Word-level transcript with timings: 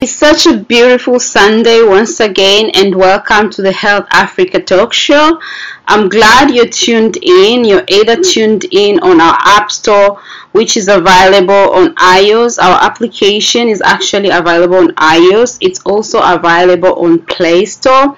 It's 0.00 0.12
such 0.12 0.46
a 0.46 0.56
beautiful 0.56 1.18
Sunday 1.18 1.82
once 1.82 2.20
again, 2.20 2.70
and 2.72 2.94
welcome 2.94 3.50
to 3.50 3.62
the 3.62 3.72
Health 3.72 4.06
Africa 4.12 4.60
Talk 4.60 4.92
Show. 4.92 5.40
I'm 5.88 6.08
glad 6.08 6.54
you're 6.54 6.68
tuned 6.68 7.16
in. 7.20 7.64
You're 7.64 7.82
either 7.88 8.22
tuned 8.22 8.64
in 8.70 9.00
on 9.00 9.20
our 9.20 9.36
App 9.40 9.72
Store, 9.72 10.22
which 10.52 10.76
is 10.76 10.86
available 10.86 11.72
on 11.74 11.96
iOS. 11.96 12.62
Our 12.62 12.80
application 12.80 13.66
is 13.66 13.82
actually 13.82 14.30
available 14.30 14.76
on 14.76 14.94
iOS. 14.94 15.58
It's 15.60 15.80
also 15.80 16.20
available 16.22 16.94
on 17.04 17.18
Play 17.22 17.64
Store. 17.64 18.16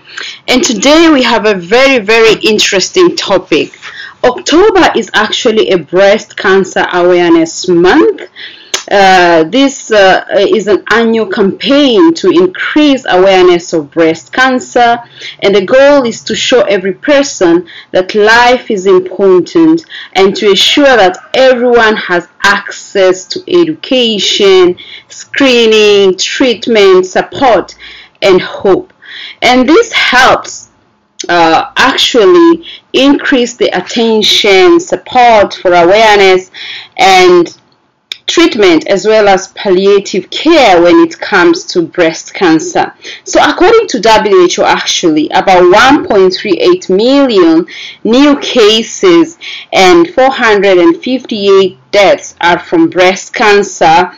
And 0.48 0.62
today 0.62 1.08
we 1.08 1.22
have 1.22 1.46
a 1.46 1.54
very, 1.54 2.04
very 2.04 2.34
interesting 2.42 3.16
topic. 3.16 3.80
October 4.22 4.92
is 4.94 5.10
actually 5.14 5.70
a 5.70 5.78
breast 5.78 6.36
cancer 6.36 6.84
awareness 6.92 7.68
month 7.68 8.20
uh, 8.90 9.44
this 9.44 9.90
uh, 9.90 10.24
is 10.30 10.66
an 10.66 10.84
annual 10.90 11.26
campaign 11.26 12.14
to 12.14 12.30
increase 12.30 13.04
awareness 13.08 13.72
of 13.72 13.90
breast 13.90 14.32
cancer, 14.32 14.98
and 15.40 15.54
the 15.54 15.64
goal 15.64 16.04
is 16.04 16.22
to 16.24 16.34
show 16.34 16.62
every 16.62 16.94
person 16.94 17.68
that 17.92 18.14
life 18.14 18.70
is 18.70 18.86
important 18.86 19.84
and 20.14 20.34
to 20.36 20.50
ensure 20.50 20.96
that 20.96 21.16
everyone 21.34 21.96
has 21.96 22.28
access 22.42 23.26
to 23.26 23.40
education, 23.48 24.76
screening, 25.08 26.16
treatment, 26.16 27.06
support, 27.06 27.74
and 28.22 28.40
hope. 28.40 28.92
And 29.42 29.68
this 29.68 29.92
helps 29.92 30.70
uh, 31.28 31.72
actually 31.76 32.64
increase 32.92 33.56
the 33.56 33.68
attention, 33.76 34.80
support 34.80 35.54
for 35.54 35.72
awareness, 35.72 36.50
and 36.96 37.59
treatment 38.30 38.86
as 38.86 39.06
well 39.06 39.26
as 39.28 39.48
palliative 39.48 40.30
care 40.30 40.80
when 40.80 40.96
it 41.00 41.18
comes 41.18 41.64
to 41.64 41.82
breast 41.82 42.32
cancer. 42.32 42.94
So 43.24 43.40
according 43.42 43.88
to 43.88 43.98
WHO 43.98 44.62
actually 44.62 45.28
about 45.30 45.64
1.38 45.64 46.88
million 46.96 47.66
new 48.04 48.38
cases 48.38 49.36
and 49.72 50.08
458 50.08 51.78
deaths 51.90 52.36
are 52.40 52.60
from 52.60 52.88
breast 52.88 53.34
cancer 53.34 54.12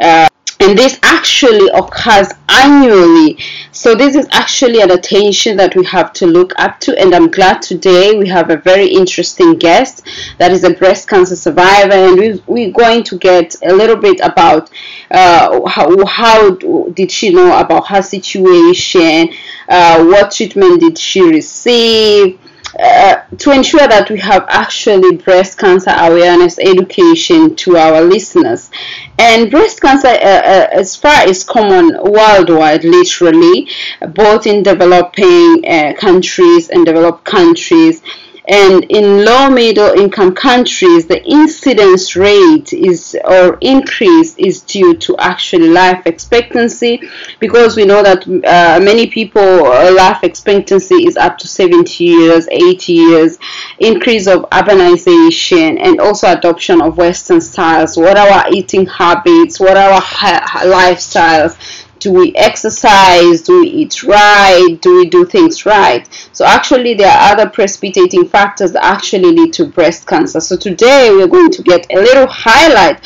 uh, 0.00 0.28
and 0.60 0.76
this 0.76 0.98
actually 1.02 1.68
occurs 1.72 2.28
annually. 2.48 3.38
So 3.70 3.94
this 3.94 4.16
is 4.16 4.26
actually 4.32 4.80
an 4.80 4.90
attention 4.90 5.56
that 5.58 5.76
we 5.76 5.84
have 5.84 6.12
to 6.14 6.26
look 6.26 6.52
up 6.58 6.80
to. 6.80 6.98
And 6.98 7.14
i'm 7.14 7.30
glad 7.30 7.62
today 7.62 8.18
we 8.18 8.26
have 8.28 8.50
a 8.50 8.56
very 8.56 8.88
interesting 8.88 9.54
guest 9.54 10.06
that 10.38 10.50
is 10.50 10.64
a 10.64 10.70
breast 10.70 11.08
cancer 11.08 11.36
survivor. 11.36 11.92
And 11.92 12.18
we, 12.18 12.42
we're 12.46 12.72
going 12.72 13.04
to 13.04 13.18
get 13.18 13.54
a 13.64 13.72
little 13.72 13.96
bit 13.96 14.20
about 14.20 14.70
uh, 15.10 15.64
how, 15.68 16.04
how 16.06 16.50
did 16.90 17.10
she 17.10 17.30
know 17.30 17.58
about 17.58 17.86
her 17.88 18.02
situation? 18.02 19.30
Uh, 19.68 20.04
what 20.04 20.32
treatment 20.32 20.80
did 20.80 20.98
she 20.98 21.22
receive? 21.22 22.40
Uh, 22.78 23.17
to 23.36 23.50
ensure 23.50 23.86
that 23.86 24.08
we 24.10 24.18
have 24.18 24.46
actually 24.48 25.16
breast 25.16 25.58
cancer 25.58 25.92
awareness 25.94 26.58
education 26.58 27.54
to 27.56 27.76
our 27.76 28.00
listeners. 28.00 28.70
And 29.18 29.50
breast 29.50 29.80
cancer, 29.82 30.08
uh, 30.08 30.10
uh, 30.10 30.68
as 30.72 30.96
far 30.96 31.28
as 31.28 31.44
common 31.44 31.90
worldwide, 32.02 32.84
literally, 32.84 33.68
both 34.14 34.46
in 34.46 34.62
developing 34.62 35.64
uh, 35.68 35.92
countries 35.98 36.70
and 36.70 36.86
developed 36.86 37.24
countries, 37.24 38.00
and 38.48 38.84
in 38.84 39.24
low 39.26 39.50
middle 39.50 39.90
income 39.90 40.34
countries 40.34 41.06
the 41.06 41.22
incidence 41.24 42.16
rate 42.16 42.72
is 42.72 43.16
or 43.24 43.58
increase 43.60 44.34
is 44.38 44.62
due 44.62 44.94
to 44.96 45.14
actually 45.18 45.68
life 45.68 46.06
expectancy 46.06 47.00
because 47.40 47.76
we 47.76 47.84
know 47.84 48.02
that 48.02 48.26
uh, 48.26 48.82
many 48.82 49.06
people 49.06 49.42
uh, 49.42 49.92
life 49.94 50.24
expectancy 50.24 51.06
is 51.06 51.16
up 51.16 51.36
to 51.36 51.46
70 51.46 52.02
years 52.02 52.48
80 52.50 52.92
years. 52.92 53.38
Increase 53.78 54.26
of 54.26 54.48
urbanization 54.50 55.78
and 55.80 56.00
also 56.00 56.32
adoption 56.32 56.80
of 56.80 56.96
western 56.96 57.40
styles 57.40 57.96
what 57.96 58.16
are 58.16 58.28
our 58.28 58.46
eating 58.50 58.86
habits 58.86 59.60
what 59.60 59.76
are 59.76 59.92
our 59.92 60.00
lifestyles 60.00 61.84
do 62.00 62.12
we 62.12 62.34
exercise? 62.36 63.42
Do 63.42 63.60
we 63.60 63.68
eat 63.68 64.02
right? 64.02 64.76
Do 64.80 64.98
we 64.98 65.08
do 65.08 65.24
things 65.24 65.66
right? 65.66 66.08
So 66.32 66.44
actually 66.44 66.94
there 66.94 67.10
are 67.10 67.32
other 67.32 67.48
precipitating 67.48 68.28
factors 68.28 68.72
that 68.72 68.84
actually 68.84 69.32
lead 69.32 69.52
to 69.54 69.66
breast 69.66 70.06
cancer. 70.06 70.40
So 70.40 70.56
today 70.56 71.10
we're 71.10 71.28
going 71.28 71.50
to 71.50 71.62
get 71.62 71.86
a 71.90 71.96
little 71.96 72.26
highlight 72.28 73.00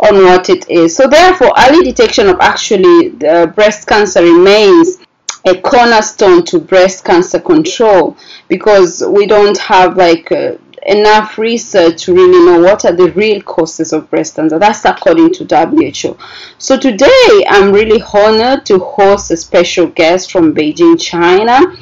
on 0.00 0.24
what 0.24 0.48
it 0.48 0.68
is. 0.70 0.96
So 0.96 1.08
therefore 1.08 1.52
early 1.58 1.84
detection 1.84 2.28
of 2.28 2.38
actually 2.40 3.08
the 3.10 3.52
breast 3.54 3.86
cancer 3.86 4.22
remains 4.22 4.98
a 5.46 5.60
cornerstone 5.60 6.44
to 6.44 6.58
breast 6.58 7.04
cancer 7.04 7.40
control 7.40 8.16
because 8.48 9.02
we 9.06 9.26
don't 9.26 9.58
have 9.58 9.96
like 9.96 10.30
uh, 10.32 10.52
enough 10.88 11.38
research 11.38 12.04
to 12.04 12.14
really 12.14 12.44
know 12.46 12.60
what 12.60 12.84
are 12.84 12.92
the 12.92 13.12
real 13.12 13.42
causes 13.42 13.92
of 13.92 14.08
breast 14.10 14.36
cancer. 14.36 14.58
That's 14.58 14.84
according 14.84 15.34
to 15.34 15.44
WHO. 15.44 16.16
So 16.58 16.78
today 16.78 17.44
I'm 17.46 17.72
really 17.72 18.02
honored 18.02 18.64
to 18.66 18.78
host 18.78 19.30
a 19.30 19.36
special 19.36 19.86
guest 19.86 20.32
from 20.32 20.54
Beijing, 20.54 21.00
China. 21.00 21.76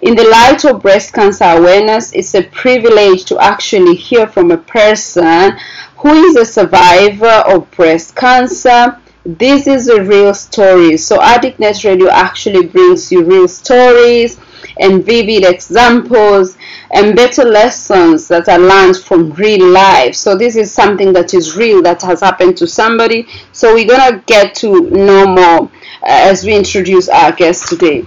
In 0.00 0.14
the 0.14 0.28
light 0.28 0.64
of 0.64 0.80
breast 0.80 1.12
cancer 1.12 1.44
awareness, 1.44 2.12
it's 2.12 2.34
a 2.34 2.42
privilege 2.44 3.24
to 3.26 3.38
actually 3.38 3.96
hear 3.96 4.26
from 4.26 4.50
a 4.50 4.58
person 4.58 5.58
who 5.96 6.12
is 6.12 6.36
a 6.36 6.44
survivor 6.44 7.42
of 7.46 7.70
breast 7.72 8.14
cancer. 8.14 8.98
This 9.24 9.66
is 9.66 9.88
a 9.88 10.02
real 10.02 10.32
story. 10.34 10.96
So 10.96 11.18
AddictNet 11.18 11.84
Radio 11.84 12.08
actually 12.08 12.66
brings 12.66 13.10
you 13.10 13.22
real 13.24 13.48
stories 13.48 14.38
and 14.78 15.04
vivid 15.04 15.44
examples 15.44 16.56
and 16.92 17.14
better 17.16 17.44
lessons 17.44 18.28
that 18.28 18.48
are 18.48 18.58
learned 18.58 18.96
from 18.96 19.32
real 19.32 19.66
life. 19.68 20.14
So 20.14 20.36
this 20.36 20.56
is 20.56 20.72
something 20.72 21.12
that 21.14 21.34
is 21.34 21.56
real 21.56 21.82
that 21.82 22.02
has 22.02 22.20
happened 22.20 22.56
to 22.58 22.66
somebody. 22.66 23.26
So 23.52 23.74
we're 23.74 23.88
gonna 23.88 24.22
get 24.26 24.54
to 24.56 24.88
know 24.90 25.26
more 25.26 25.62
uh, 25.62 25.68
as 26.02 26.44
we 26.44 26.54
introduce 26.54 27.08
our 27.08 27.32
guest 27.32 27.68
today. 27.68 28.04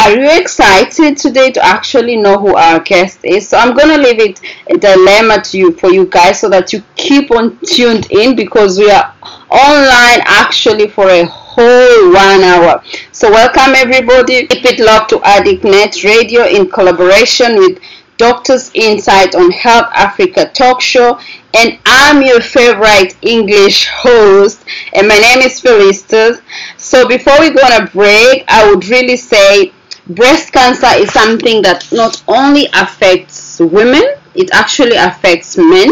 Are 0.00 0.12
you 0.16 0.30
excited 0.40 1.16
today 1.18 1.50
to 1.50 1.64
actually 1.64 2.16
know 2.16 2.38
who 2.38 2.54
our 2.54 2.78
guest 2.78 3.18
is? 3.24 3.48
So 3.48 3.58
I'm 3.58 3.76
gonna 3.76 3.98
leave 3.98 4.20
it 4.20 4.40
a 4.68 4.78
dilemma 4.78 5.42
to 5.42 5.58
you 5.58 5.72
for 5.72 5.90
you 5.90 6.06
guys 6.06 6.40
so 6.40 6.48
that 6.50 6.72
you 6.72 6.82
keep 6.94 7.32
on 7.32 7.58
tuned 7.66 8.06
in 8.12 8.36
because 8.36 8.78
we 8.78 8.88
are 8.90 9.12
online 9.50 10.20
actually 10.24 10.88
for 10.88 11.08
a 11.10 11.24
whole 11.26 12.12
one 12.12 12.42
hour. 12.44 12.80
So 13.10 13.28
welcome 13.28 13.74
everybody. 13.74 14.46
Keep 14.46 14.64
it 14.66 14.78
locked 14.80 15.10
to 15.10 15.18
AddictNet 15.18 16.04
Radio 16.04 16.44
in 16.44 16.70
collaboration 16.70 17.56
with 17.56 17.80
Doctor's 18.18 18.70
Insight 18.74 19.34
on 19.34 19.50
Health 19.50 19.90
Africa 19.94 20.48
talk 20.54 20.80
show. 20.80 21.18
And 21.54 21.78
I'm 21.84 22.22
your 22.22 22.40
favorite 22.40 23.16
English 23.22 23.88
host. 23.88 24.64
And 24.92 25.08
my 25.08 25.18
name 25.18 25.40
is 25.40 25.60
Felistas. 25.60 26.40
So 26.76 27.08
before 27.08 27.38
we 27.40 27.50
go 27.50 27.60
on 27.62 27.82
a 27.82 27.86
break, 27.90 28.44
I 28.48 28.70
would 28.70 28.86
really 28.86 29.16
say 29.16 29.72
breast 30.08 30.52
cancer 30.52 30.88
is 30.96 31.12
something 31.12 31.62
that 31.62 31.86
not 31.92 32.22
only 32.28 32.66
affects 32.74 33.60
women, 33.60 34.04
it 34.34 34.50
actually 34.52 34.96
affects 34.96 35.56
men. 35.58 35.90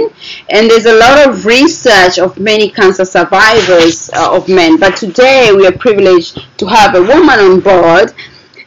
And 0.50 0.70
there's 0.70 0.86
a 0.86 0.96
lot 0.96 1.28
of 1.28 1.44
research 1.44 2.18
of 2.18 2.38
many 2.38 2.70
cancer 2.70 3.04
survivors 3.04 4.10
uh, 4.10 4.36
of 4.36 4.48
men. 4.48 4.78
But 4.78 4.96
today 4.96 5.52
we 5.54 5.66
are 5.66 5.72
privileged 5.72 6.46
to 6.58 6.66
have 6.66 6.94
a 6.94 7.02
woman 7.02 7.38
on 7.38 7.60
board 7.60 8.12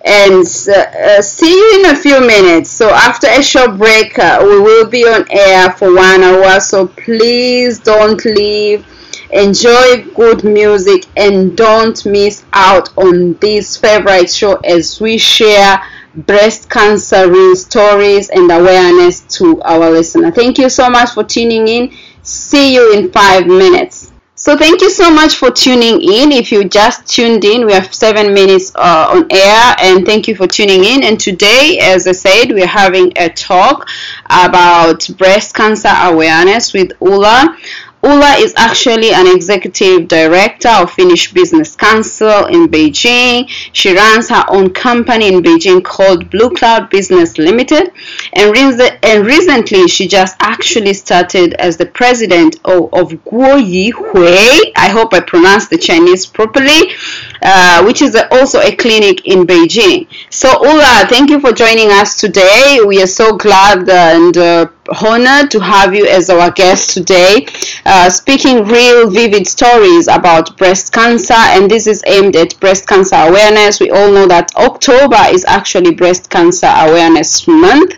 and 0.06 0.46
uh, 0.68 0.72
uh, 0.74 1.22
see 1.22 1.52
you 1.52 1.80
in 1.80 1.92
a 1.92 1.96
few 1.96 2.20
minutes. 2.20 2.70
So 2.70 2.90
after 2.90 3.28
a 3.28 3.42
short 3.44 3.78
break, 3.78 4.18
uh, 4.20 4.40
we 4.42 4.60
will 4.60 4.88
be 4.90 5.04
on 5.06 5.26
air 5.30 5.72
for 5.72 5.94
one 5.94 6.24
hour. 6.24 6.60
So 6.60 6.88
please 6.88 7.80
don't 7.80 8.24
leave. 8.26 8.86
Enjoy 9.32 10.04
good 10.16 10.44
music 10.44 11.06
and 11.16 11.56
don't 11.56 12.04
miss 12.06 12.44
out 12.54 12.90
on 12.98 13.34
this 13.36 13.78
favorite 13.78 14.32
show 14.32 14.56
as 14.58 15.00
we 15.00 15.18
share 15.18 15.82
breast 16.16 16.70
cancer 16.70 17.30
real 17.32 17.56
stories 17.56 18.30
and 18.30 18.52
awareness 18.52 19.22
to 19.38 19.62
our 19.62 19.92
listener. 19.92 20.32
Thank 20.32 20.58
you 20.58 20.70
so 20.70 20.90
much 20.90 21.12
for 21.12 21.24
tuning 21.24 21.68
in. 21.68 21.94
See 22.24 22.74
you 22.74 22.94
in 22.94 23.12
five 23.12 23.46
minutes. 23.46 24.12
So 24.40 24.56
thank 24.56 24.80
you 24.82 24.90
so 24.90 25.12
much 25.12 25.36
for 25.36 25.52
tuning 25.52 26.02
in. 26.02 26.32
If 26.32 26.50
you 26.50 26.64
just 26.64 27.06
tuned 27.06 27.44
in, 27.44 27.66
we 27.66 27.74
have 27.74 27.94
seven 27.94 28.34
minutes 28.34 28.72
uh, 28.74 29.12
on 29.14 29.28
air, 29.30 29.76
and 29.80 30.06
thank 30.06 30.30
you 30.30 30.36
for 30.36 30.48
tuning 30.48 30.86
in. 30.86 31.04
And 31.04 31.20
today, 31.20 31.78
as 31.82 32.08
I 32.08 32.14
said, 32.14 32.52
we're 32.54 32.66
having 32.66 33.12
a 33.18 33.28
talk 33.28 33.90
about 34.30 35.06
breast 35.18 35.54
cancer 35.56 35.92
awareness 35.94 36.72
with 36.72 36.94
Ulla. 37.02 37.58
Ulla 38.02 38.36
is 38.38 38.54
actually 38.56 39.12
an 39.12 39.28
executive 39.28 40.08
director 40.08 40.70
of 40.70 40.92
Finnish 40.92 41.34
Business 41.34 41.76
Council 41.76 42.46
in 42.46 42.68
Beijing. 42.68 43.46
She 43.74 43.94
runs 43.94 44.30
her 44.30 44.46
own 44.48 44.70
company 44.70 45.28
in 45.28 45.44
Beijing 45.44 45.84
called 45.84 46.30
Blue 46.30 46.50
Cloud 46.52 46.90
Business 46.90 47.38
Limited. 47.38 47.92
And, 48.34 48.52
re- 48.56 48.98
and 49.04 49.26
recently, 49.26 49.88
she 49.88 50.08
just 50.08 50.38
actually 50.40 50.94
started 50.94 51.56
as 51.56 51.76
the 51.76 51.88
president 51.88 52.56
of, 52.64 52.94
of 52.94 53.12
Guoyi 53.26 53.92
Hui. 53.92 54.72
I 54.78 54.90
hope 54.90 55.14
I 55.14 55.20
pronounced 55.20 55.70
the 55.70 55.78
Chinese 55.78 56.26
properly, 56.26 56.94
uh, 57.42 57.84
which 57.84 58.02
is 58.02 58.16
a, 58.16 58.34
also 58.34 58.60
a 58.62 58.74
clinic 58.76 59.28
in 59.28 59.46
Beijing. 59.46 60.08
So, 60.30 60.50
Ulla, 60.50 61.06
thank 61.10 61.30
you 61.30 61.42
for 61.42 61.52
joining 61.52 61.92
us 61.92 62.20
today. 62.20 62.80
We 62.86 63.02
are 63.04 63.08
so 63.08 63.36
glad 63.36 63.90
and 63.90 64.38
uh, 64.38 64.68
honored 65.04 65.52
to 65.52 65.60
have 65.60 65.94
you 65.94 66.06
as 66.08 66.30
our 66.30 66.52
guest 66.52 66.92
today, 66.92 67.46
uh, 67.86 68.10
speaking 68.10 68.64
real 68.66 69.10
vivid 69.10 69.48
stories 69.48 70.08
about 70.08 70.58
breast 70.58 70.92
cancer. 70.94 71.34
And 71.34 71.70
this 71.70 71.88
is 71.88 72.04
aimed 72.06 72.36
at 72.36 72.60
breast 72.60 72.88
cancer 72.88 73.16
awareness. 73.16 73.80
We 73.80 73.92
all 73.92 74.12
know 74.12 74.28
that 74.28 74.56
October 74.56 75.22
is 75.30 75.46
actually 75.46 75.94
Breast 75.96 76.30
Cancer 76.30 76.72
Awareness 76.72 77.48
Month. 77.48 77.96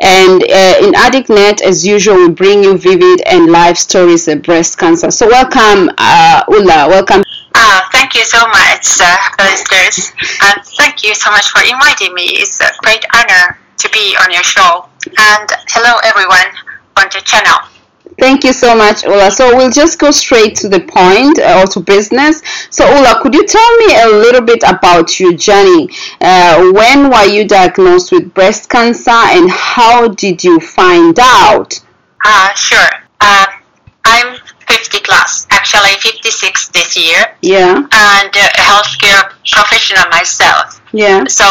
And 0.00 0.42
uh, 0.42 0.74
in 0.82 0.92
AddictNet, 0.94 1.62
as 1.62 1.86
usual, 1.86 2.16
we 2.16 2.28
bring 2.30 2.64
you 2.64 2.76
vivid 2.76 3.22
and 3.26 3.52
live 3.52 3.78
stories 3.78 4.26
of 4.26 4.42
breast 4.42 4.78
cancer. 4.78 5.10
So, 5.10 5.28
welcome, 5.28 5.90
uh, 5.96 6.42
Ulla. 6.48 6.88
Welcome. 6.88 7.22
Uh, 7.54 7.80
thank 7.92 8.14
you 8.14 8.24
so 8.24 8.40
much, 8.48 9.00
uh. 9.00 9.16
And 9.38 10.64
thank 10.76 11.04
you 11.04 11.14
so 11.14 11.30
much 11.30 11.50
for 11.50 11.62
inviting 11.62 12.14
me. 12.14 12.24
It's 12.42 12.60
a 12.60 12.70
great 12.82 13.04
honor 13.14 13.61
to 13.82 13.90
be 13.90 14.16
on 14.22 14.30
your 14.30 14.42
show. 14.42 14.88
And 15.06 15.48
hello, 15.68 15.98
everyone 16.04 16.50
on 16.96 17.06
the 17.12 17.20
channel. 17.24 17.58
Thank 18.18 18.44
you 18.44 18.52
so 18.52 18.76
much, 18.76 19.04
Ulla. 19.04 19.30
So 19.30 19.56
we'll 19.56 19.70
just 19.70 19.98
go 19.98 20.10
straight 20.10 20.54
to 20.56 20.68
the 20.68 20.80
point 20.80 21.38
uh, 21.38 21.62
or 21.62 21.66
to 21.68 21.80
business. 21.80 22.42
So, 22.70 22.84
Ulla, 22.84 23.20
could 23.22 23.34
you 23.34 23.46
tell 23.46 23.76
me 23.78 23.94
a 24.02 24.06
little 24.06 24.42
bit 24.42 24.62
about 24.66 25.18
your 25.18 25.32
journey? 25.32 25.88
Uh, 26.20 26.70
when 26.72 27.10
were 27.10 27.24
you 27.24 27.48
diagnosed 27.48 28.12
with 28.12 28.32
breast 28.34 28.68
cancer 28.68 29.10
and 29.10 29.50
how 29.50 30.08
did 30.08 30.44
you 30.44 30.60
find 30.60 31.18
out? 31.20 31.80
Uh, 32.24 32.54
sure. 32.54 32.90
Uh, 33.20 33.46
I'm 34.04 34.36
50 34.68 34.98
plus, 35.04 35.46
actually 35.50 35.94
56 36.00 36.68
this 36.68 36.96
year. 36.96 37.34
Yeah. 37.40 37.76
And 37.76 38.36
a 38.36 38.48
healthcare 38.60 39.32
professional 39.50 40.08
myself. 40.10 40.80
Yeah. 40.92 41.24
So 41.26 41.44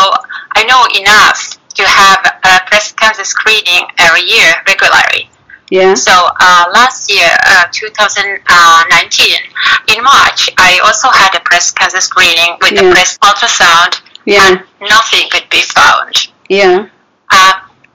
I 0.56 0.64
know 0.64 0.86
enough 1.02 1.51
to 1.74 1.84
have 1.88 2.20
a 2.44 2.60
breast 2.70 2.98
cancer 2.98 3.24
screening 3.24 3.86
every 3.98 4.22
year 4.24 4.54
regularly. 4.68 5.30
Yeah. 5.70 5.94
So 5.94 6.12
uh, 6.12 6.66
last 6.74 7.10
year, 7.10 7.30
uh, 7.48 7.64
2019, 7.72 9.38
in 9.96 10.04
March, 10.04 10.50
I 10.58 10.80
also 10.84 11.08
had 11.10 11.34
a 11.36 11.42
breast 11.48 11.76
cancer 11.78 12.02
screening 12.02 12.58
with 12.62 12.74
Yeah. 12.74 12.90
a 12.90 12.92
breast 12.92 13.20
ultrasound, 13.22 14.02
Yeah. 14.26 14.48
and 14.48 14.64
nothing 14.82 15.30
could 15.32 15.48
be 15.50 15.62
found. 15.62 16.28
Yeah. 16.50 16.86
Uh, 17.32 17.54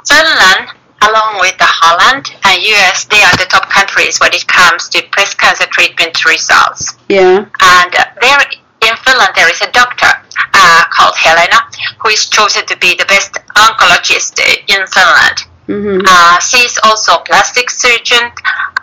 Finland, 0.09 0.69
along 1.03 1.41
with 1.41 1.59
the 1.59 1.67
Holland 1.69 2.33
and 2.45 2.63
US, 2.63 3.05
they 3.05 3.23
are 3.23 3.37
the 3.37 3.45
top 3.47 3.69
countries 3.69 4.19
when 4.21 4.33
it 4.33 4.47
comes 4.47 4.89
to 4.91 5.03
breast 5.13 5.37
cancer 5.37 5.67
treatment 5.67 6.25
results. 6.25 6.95
Yeah. 7.09 7.45
And 7.61 7.95
uh, 7.95 8.05
there 8.23 8.41
in 8.81 8.95
Finland, 9.05 9.33
there 9.35 9.51
is 9.51 9.61
a 9.63 9.71
doctor 9.73 10.11
uh, 10.55 10.85
called 10.91 11.17
Helena 11.17 11.61
who 12.01 12.09
is 12.11 12.29
chosen 12.29 12.65
to 12.67 12.77
be 12.79 12.95
the 12.95 13.05
best 13.07 13.33
oncologist 13.57 14.39
in 14.69 14.87
Finland. 14.87 15.39
Mm-hmm. 15.69 16.01
Uh, 16.07 16.39
she 16.41 16.59
is 16.59 16.79
also 16.85 17.15
a 17.15 17.23
plastic 17.25 17.71
surgeon 17.71 18.31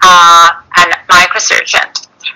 uh, 0.01 0.50
and 0.78 0.94
microsurgeon. 1.10 1.88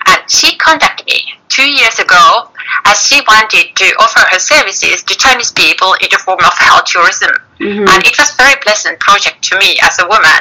And 0.06 0.20
she 0.28 0.56
contacted 0.56 1.06
me 1.06 1.34
two 1.48 1.68
years 1.68 1.98
ago 1.98 2.48
as 2.84 3.02
she 3.06 3.20
wanted 3.28 3.74
to 3.76 3.84
offer 3.98 4.20
her 4.30 4.38
services 4.38 5.02
to 5.02 5.16
Chinese 5.16 5.52
people 5.52 5.94
in 6.00 6.08
the 6.10 6.18
form 6.18 6.38
of 6.44 6.52
health 6.56 6.84
tourism. 6.84 7.32
Mhm. 7.58 7.88
And 7.88 8.06
it 8.06 8.16
was 8.18 8.30
a 8.32 8.36
very 8.36 8.56
pleasant 8.62 8.98
project 9.00 9.42
to 9.50 9.58
me 9.58 9.78
as 9.82 9.98
a 9.98 10.06
woman. 10.06 10.40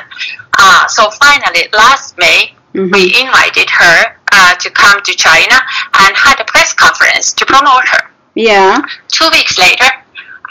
Uh, 0.58 0.88
so 0.88 1.10
finally, 1.12 1.68
last 1.74 2.18
May, 2.18 2.54
Mhm. 2.76 2.92
we 2.94 3.16
invited 3.20 3.70
her 3.70 4.17
uh, 4.32 4.56
to 4.56 4.70
come 4.72 5.02
to 5.04 5.14
China 5.16 5.58
and 6.00 6.16
had 6.16 6.40
a 6.40 6.46
press 6.46 6.74
conference 6.74 7.34
to 7.34 7.46
promote 7.46 7.88
her. 7.88 8.10
Yeah. 8.36 8.82
Two 9.10 9.30
weeks 9.32 9.58
later, 9.58 9.90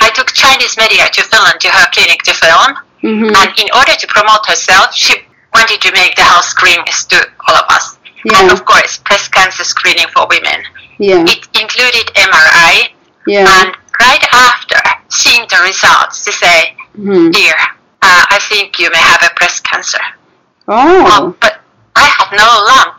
I 0.00 0.11
took 0.11 0.32
Chinese 0.32 0.76
media 0.76 1.08
to 1.12 1.23
Finland 1.23 1.61
to 1.61 1.69
her 1.69 1.87
clinic 1.93 2.23
to 2.25 2.34
film. 2.34 2.76
Mm-hmm. 3.02 3.34
And 3.37 3.50
in 3.58 3.69
order 3.75 3.94
to 3.94 4.06
promote 4.08 4.44
herself, 4.46 4.94
she 4.94 5.14
wanted 5.55 5.81
to 5.81 5.93
make 5.93 6.17
the 6.17 6.23
health 6.23 6.44
screenings 6.46 7.05
to 7.06 7.17
all 7.49 7.55
of 7.56 7.64
us. 7.70 7.99
And 8.25 8.32
Yeah. 8.49 8.52
of 8.52 8.64
course, 8.64 8.99
breast 8.99 9.31
cancer 9.32 9.62
screening 9.64 10.08
for 10.14 10.26
women. 10.26 10.64
Yeah. 10.99 11.22
It 11.26 11.46
included 11.61 12.06
MRI. 12.17 12.88
Yeah. 13.26 13.46
And 13.61 13.76
right 14.00 14.25
after 14.32 14.81
seeing 15.08 15.46
the 15.49 15.61
results, 15.62 16.25
she 16.25 16.32
said, 16.32 16.64
Mhm. 16.99 17.32
Dear, 17.32 17.55
uh, 18.02 18.25
I 18.31 18.38
think 18.49 18.79
you 18.79 18.90
may 18.90 18.99
have 18.99 19.22
a 19.22 19.32
breast 19.34 19.62
cancer. 19.64 20.00
Oh. 20.69 21.06
Oh, 21.12 21.37
but 21.40 21.61
I 21.96 22.04
have 22.06 22.31
no 22.37 22.48
lump. 22.70 22.94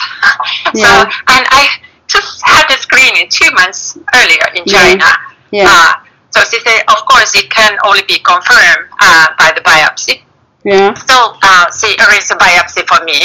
so, 0.75 0.89
and 1.37 1.43
I 1.53 1.69
just 2.07 2.41
had 2.43 2.65
a 2.69 2.77
screening 2.81 3.27
two 3.29 3.49
months 3.51 3.97
earlier 4.15 4.47
in 4.55 4.63
Yeah. 4.65 4.97
China. 4.97 5.09
Yeah. 5.51 5.65
Uh, 5.69 5.93
so 6.31 6.41
she 6.49 6.59
said, 6.59 6.81
of 6.89 7.05
course, 7.05 7.33
it 7.35 7.49
can 7.49 7.77
only 7.85 8.03
be 8.07 8.19
confirmed 8.19 8.89
uh, 8.99 9.27
by 9.37 9.51
the 9.55 9.61
biopsy. 9.61 10.21
Yeah. 10.63 10.93
So 10.93 11.37
uh, 11.41 11.65
she 11.71 11.95
arranged 12.03 12.29
a 12.31 12.35
biopsy 12.35 12.83
for 12.87 12.99
me, 13.05 13.21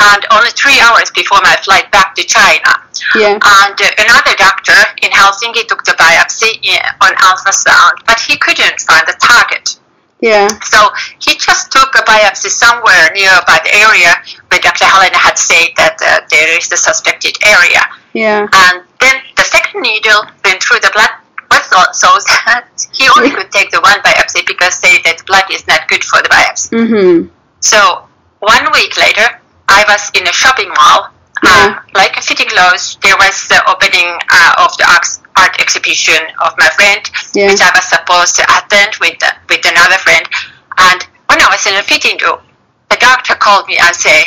and 0.00 0.20
only 0.30 0.50
three 0.50 0.78
hours 0.80 1.10
before 1.10 1.40
my 1.42 1.56
flight 1.64 1.90
back 1.90 2.14
to 2.14 2.22
China. 2.22 2.70
Yeah. 3.16 3.34
And 3.34 3.74
uh, 3.74 3.86
another 3.98 4.34
doctor 4.38 4.78
in 5.02 5.10
Helsinki 5.10 5.66
took 5.66 5.82
the 5.84 5.92
biopsy 5.98 6.54
in, 6.62 6.78
on 7.00 7.14
ultrasound, 7.26 8.04
but 8.06 8.20
he 8.20 8.36
couldn't 8.38 8.80
find 8.82 9.06
the 9.06 9.16
target. 9.20 9.78
Yeah. 10.20 10.48
So 10.62 10.88
he 11.20 11.36
just 11.36 11.70
took 11.70 11.94
a 11.94 12.02
biopsy 12.02 12.50
somewhere 12.50 13.10
nearby 13.14 13.60
the 13.62 13.74
area 13.74 14.14
where 14.50 14.60
Dr. 14.60 14.84
Helena 14.84 15.16
had 15.16 15.38
said 15.38 15.70
that 15.76 15.96
uh, 16.02 16.26
there 16.30 16.58
is 16.58 16.68
the 16.68 16.76
suspected 16.76 17.38
area. 17.46 17.82
Yeah. 18.14 18.48
And 18.52 18.82
then 19.00 19.22
the 19.36 19.42
second 19.42 19.80
needle 19.82 20.26
went 20.44 20.62
through 20.62 20.80
the 20.80 20.90
blood 20.92 21.10
vessels. 21.50 22.26
he 22.92 23.08
only 23.16 23.30
could 23.30 23.50
take 23.50 23.70
the 23.70 23.80
one 23.80 23.98
biopsy 24.00 24.46
because 24.46 24.74
say 24.74 25.00
that 25.04 25.24
blood 25.26 25.44
is 25.50 25.66
not 25.66 25.88
good 25.88 26.04
for 26.04 26.22
the 26.22 26.28
biopsy. 26.28 26.70
Mm-hmm. 26.70 27.28
So 27.60 28.04
one 28.40 28.64
week 28.72 28.96
later, 28.96 29.40
I 29.68 29.84
was 29.88 30.10
in 30.14 30.26
a 30.26 30.32
shopping 30.32 30.68
mall. 30.68 31.12
Uh, 31.40 31.78
like 31.94 32.16
a 32.16 32.20
fitting 32.20 32.48
clothes, 32.48 32.98
there 33.00 33.14
was 33.16 33.46
the 33.46 33.62
opening 33.70 34.18
uh, 34.28 34.66
of 34.66 34.76
the 34.76 34.84
art, 34.90 35.06
art 35.40 35.60
exhibition 35.60 36.20
of 36.44 36.52
my 36.58 36.68
friend, 36.78 37.02
Yeah. 37.34 37.48
which 37.48 37.60
I 37.60 37.70
was 37.74 37.84
supposed 37.84 38.36
to 38.36 38.44
attend 38.56 38.96
with 39.00 39.18
with 39.48 39.64
another 39.72 39.98
friend. 39.98 40.24
And 40.78 41.00
when 41.28 41.40
I 41.42 41.48
was 41.50 41.66
in 41.66 41.74
a 41.74 41.82
fitting 41.82 42.18
room, 42.24 42.40
the 42.90 42.96
doctor 42.96 43.34
called 43.34 43.66
me 43.68 43.76
and 43.78 43.94
said, 43.94 44.24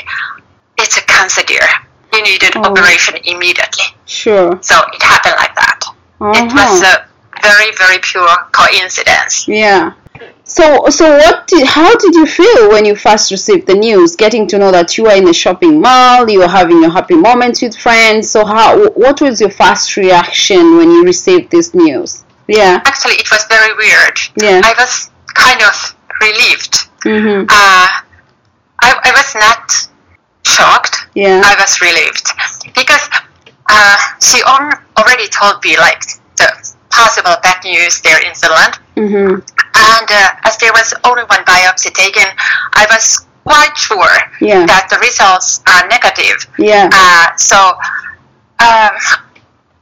"It's 0.77 0.97
a 0.97 1.01
cancer, 1.13 1.43
dear. 1.43 1.67
You 2.13 2.21
need 2.23 2.43
an 2.43 2.51
Oh. 2.55 2.63
operation 2.69 3.15
immediately." 3.23 3.87
Sure. 4.05 4.57
So 4.61 4.75
it 4.93 5.01
happened 5.03 5.35
like 5.37 5.55
that. 5.55 5.79
It 6.39 6.53
was 6.53 6.81
Uh-huh. 6.83 6.97
a 6.97 7.41
very 7.41 7.71
very 7.83 7.99
pure 7.99 8.35
coincidence. 8.51 9.47
Yeah. 9.47 9.91
So, 10.51 10.89
so 10.89 11.17
what? 11.17 11.47
Did, 11.47 11.65
how 11.65 11.95
did 11.95 12.13
you 12.13 12.25
feel 12.25 12.69
when 12.71 12.83
you 12.83 12.93
first 12.97 13.31
received 13.31 13.67
the 13.67 13.73
news? 13.73 14.17
Getting 14.17 14.47
to 14.47 14.57
know 14.57 14.69
that 14.69 14.97
you 14.97 15.05
were 15.05 15.15
in 15.15 15.25
a 15.29 15.33
shopping 15.33 15.79
mall, 15.79 16.29
you 16.29 16.39
were 16.39 16.47
having 16.59 16.81
your 16.81 16.89
happy 16.89 17.15
moments 17.15 17.61
with 17.61 17.73
friends. 17.77 18.29
So, 18.29 18.45
how? 18.45 18.89
What 18.89 19.21
was 19.21 19.39
your 19.39 19.49
first 19.49 19.95
reaction 19.95 20.75
when 20.75 20.91
you 20.91 21.05
received 21.05 21.51
this 21.51 21.73
news? 21.73 22.25
Yeah. 22.49 22.81
Actually, 22.83 23.13
it 23.13 23.31
was 23.31 23.45
very 23.45 23.73
weird. 23.77 24.17
Yeah. 24.41 24.59
I 24.61 24.73
was 24.77 25.09
kind 25.27 25.61
of 25.61 25.95
relieved. 26.19 26.73
Mm-hmm. 27.07 27.45
Uh, 27.47 27.87
I, 28.83 28.89
I 29.07 29.11
was 29.15 29.33
not 29.35 29.71
shocked. 30.45 31.07
Yeah. 31.15 31.41
I 31.45 31.55
was 31.61 31.79
relieved 31.79 32.27
because 32.75 33.07
uh, 33.69 33.97
she 34.19 34.43
on, 34.43 34.73
already 34.97 35.29
told 35.29 35.63
me 35.63 35.77
like 35.77 36.01
the 36.35 36.70
possible 36.91 37.35
bad 37.43 37.63
news 37.63 38.01
there 38.01 38.19
in 38.27 38.33
Finland, 38.35 38.73
Mhm. 38.95 39.41
and 39.73 40.07
uh, 40.11 40.29
as 40.47 40.57
there 40.57 40.73
was 40.73 40.93
only 41.03 41.23
one 41.23 41.43
biopsy 41.45 41.91
taken, 41.93 42.27
I 42.73 42.85
was 42.93 43.25
quite 43.43 43.75
sure 43.77 44.15
Yeah. 44.39 44.65
that 44.67 44.87
the 44.89 44.97
results 44.99 45.61
are 45.67 45.87
negative. 45.87 46.37
Yeah. 46.57 46.89
Uh, 46.93 47.27
so 47.37 47.57
um, 48.59 48.91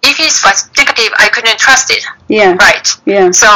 if 0.04 0.20
it 0.20 0.34
was 0.46 0.70
negative, 0.78 1.12
I 1.20 1.28
couldn't 1.30 1.60
trust 1.60 1.92
it. 1.92 2.04
Yeah. 2.30 2.56
Right. 2.60 2.88
Yeah. 3.06 3.32
So 3.32 3.50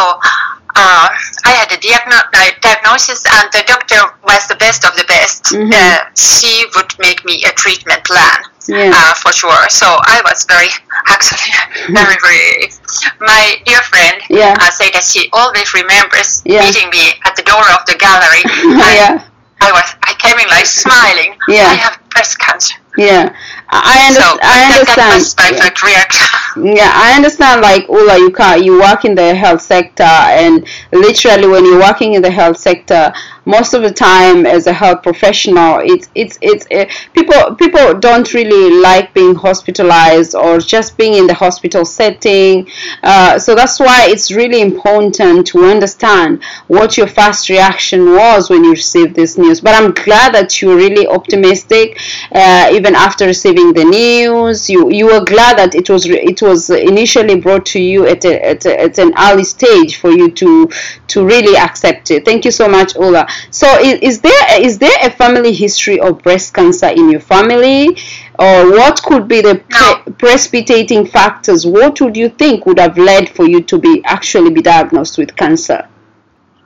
uh, 0.76 1.08
I 1.46 1.52
had 1.52 1.72
a 1.72 1.78
diagno- 1.78 2.28
diagnosis, 2.62 3.24
and 3.38 3.48
the 3.54 3.64
doctor 3.68 4.02
was 4.24 4.48
the 4.48 4.56
best 4.56 4.84
of 4.86 4.96
the 4.98 5.06
best. 5.06 5.44
Mhm. 5.54 5.72
Uh, 5.72 6.00
she 6.18 6.66
would 6.76 6.92
make 7.00 7.24
me 7.24 7.44
a 7.46 7.52
treatment 7.52 8.04
plan 8.04 8.40
Yeah. 8.68 8.92
uh, 8.94 9.14
for 9.16 9.32
sure. 9.34 9.68
So 9.70 9.86
I 9.88 10.22
was 10.26 10.46
very, 10.46 10.70
actually, 11.08 11.52
very, 11.94 12.16
very. 12.22 12.72
My 13.20 13.58
dear 13.66 13.82
friend 13.82 14.22
Yeah. 14.30 14.56
uh, 14.60 14.70
said 14.72 14.92
that 14.94 15.04
she 15.04 15.30
always 15.34 15.74
remembers 15.74 16.42
Yeah. 16.46 16.62
meeting 16.66 16.90
me 16.90 17.20
at 17.26 17.36
the 17.36 17.44
door 17.44 17.64
of 17.74 17.86
the 17.86 17.96
gallery. 17.96 18.44
yeah. 18.96 19.24
I 19.62 19.72
was, 19.72 19.96
I 20.04 20.14
came 20.20 20.38
in 20.40 20.48
like 20.50 20.66
smiling. 20.66 21.38
Yeah. 21.48 21.68
I 21.72 21.76
have 21.76 22.00
breast 22.10 22.40
cancer. 22.40 22.76
Yeah, 22.96 23.34
I, 23.70 24.06
under- 24.08 24.22
so 24.22 24.38
I 24.44 24.70
understand. 24.70 25.58
my. 25.58 26.74
Yeah, 26.76 26.92
I 26.94 27.16
understand. 27.16 27.62
Like 27.62 27.90
Ulla, 27.90 28.20
you 28.20 28.30
can 28.30 28.64
you 28.64 28.80
work 28.80 29.04
in 29.06 29.16
the 29.16 29.34
health 29.34 29.62
sector, 29.62 30.04
and 30.04 30.68
literally 30.92 31.48
when 31.48 31.66
you're 31.66 31.80
working 31.80 32.14
in 32.14 32.22
the 32.22 32.30
health 32.30 32.58
sector, 32.58 33.12
most 33.46 33.74
of 33.74 33.82
the 33.82 33.92
time 33.92 34.46
as 34.46 34.68
a 34.68 34.74
health 34.74 35.04
professional, 35.04 35.80
it's 35.84 36.10
it's 36.16 36.38
it's 36.42 36.66
uh, 36.72 36.86
people 37.14 37.56
people 37.56 37.94
don't 38.00 38.34
really 38.34 38.80
like 38.82 39.14
being 39.14 39.36
hospitalized 39.36 40.34
or 40.36 40.60
just 40.60 40.98
being 40.98 41.14
in 41.14 41.28
the 41.28 41.34
hospital 41.34 41.84
setting. 41.86 42.68
Uh, 43.02 43.38
so 43.38 43.56
that's 43.56 43.80
why 43.80 44.08
it's 44.10 44.32
really 44.32 44.62
important 44.62 45.46
to 45.48 45.66
understand 45.66 46.44
what 46.68 46.98
your 46.98 47.08
first 47.08 47.50
reaction 47.50 48.12
was 48.12 48.50
when 48.50 48.64
you 48.64 48.72
received 48.72 49.16
this 49.16 49.38
news. 49.38 49.60
But 49.62 49.76
I'm 49.76 49.92
glad 49.92 50.34
that 50.34 50.62
you're 50.62 50.76
really 50.76 51.06
optimistic, 51.08 52.00
uh, 52.32 52.70
even 52.72 52.96
after 52.96 53.26
receiving 53.26 53.74
the 53.74 53.84
news. 53.86 54.70
You 54.70 54.90
you 54.90 55.06
were 55.08 55.24
glad 55.26 55.58
that 55.58 55.76
it 55.76 55.90
was 55.90 56.06
it 56.06 56.42
was 56.42 56.70
initially 56.70 57.36
brought 57.40 57.66
to 57.68 57.82
you 57.82 58.08
at 58.08 58.24
a, 58.26 58.46
at, 58.46 58.66
a, 58.66 58.82
at 58.82 58.98
an 59.00 59.14
early 59.20 59.44
stage 59.44 59.98
for 59.98 60.12
you 60.12 60.32
to 60.32 60.70
to 61.08 61.26
really 61.26 61.58
accept 61.58 62.12
it. 62.12 62.26
Thank 62.26 62.46
you 62.46 62.52
so 62.52 62.68
much, 62.68 62.96
Ola. 62.96 63.28
So 63.52 63.68
is, 63.80 64.00
is 64.02 64.22
there 64.22 64.62
is 64.62 64.78
there 64.80 64.98
a 65.04 65.10
family 65.10 65.54
history 65.54 66.00
of 66.00 66.22
breast 66.24 66.54
cancer 66.54 66.88
in 66.88 67.10
your 67.10 67.20
family? 67.20 67.98
Or 68.40 68.72
what 68.72 69.02
could 69.04 69.28
be 69.28 69.42
the 69.42 69.62
pre- 69.70 70.14
precipitating 70.14 71.06
factors? 71.06 71.66
What 71.66 72.02
would 72.02 72.18
you 72.18 72.30
think 72.30 72.66
would 72.66 72.80
have 72.80 72.98
led 72.98 73.30
for 73.30 73.46
you 73.48 73.62
to 73.64 73.78
be 73.78 74.02
actually 74.06 74.50
be 74.50 74.62
diagnosed 74.62 75.18
with 75.18 75.36
cancer? 75.36 75.88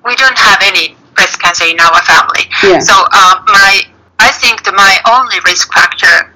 We 0.06 0.16
don't 0.16 0.38
have 0.38 0.60
any 0.62 0.96
breast 1.16 1.42
cancer 1.42 1.66
in 1.66 1.80
our 1.80 2.02
family. 2.04 2.46
Yeah. 2.64 2.80
So 2.80 2.94
uh, 2.96 3.44
my 3.48 3.82
I 4.20 4.32
think 4.32 4.64
that 4.64 4.74
my 4.74 4.94
only 5.14 5.40
risk 5.46 5.74
factor 5.74 6.34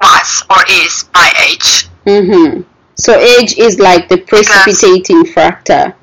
was 0.00 0.44
or 0.50 0.62
is 0.68 1.08
my 1.14 1.32
age. 1.48 1.88
Mm-hmm. 2.06 2.62
So 2.94 3.18
age 3.18 3.58
is 3.58 3.78
like 3.78 4.08
the 4.08 4.18
precipitating 4.18 5.24
factor. 5.26 5.94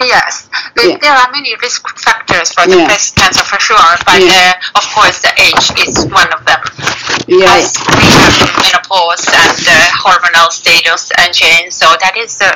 Yes, 0.00 0.48
there, 0.76 0.90
Yeah. 0.90 0.96
there 1.02 1.12
are 1.12 1.30
many 1.32 1.54
risk 1.60 1.82
factors 1.98 2.52
for 2.52 2.66
the 2.66 2.78
Yeah. 2.78 2.86
breast 2.86 3.16
cancer 3.16 3.42
for 3.44 3.58
sure, 3.58 3.96
but 4.06 4.20
Yeah. 4.22 4.54
uh, 4.54 4.78
of 4.78 4.84
course 4.94 5.18
the 5.20 5.32
age 5.40 5.70
is 5.86 6.06
one 6.06 6.30
of 6.32 6.44
them. 6.46 6.60
Yeah. 7.26 7.52
As 7.54 7.74
we 7.98 8.06
have 8.06 8.56
menopause 8.62 9.26
and 9.26 9.58
uh, 9.68 9.74
hormonal 10.04 10.50
status 10.52 11.10
and 11.18 11.34
change, 11.34 11.72
so 11.72 11.86
that 12.00 12.16
is 12.16 12.40
a, 12.40 12.50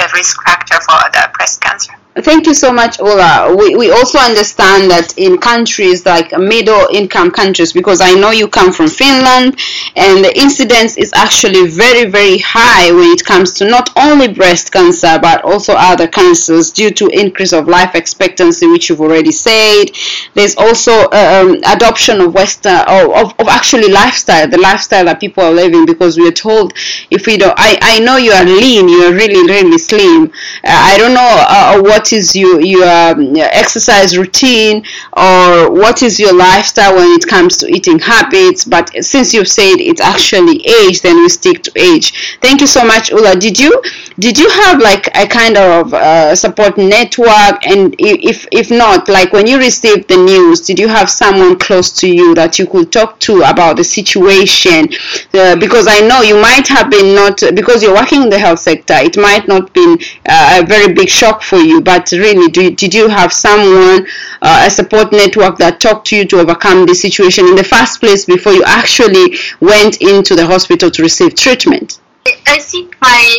a 0.00 0.08
risk 0.14 0.42
factor 0.44 0.80
for 0.88 0.98
the 1.12 1.30
breast 1.36 1.60
cancer. 1.60 1.92
Thank 2.20 2.46
you 2.46 2.54
so 2.54 2.72
much, 2.72 2.98
Ola. 2.98 3.54
We, 3.54 3.76
we 3.76 3.90
also 3.90 4.18
understand 4.18 4.90
that 4.90 5.12
in 5.18 5.36
countries 5.36 6.06
like 6.06 6.32
middle 6.32 6.88
income 6.90 7.30
countries, 7.30 7.74
because 7.74 8.00
I 8.00 8.14
know 8.14 8.30
you 8.30 8.48
come 8.48 8.72
from 8.72 8.88
Finland, 8.88 9.60
and 9.96 10.24
the 10.24 10.32
incidence 10.34 10.96
is 10.96 11.12
actually 11.14 11.68
very, 11.68 12.08
very 12.10 12.38
high 12.38 12.90
when 12.90 13.12
it 13.12 13.22
comes 13.22 13.52
to 13.54 13.68
not 13.68 13.90
only 13.96 14.28
breast 14.28 14.72
cancer 14.72 15.18
but 15.20 15.44
also 15.44 15.74
other 15.76 16.08
cancers 16.08 16.70
due 16.70 16.90
to 16.92 17.06
increase 17.08 17.52
of 17.52 17.68
life 17.68 17.94
expectancy, 17.94 18.66
which 18.66 18.88
you've 18.88 19.02
already 19.02 19.32
said. 19.32 19.90
There's 20.32 20.56
also 20.56 21.10
um, 21.10 21.60
adoption 21.66 22.22
of 22.22 22.32
Western, 22.32 22.80
or 22.88 23.14
of, 23.14 23.34
of 23.38 23.46
actually 23.48 23.88
lifestyle, 23.92 24.48
the 24.48 24.56
lifestyle 24.58 25.04
that 25.04 25.20
people 25.20 25.44
are 25.44 25.52
living, 25.52 25.84
because 25.84 26.16
we 26.16 26.26
are 26.26 26.32
told 26.32 26.72
if 27.10 27.26
we 27.26 27.36
don't, 27.36 27.52
I, 27.58 27.76
I 27.82 27.98
know 27.98 28.16
you 28.16 28.32
are 28.32 28.44
lean, 28.44 28.88
you 28.88 29.02
are 29.02 29.12
really, 29.12 29.46
really 29.46 29.76
slim. 29.76 30.32
Uh, 30.64 30.68
I 30.72 30.96
don't 30.96 31.12
know 31.12 31.20
uh, 31.20 31.82
what 31.82 32.05
is 32.12 32.34
your, 32.34 32.60
your, 32.60 32.84
um, 32.84 33.34
exercise 33.36 34.16
routine 34.16 34.84
or 35.12 35.70
what 35.70 36.02
is 36.02 36.18
your 36.18 36.32
lifestyle 36.34 36.94
when 36.96 37.10
it 37.12 37.26
comes 37.26 37.56
to 37.58 37.66
eating 37.68 37.98
habits, 37.98 38.64
but 38.64 38.90
since 39.04 39.32
you've 39.34 39.48
said 39.48 39.76
it's 39.78 40.00
actually 40.00 40.64
age, 40.66 41.00
then 41.02 41.16
we 41.16 41.28
stick 41.28 41.62
to 41.62 41.72
age. 41.76 42.38
Thank 42.40 42.60
you 42.60 42.66
so 42.66 42.84
much, 42.84 43.10
Ulla. 43.12 43.34
Did 43.36 43.58
you 43.58 43.82
did 44.18 44.38
you 44.38 44.48
have 44.48 44.80
like 44.80 45.08
a 45.16 45.26
kind 45.26 45.56
of 45.56 45.92
uh, 45.92 46.34
support 46.34 46.78
network? 46.78 47.66
And 47.66 47.94
if 47.98 48.46
if 48.52 48.70
not, 48.70 49.08
like 49.08 49.32
when 49.32 49.46
you 49.46 49.58
received 49.58 50.08
the 50.08 50.16
news, 50.16 50.60
did 50.62 50.78
you 50.78 50.88
have 50.88 51.08
someone 51.10 51.58
close 51.58 51.90
to 52.00 52.08
you 52.08 52.34
that 52.34 52.58
you 52.58 52.66
could 52.66 52.92
talk 52.92 53.18
to 53.20 53.42
about 53.42 53.76
the 53.76 53.84
situation? 53.84 54.88
Uh, 55.34 55.56
because 55.56 55.86
I 55.88 56.00
know 56.06 56.22
you 56.22 56.36
might 56.40 56.66
have 56.68 56.90
been 56.90 57.14
not 57.14 57.40
because 57.54 57.82
you're 57.82 57.94
working 57.94 58.22
in 58.22 58.30
the 58.30 58.38
health 58.38 58.60
sector, 58.60 58.94
it 58.96 59.16
might 59.16 59.48
not 59.48 59.72
been 59.72 59.98
uh, 60.28 60.60
a 60.62 60.66
very 60.66 60.92
big 60.92 61.08
shock 61.08 61.42
for 61.42 61.58
you. 61.58 61.80
But 61.80 61.95
really, 62.12 62.48
do, 62.50 62.70
did 62.74 62.94
you 62.94 63.08
have 63.08 63.32
someone, 63.32 64.06
uh, 64.42 64.64
a 64.66 64.70
support 64.70 65.12
network 65.12 65.58
that 65.58 65.80
talked 65.80 66.06
to 66.08 66.16
you 66.16 66.24
to 66.26 66.40
overcome 66.40 66.86
the 66.86 66.94
situation 66.94 67.46
in 67.46 67.56
the 67.56 67.64
first 67.64 68.00
place 68.00 68.24
before 68.24 68.52
you 68.52 68.62
actually 68.64 69.36
went 69.60 70.00
into 70.00 70.34
the 70.34 70.46
hospital 70.46 70.90
to 70.90 71.02
receive 71.02 71.34
treatment? 71.34 72.00
I 72.46 72.58
think 72.58 72.96
my 73.00 73.38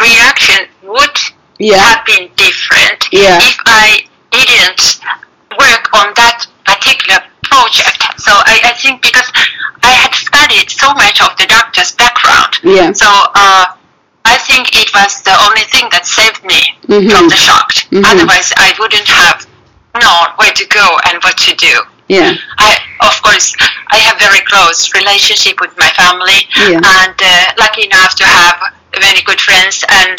reaction 0.00 0.68
would 0.82 1.18
Yeah. 1.58 1.78
have 1.78 2.06
been 2.06 2.30
different 2.36 3.08
Yeah. 3.12 3.38
if 3.42 3.58
I 3.66 4.02
didn't 4.30 5.00
work 5.58 5.88
on 5.94 6.12
that 6.14 6.46
particular 6.64 7.20
project. 7.42 8.04
So 8.18 8.30
I, 8.32 8.60
I 8.64 8.72
think 8.80 9.02
because 9.02 9.30
I 9.82 9.92
had 9.92 10.14
studied 10.14 10.70
so 10.70 10.92
much 10.94 11.20
of 11.20 11.36
the 11.38 11.46
doctor's 11.46 11.92
background, 11.92 12.58
Yeah. 12.62 12.92
so 12.92 13.08
uh, 13.34 13.66
think 14.48 14.64
it 14.82 14.88
was 14.94 15.12
the 15.28 15.36
only 15.46 15.64
thing 15.72 15.86
that 15.94 16.04
saved 16.06 16.42
me 16.52 16.60
Mhm. 16.88 17.10
from 17.12 17.28
the 17.28 17.36
shock. 17.46 17.68
Mhm. 17.92 18.04
Otherwise, 18.10 18.48
I 18.56 18.68
wouldn't 18.78 19.08
have 19.08 19.38
known 20.02 20.26
where 20.40 20.52
to 20.60 20.64
go 20.80 20.86
and 21.06 21.14
what 21.24 21.36
to 21.46 21.52
do. 21.68 21.74
Yeah. 22.08 22.32
I, 22.58 22.70
of 23.08 23.14
course, 23.22 23.48
I 23.90 23.98
have 24.06 24.16
very 24.18 24.40
close 24.50 24.78
relationship 24.94 25.60
with 25.60 25.72
my 25.84 25.90
family, 26.00 26.40
Yeah. 26.56 26.80
and 27.00 27.16
uh, 27.32 27.52
lucky 27.64 27.84
enough 27.90 28.14
to 28.20 28.24
have 28.26 28.56
many 29.06 29.20
good 29.28 29.40
friends. 29.40 29.84
And 30.00 30.16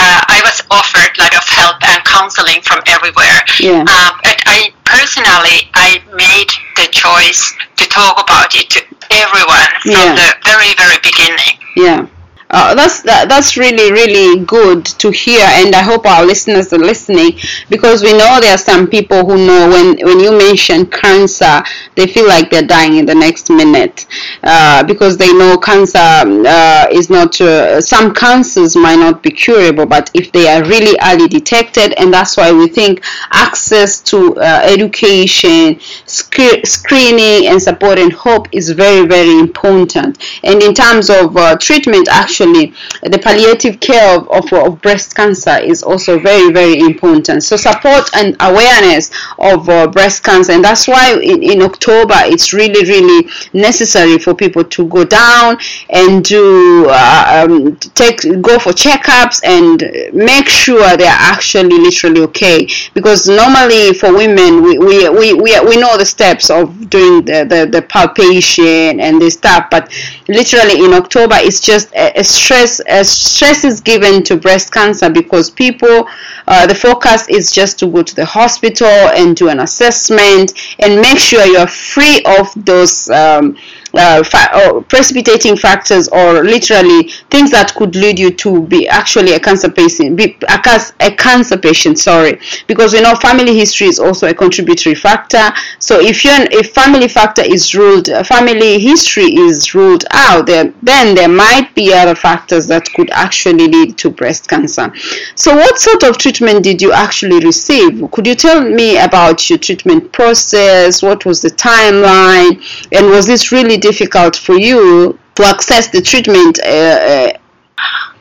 uh, 0.00 0.20
I 0.36 0.40
was 0.44 0.62
offered 0.70 1.12
a 1.18 1.22
lot 1.22 1.34
of 1.40 1.44
help 1.60 1.76
and 1.90 2.00
counseling 2.04 2.60
from 2.62 2.80
everywhere. 2.86 3.38
Yeah. 3.58 3.84
Uh, 3.88 4.10
but 4.24 4.38
I 4.46 4.72
personally, 4.84 5.58
I 5.74 6.00
made 6.14 6.50
the 6.76 6.86
choice 6.92 7.42
to 7.76 7.84
talk 7.88 8.14
about 8.24 8.54
it 8.54 8.70
to 8.74 8.80
everyone 9.10 9.70
from 9.82 9.92
Yeah. 9.92 10.14
the 10.20 10.28
very, 10.50 10.72
very 10.82 10.98
beginning. 11.08 11.54
Yeah. 11.76 12.00
Uh, 12.50 12.74
that's 12.74 13.02
that, 13.02 13.28
that's 13.28 13.58
really 13.58 13.92
really 13.92 14.42
good 14.46 14.82
to 14.86 15.10
hear 15.10 15.40
and 15.42 15.74
i 15.74 15.82
hope 15.82 16.06
our 16.06 16.24
listeners 16.24 16.72
are 16.72 16.78
listening 16.78 17.32
because 17.68 18.02
we 18.02 18.10
know 18.16 18.38
there 18.40 18.54
are 18.54 18.56
some 18.58 18.86
people 18.88 19.18
who 19.26 19.36
know 19.46 19.68
when 19.68 19.98
when 20.06 20.18
you 20.18 20.30
mention 20.32 20.86
cancer 20.86 21.62
they 21.94 22.06
feel 22.06 22.26
like 22.26 22.48
they're 22.50 22.62
dying 22.66 22.96
in 22.96 23.04
the 23.04 23.14
next 23.14 23.50
minute 23.50 24.06
uh, 24.44 24.82
because 24.84 25.18
they 25.18 25.30
know 25.34 25.58
cancer 25.58 25.98
uh, 25.98 26.86
is 26.90 27.10
not 27.10 27.38
uh, 27.42 27.82
some 27.82 28.14
cancers 28.14 28.74
might 28.76 28.96
not 28.96 29.22
be 29.22 29.30
curable 29.30 29.84
but 29.84 30.10
if 30.14 30.32
they 30.32 30.48
are 30.48 30.64
really 30.64 30.96
early 31.04 31.28
detected 31.28 31.92
and 32.00 32.12
that's 32.14 32.38
why 32.38 32.50
we 32.50 32.66
think 32.66 33.04
access 33.30 34.00
to 34.00 34.34
uh, 34.36 34.62
education 34.64 35.78
sc- 36.06 36.64
screening 36.64 37.46
and 37.48 37.60
support 37.60 37.98
and 37.98 38.12
hope 38.12 38.46
is 38.52 38.70
very 38.70 39.06
very 39.06 39.38
important. 39.38 40.18
And 40.42 40.62
in 40.62 40.74
terms 40.74 41.10
of 41.10 41.36
treatment 41.58 42.08
actually 42.08 42.37
the 42.44 43.18
palliative 43.22 43.80
care 43.80 44.16
of, 44.16 44.28
of, 44.28 44.52
of 44.52 44.82
breast 44.82 45.14
cancer 45.14 45.58
is 45.58 45.82
also 45.82 46.18
very 46.18 46.52
very 46.52 46.78
important. 46.80 47.42
So 47.42 47.56
support 47.56 48.10
and 48.14 48.36
awareness 48.40 49.10
of 49.38 49.68
uh, 49.68 49.86
breast 49.88 50.24
cancer. 50.24 50.52
And 50.52 50.64
that's 50.64 50.86
why 50.88 51.14
in, 51.14 51.42
in 51.42 51.62
october 51.62 52.14
it's 52.16 52.52
really 52.52 52.84
really 52.88 53.28
necessary 53.52 54.18
for 54.18 54.34
people 54.34 54.64
to 54.64 54.86
go 54.88 55.04
down 55.04 55.58
and 55.90 56.24
do 56.24 56.86
uh, 56.88 57.46
um, 57.48 57.76
take 57.76 58.20
go 58.40 58.58
for 58.58 58.72
checkups 58.72 59.42
and 59.44 60.14
make 60.14 60.48
sure 60.48 60.96
they're 60.96 61.08
actually 61.08 61.78
literally 61.78 62.20
okay. 62.22 62.68
Because 62.94 63.28
normally 63.28 63.94
for 63.94 64.12
women 64.14 64.62
we, 64.62 64.78
we, 64.78 65.08
we, 65.08 65.34
we, 65.34 65.76
know 65.78 65.96
the 65.96 66.04
steps 66.04 66.50
of 66.50 66.90
doing 66.90 67.24
the, 67.24 67.44
the, 67.44 67.68
the 67.70 67.82
palpation 67.82 69.00
and 69.00 69.22
the 69.22 69.30
stuff 69.30 69.68
but 69.70 69.92
literally 70.28 70.84
in 70.84 70.92
october 70.92 71.34
it's 71.38 71.60
just 71.60 71.92
a, 71.94 72.20
a 72.20 72.24
stress 72.24 72.80
a 72.88 73.02
stress 73.04 73.64
is 73.64 73.80
given 73.80 74.22
to 74.22 74.36
breast 74.36 74.72
cancer 74.72 75.08
because 75.10 75.50
people 75.50 76.06
uh, 76.46 76.66
the 76.66 76.74
focus 76.74 77.28
is 77.28 77.50
just 77.50 77.78
to 77.78 77.86
go 77.86 78.02
to 78.02 78.14
the 78.14 78.24
hospital 78.24 78.86
and 78.86 79.36
do 79.36 79.48
an 79.48 79.60
assessment 79.60 80.52
and 80.78 81.00
make 81.00 81.18
sure 81.18 81.44
you 81.46 81.56
are 81.58 81.66
free 81.66 82.22
of 82.38 82.52
those 82.64 83.08
um, 83.10 83.56
uh, 83.94 84.22
fa- 84.22 84.82
precipitating 84.88 85.56
factors 85.56 86.08
or 86.08 86.44
literally 86.44 87.08
things 87.30 87.50
that 87.50 87.74
could 87.74 87.94
lead 87.96 88.18
you 88.18 88.30
to 88.30 88.62
be 88.66 88.88
actually 88.88 89.32
a 89.32 89.40
cancer 89.40 89.70
patient 89.70 90.16
be 90.16 90.36
a, 90.48 90.58
cas- 90.58 90.92
a 91.00 91.10
cancer 91.10 91.56
patient 91.56 91.98
sorry. 91.98 92.38
Because 92.66 92.92
we 92.92 93.00
know 93.00 93.14
family 93.14 93.56
history 93.56 93.86
is 93.86 93.98
also 93.98 94.28
a 94.28 94.34
contributory 94.34 94.94
factor. 94.94 95.50
So 95.78 96.00
if 96.00 96.24
you 96.24 96.30
if 96.32 96.72
family 96.72 97.08
factor 97.08 97.42
is 97.42 97.74
ruled 97.74 98.08
uh, 98.08 98.22
family 98.22 98.78
history 98.78 99.34
is 99.34 99.74
ruled 99.74 100.04
out 100.10 100.46
there 100.46 100.72
then 100.82 101.14
there 101.14 101.28
might 101.28 101.74
be 101.74 101.92
other 101.92 102.14
factors 102.14 102.66
that 102.66 102.84
could 102.92 103.10
actually 103.10 103.68
lead 103.68 103.96
to 103.98 104.10
breast 104.10 104.48
cancer. 104.48 104.92
So 105.34 105.56
what 105.56 105.78
sort 105.78 106.02
of 106.04 106.18
treatment 106.18 106.64
did 106.64 106.82
you 106.82 106.92
actually 106.92 107.44
receive? 107.44 108.10
Could 108.10 108.26
you 108.26 108.34
tell 108.34 108.60
me 108.60 108.98
about 108.98 109.48
your 109.48 109.58
treatment 109.58 110.12
process? 110.12 111.02
What 111.02 111.24
was 111.24 111.42
the 111.42 111.50
timeline? 111.50 112.62
And 112.92 113.06
was 113.06 113.26
this 113.26 113.52
really 113.52 113.77
difficult 113.78 114.36
for 114.36 114.56
you 114.58 115.18
to 115.36 115.44
access 115.44 115.88
the 115.88 116.00
treatment. 116.02 116.58
Uh, 116.64 117.32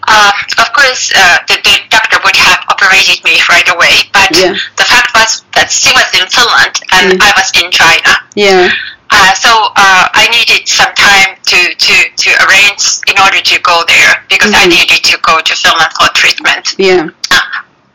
uh, 0.07 0.31
of 0.59 0.71
course, 0.73 1.11
uh, 1.15 1.37
the, 1.47 1.55
the, 1.63 1.75
doctor 1.89 2.17
would 2.23 2.35
have 2.35 2.59
operated 2.69 3.23
me 3.25 3.35
right 3.49 3.67
away, 3.75 3.95
but 4.13 4.29
Yeah. 4.31 4.53
the 4.77 4.83
fact 4.83 5.09
was 5.13 5.43
that 5.55 5.69
she 5.71 5.91
was 5.91 6.07
in 6.19 6.25
Finland 6.29 6.75
and 6.93 7.19
Mm. 7.19 7.25
I 7.27 7.31
was 7.35 7.49
in 7.61 7.71
China. 7.71 8.13
yeah. 8.35 8.69
Uh, 9.09 9.33
so 9.33 9.49
uh, 9.75 10.07
I 10.13 10.27
needed 10.31 10.67
some 10.67 10.93
time 10.95 11.35
to, 11.45 11.59
to, 11.75 11.93
to 12.23 12.29
arrange 12.43 12.83
in 13.07 13.15
order 13.23 13.39
to 13.39 13.59
go 13.61 13.83
there 13.87 14.23
because 14.29 14.53
I 14.53 14.65
Mhm. 14.67 14.75
needed 14.79 15.01
to 15.11 15.17
go 15.23 15.39
to 15.39 15.53
Finland 15.55 15.91
for 15.99 16.07
treatment. 16.13 16.75
Yeah. 16.77 17.07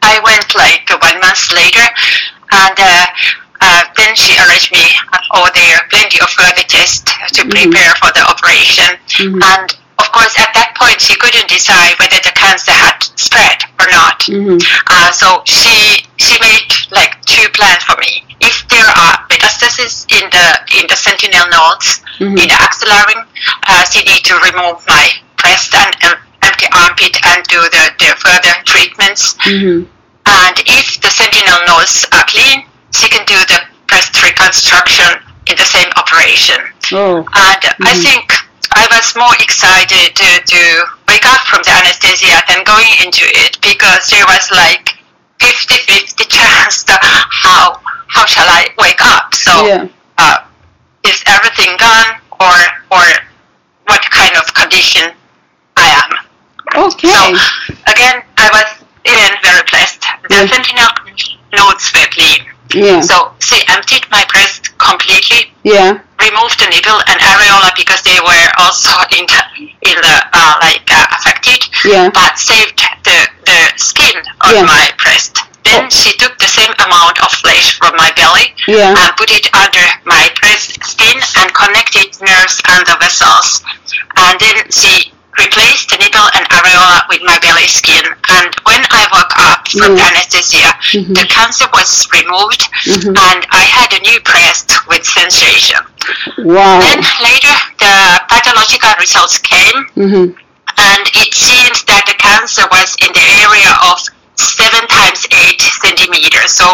I 0.03 0.19
went 0.25 0.55
like 0.55 0.89
one 1.01 1.19
month 1.21 1.53
later, 1.53 1.87
and 2.51 2.77
uh, 3.65 3.83
then 3.97 4.13
she 4.15 4.33
arranged 4.43 4.73
me 4.73 4.85
over 5.35 5.51
there 5.55 5.79
plenty 5.91 6.19
of 6.21 6.29
further 6.31 6.65
tests 6.75 7.03
to 7.37 7.43
Mhm. 7.45 7.51
prepare 7.51 7.95
for 8.03 8.11
the 8.13 8.23
operation. 8.33 8.91
Mhm. 9.23 9.41
And 9.53 9.67
of 10.03 10.11
course, 10.13 10.35
at 10.39 10.53
that 10.55 10.75
point, 10.75 11.01
she 11.01 11.15
couldn't 11.15 11.49
decide 11.49 11.95
whether 12.01 12.19
the 12.27 12.33
cancer 12.43 12.73
had 12.73 12.99
spread 13.17 13.59
or 13.81 13.87
not. 13.99 14.19
Mhm. 14.27 14.59
Uh, 14.95 15.11
so 15.13 15.43
she 15.47 16.05
she 16.19 16.35
made 16.41 16.67
like 16.91 17.13
two 17.27 17.47
plans 17.57 17.83
for 17.85 17.97
me. 18.05 18.13
If 18.41 18.57
there 18.69 18.91
are 19.05 19.15
metastases 19.31 19.95
in 20.19 20.25
the 20.37 20.47
in 20.79 20.85
the 20.91 20.97
sentinel 20.97 21.47
nodes 21.57 22.01
Mhm. 22.21 22.39
in 22.43 22.49
the 22.53 22.59
axillary, 22.67 23.19
uh, 23.69 23.85
she 23.91 24.01
need 24.11 24.23
to 24.31 24.35
remove 24.49 24.79
my 24.89 25.07
breast 25.41 25.75
and 25.75 25.95
um, 26.05 26.17
empty 26.43 26.67
armpit 26.83 27.15
and 27.31 27.41
do 27.55 27.61
the, 27.77 27.85
the 28.01 28.11
further 28.25 28.55
treatments. 28.67 29.35
Mhm. 29.47 29.87
And 30.27 30.57
if 30.79 31.01
the 31.01 31.11
sentinel 31.11 31.61
nodes 31.71 32.07
are 32.13 32.25
clean, 32.25 32.59
she 32.99 33.09
can 33.09 33.25
do 33.27 33.39
reconstruction 34.53 35.23
in 35.49 35.57
the 35.57 35.65
same 35.65 35.89
operation. 35.97 36.57
Oh. 36.93 37.17
And 37.19 37.27
I 37.89 37.93
Mhm. 37.95 38.03
think 38.03 38.33
I 38.75 38.87
was 38.91 39.15
more 39.17 39.35
excited 39.41 40.15
to, 40.17 40.41
to 40.45 40.87
wake 41.09 41.27
up 41.27 41.41
from 41.47 41.63
the 41.63 41.71
anesthesia 41.73 42.43
than 42.49 42.63
going 42.65 42.89
into 43.05 43.25
it 43.25 43.59
because 43.61 44.09
there 44.11 44.25
was 44.27 44.51
like 44.51 44.97
50-50 45.41 46.29
chance 46.29 46.85
that 46.85 47.01
how 47.31 47.81
how 48.09 48.27
shall 48.27 48.47
I 48.49 48.69
wake 48.79 49.01
up? 49.01 49.35
So 49.35 49.67
Yeah. 49.67 49.87
uh, 50.19 50.37
is 51.05 51.23
everything 51.27 51.77
gone 51.79 52.17
or 52.41 52.57
or 52.91 53.05
what 53.89 54.03
kind 54.11 54.37
of 54.37 54.53
condition 54.55 55.13
I 55.77 55.87
am? 56.03 56.11
Okay. 56.89 57.09
So 57.09 57.23
again, 57.87 58.23
I 58.37 58.49
was 58.53 58.69
even 59.05 59.31
very 59.43 59.63
blessed. 59.71 60.01
The 60.29 60.35
Yeah. 60.35 60.47
sentinel 60.47 60.91
nodes 61.57 61.93
were 61.95 62.07
clean. 62.13 62.47
Yeah. 62.75 63.01
So 63.01 63.33
she 63.41 63.63
emptied 63.69 64.05
my 64.11 64.25
breast 64.33 64.77
completely, 64.79 65.53
Yeah. 65.65 65.99
removed 66.21 66.59
the 66.59 66.69
nipple 66.71 67.01
and 67.07 67.19
areola 67.21 67.71
because 67.77 68.03
they 68.03 68.19
were 68.21 68.49
also 68.59 68.93
in 69.19 69.25
the, 69.27 69.41
in 69.91 69.97
the 70.01 70.17
uh, 70.33 70.55
like 70.61 70.87
uh, 70.91 71.07
affected, 71.17 71.61
Yeah. 71.85 72.11
but 72.11 72.39
saved 72.39 72.81
the, 73.05 73.19
the 73.47 73.61
skin 73.77 74.17
on 74.45 74.55
Yeah. 74.55 74.63
my 74.65 74.91
breast. 75.03 75.39
Then 75.65 75.87
Oh. 75.87 75.89
she 75.91 76.11
took 76.19 76.37
the 76.39 76.49
same 76.51 76.75
amount 76.85 77.23
of 77.23 77.31
flesh 77.31 77.79
from 77.79 77.95
my 77.97 78.11
belly 78.19 78.53
Yeah. 78.67 78.91
and 78.99 79.17
put 79.17 79.31
it 79.31 79.47
under 79.55 79.87
my 80.05 80.29
breast 80.41 80.75
skin 80.85 81.21
and 81.39 81.55
connected 81.55 82.11
nerves 82.21 82.61
and 82.69 82.85
the 82.87 82.97
vessels. 82.99 83.63
And 84.17 84.39
then 84.41 84.57
she 84.71 85.13
replaced 85.45 85.91
the 85.91 85.99
nipple 85.99 86.29
and 86.35 86.45
areola 86.51 87.01
with 87.09 87.23
my 87.23 87.39
belly 87.41 87.67
skin. 87.67 88.05
And 88.31 88.51
when 88.65 88.83
I 88.91 89.03
woke 89.13 89.35
up 89.49 89.69
from 89.69 89.97
Yeah. 89.97 90.07
anesthesia, 90.09 90.71
Mhm. 90.93 91.15
the 91.15 91.27
cancer 91.27 91.69
was 91.73 91.91
removed 92.13 92.63
Mhm. 92.87 93.17
and 93.29 93.41
I 93.51 93.65
had 93.77 93.93
a 93.93 94.01
new 94.09 94.19
breast 94.21 94.73
with 94.89 95.05
sensation. 95.05 95.81
Wow. 96.39 96.81
Then 96.81 97.01
later 97.29 97.57
the 97.79 97.95
pathological 98.29 98.95
results 98.99 99.39
came 99.39 99.79
Mhm. 99.97 100.27
and 100.91 101.05
it 101.23 101.35
seems 101.35 101.83
that 101.91 102.07
the 102.07 102.15
cancer 102.15 102.67
was 102.71 102.95
in 103.05 103.13
the 103.13 103.27
area 103.45 103.73
of 103.91 103.99
seven 104.37 104.87
times 104.89 105.27
eight 105.43 105.61
centimeters, 105.83 106.53
so 106.53 106.67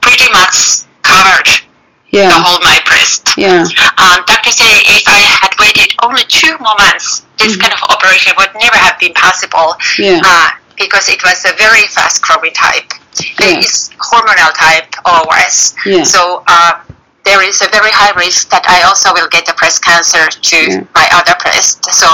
pretty 0.00 0.28
much 0.32 0.56
covered 1.02 1.48
the 2.14 2.20
Yeah. 2.22 2.30
whole 2.46 2.60
my 2.62 2.78
breast. 2.86 3.22
Yeah. 3.36 3.64
Um, 3.98 4.22
doctor 4.26 4.50
say 4.50 4.70
if 4.96 5.02
I 5.08 5.20
had 5.42 5.52
waited 5.58 5.94
only 6.02 6.24
two 6.24 6.56
more 6.60 6.76
months, 6.78 7.22
this 7.38 7.56
Mhm. 7.56 7.60
kind 7.62 7.72
of 7.74 7.82
operation 7.90 8.32
would 8.38 8.52
never 8.54 8.76
have 8.76 8.98
been 8.98 9.14
possible 9.14 9.76
Yeah. 9.98 10.20
uh, 10.24 10.50
because 10.76 11.08
it 11.08 11.22
was 11.24 11.44
a 11.44 11.52
very 11.54 11.86
fast 11.88 12.22
growing 12.22 12.52
type. 12.54 12.92
Yeah. 13.38 13.58
It's 13.58 13.90
hormonal 13.98 14.52
type 14.54 14.94
always. 15.04 15.74
Yeah. 15.86 16.04
So 16.04 16.42
uh, 16.46 16.72
there 17.24 17.42
is 17.42 17.62
a 17.62 17.68
very 17.68 17.90
high 17.90 18.12
risk 18.18 18.50
that 18.50 18.64
I 18.68 18.82
also 18.82 19.12
will 19.14 19.28
get 19.28 19.46
the 19.46 19.54
breast 19.54 19.82
cancer 19.82 20.26
to 20.28 20.56
Yeah. 20.56 20.80
my 20.94 21.06
other 21.12 21.34
breast. 21.42 21.84
So 21.92 22.06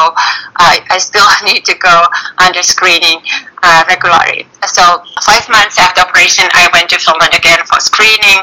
I, 0.57 0.81
I 0.91 0.99
still 0.99 1.27
need 1.45 1.65
to 1.67 1.75
go 1.75 2.07
under 2.39 2.63
screening 2.63 3.21
uh, 3.63 3.85
regularly. 3.89 4.47
So 4.67 4.83
five 5.25 5.45
months 5.49 5.79
after 5.79 6.03
operation, 6.03 6.45
I 6.53 6.69
went 6.73 6.89
to 6.91 6.99
Finland 6.99 7.35
again 7.35 7.59
for 7.67 7.81
screening, 7.81 8.41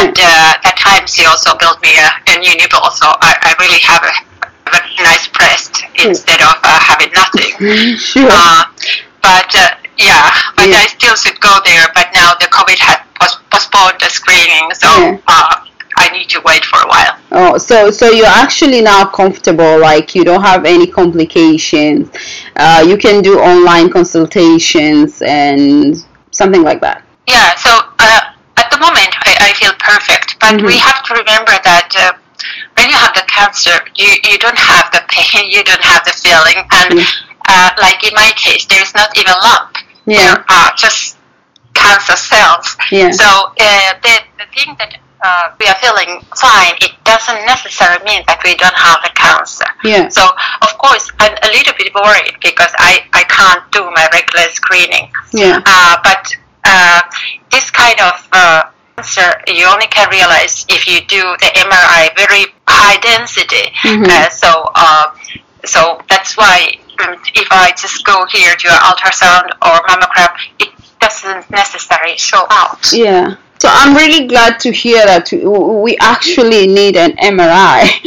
and 0.00 0.14
uh, 0.16 0.52
that 0.64 0.76
time 0.78 1.06
she 1.06 1.24
also 1.26 1.56
built 1.58 1.80
me 1.82 1.92
a, 1.98 2.08
a 2.32 2.38
new 2.38 2.54
nipple. 2.56 2.88
So 2.96 3.06
I, 3.20 3.36
I 3.42 3.50
really 3.60 3.80
have 3.80 4.02
a, 4.02 4.12
a 4.72 4.78
nice 5.02 5.28
breast 5.28 5.82
instead 6.04 6.40
of 6.42 6.54
uh, 6.64 6.80
having 6.80 7.12
nothing. 7.12 7.52
Sure. 7.98 8.28
Uh, 8.30 8.64
but 9.22 9.50
uh, 9.54 9.70
yeah, 9.98 10.30
but 10.56 10.68
Yeah. 10.68 10.78
I 10.78 10.86
still 10.86 11.16
should 11.16 11.40
go 11.40 11.58
there. 11.64 11.86
But 11.94 12.08
now 12.14 12.34
the 12.38 12.46
COVID 12.46 12.78
had 12.78 13.02
pos- 13.18 13.38
postponed 13.50 13.98
the 14.00 14.08
screening, 14.08 14.70
so 14.74 14.88
Yeah. 15.26 15.64
I 15.98 16.08
need 16.16 16.28
to 16.30 16.40
wait 16.44 16.64
for 16.64 16.78
a 16.80 16.88
while. 16.88 17.14
Oh, 17.32 17.58
so 17.58 17.90
so 17.90 18.10
you're 18.10 18.34
actually 18.44 18.80
now 18.80 19.04
comfortable, 19.20 19.78
like 19.80 20.14
you 20.14 20.24
don't 20.24 20.42
have 20.42 20.64
any 20.64 20.86
complications. 20.86 22.08
Uh, 22.56 22.84
you 22.86 22.96
can 22.96 23.22
do 23.22 23.38
online 23.38 23.90
consultations 23.90 25.20
and 25.22 25.96
something 26.30 26.62
like 26.62 26.80
that. 26.80 27.02
Yeah. 27.26 27.54
So 27.56 27.70
uh, 27.98 28.20
at 28.56 28.70
the 28.70 28.78
moment, 28.78 29.12
I, 29.28 29.32
I 29.48 29.52
feel 29.60 29.72
perfect, 29.78 30.28
but 30.40 30.54
Mhm. 30.54 30.66
we 30.66 30.76
have 30.78 31.02
to 31.08 31.14
remember 31.14 31.52
that. 31.70 31.88
Uh, 31.98 32.12
when 32.76 32.86
you 32.88 32.94
have 32.94 33.12
the 33.14 33.26
cancer, 33.26 33.74
you, 33.96 34.08
you 34.30 34.38
don't 34.38 34.56
have 34.56 34.86
the 34.92 35.02
pain, 35.08 35.50
you 35.54 35.62
don't 35.64 35.82
have 35.92 36.04
the 36.04 36.12
feeling, 36.24 36.58
and 36.80 36.90
Mm. 37.00 37.06
uh, 37.48 37.70
like 37.82 38.00
in 38.08 38.14
my 38.14 38.30
case, 38.36 38.64
there's 38.66 38.94
not 38.94 39.10
even 39.18 39.34
lump. 39.42 39.76
Yeah. 40.06 40.18
There 40.34 40.44
are 40.48 40.70
just 40.76 41.18
cancer 41.74 42.16
cells. 42.16 42.76
Yeah. 42.90 43.10
So 43.10 43.24
uh, 43.26 43.90
the, 44.04 44.14
the 44.38 44.46
thing 44.54 44.74
that 44.78 44.98
uh, 45.22 45.50
we 45.58 45.66
are 45.66 45.74
feeling 45.76 46.20
fine, 46.36 46.74
it 46.80 46.92
doesn't 47.04 47.44
necessarily 47.46 48.02
mean 48.04 48.22
that 48.26 48.40
we 48.44 48.54
don't 48.54 48.74
have 48.74 49.02
the 49.02 49.10
cancer. 49.14 49.66
Yeah. 49.84 50.08
So 50.08 50.22
of 50.62 50.70
course 50.78 51.10
I'm 51.18 51.34
a 51.42 51.50
little 51.50 51.74
bit 51.76 51.94
worried 51.94 52.36
because 52.42 52.70
I, 52.78 53.04
I 53.12 53.24
can't 53.26 53.64
do 53.72 53.82
my 53.90 54.08
regular 54.12 54.48
screening. 54.50 55.10
Yeah. 55.32 55.60
Uh, 55.64 55.96
but 56.04 56.22
uh, 56.64 57.02
this 57.50 57.70
kind 57.70 57.98
of 58.00 58.14
uh, 58.32 58.62
cancer 58.96 59.42
you 59.48 59.66
only 59.66 59.86
can 59.88 60.08
realize 60.10 60.66
if 60.68 60.86
you 60.86 61.00
do 61.06 61.22
the 61.40 61.50
MRI 61.66 62.14
very 62.16 62.46
high 62.66 62.98
density. 63.00 63.70
Mm-hmm. 63.82 64.06
Uh, 64.06 64.28
so 64.30 64.70
uh, 64.74 65.14
so 65.64 66.00
that's 66.08 66.36
why 66.36 66.78
um, 67.06 67.14
if 67.34 67.48
I 67.50 67.72
just 67.76 68.04
go 68.04 68.26
here 68.30 68.54
to 68.54 68.68
an 68.68 68.80
ultrasound 68.86 69.50
or 69.62 69.82
mammogram, 69.86 70.34
it 70.58 70.70
doesn't 71.00 71.50
necessarily 71.50 72.16
show 72.16 72.46
out. 72.50 72.92
Yeah. 72.92 73.36
So 73.60 73.68
I'm 73.68 73.96
really 73.96 74.28
glad 74.28 74.60
to 74.60 74.70
hear 74.72 75.04
that 75.04 75.32
we 75.32 75.96
actually 75.98 76.68
need 76.68 76.96
an 76.96 77.12
MRI. 77.16 77.88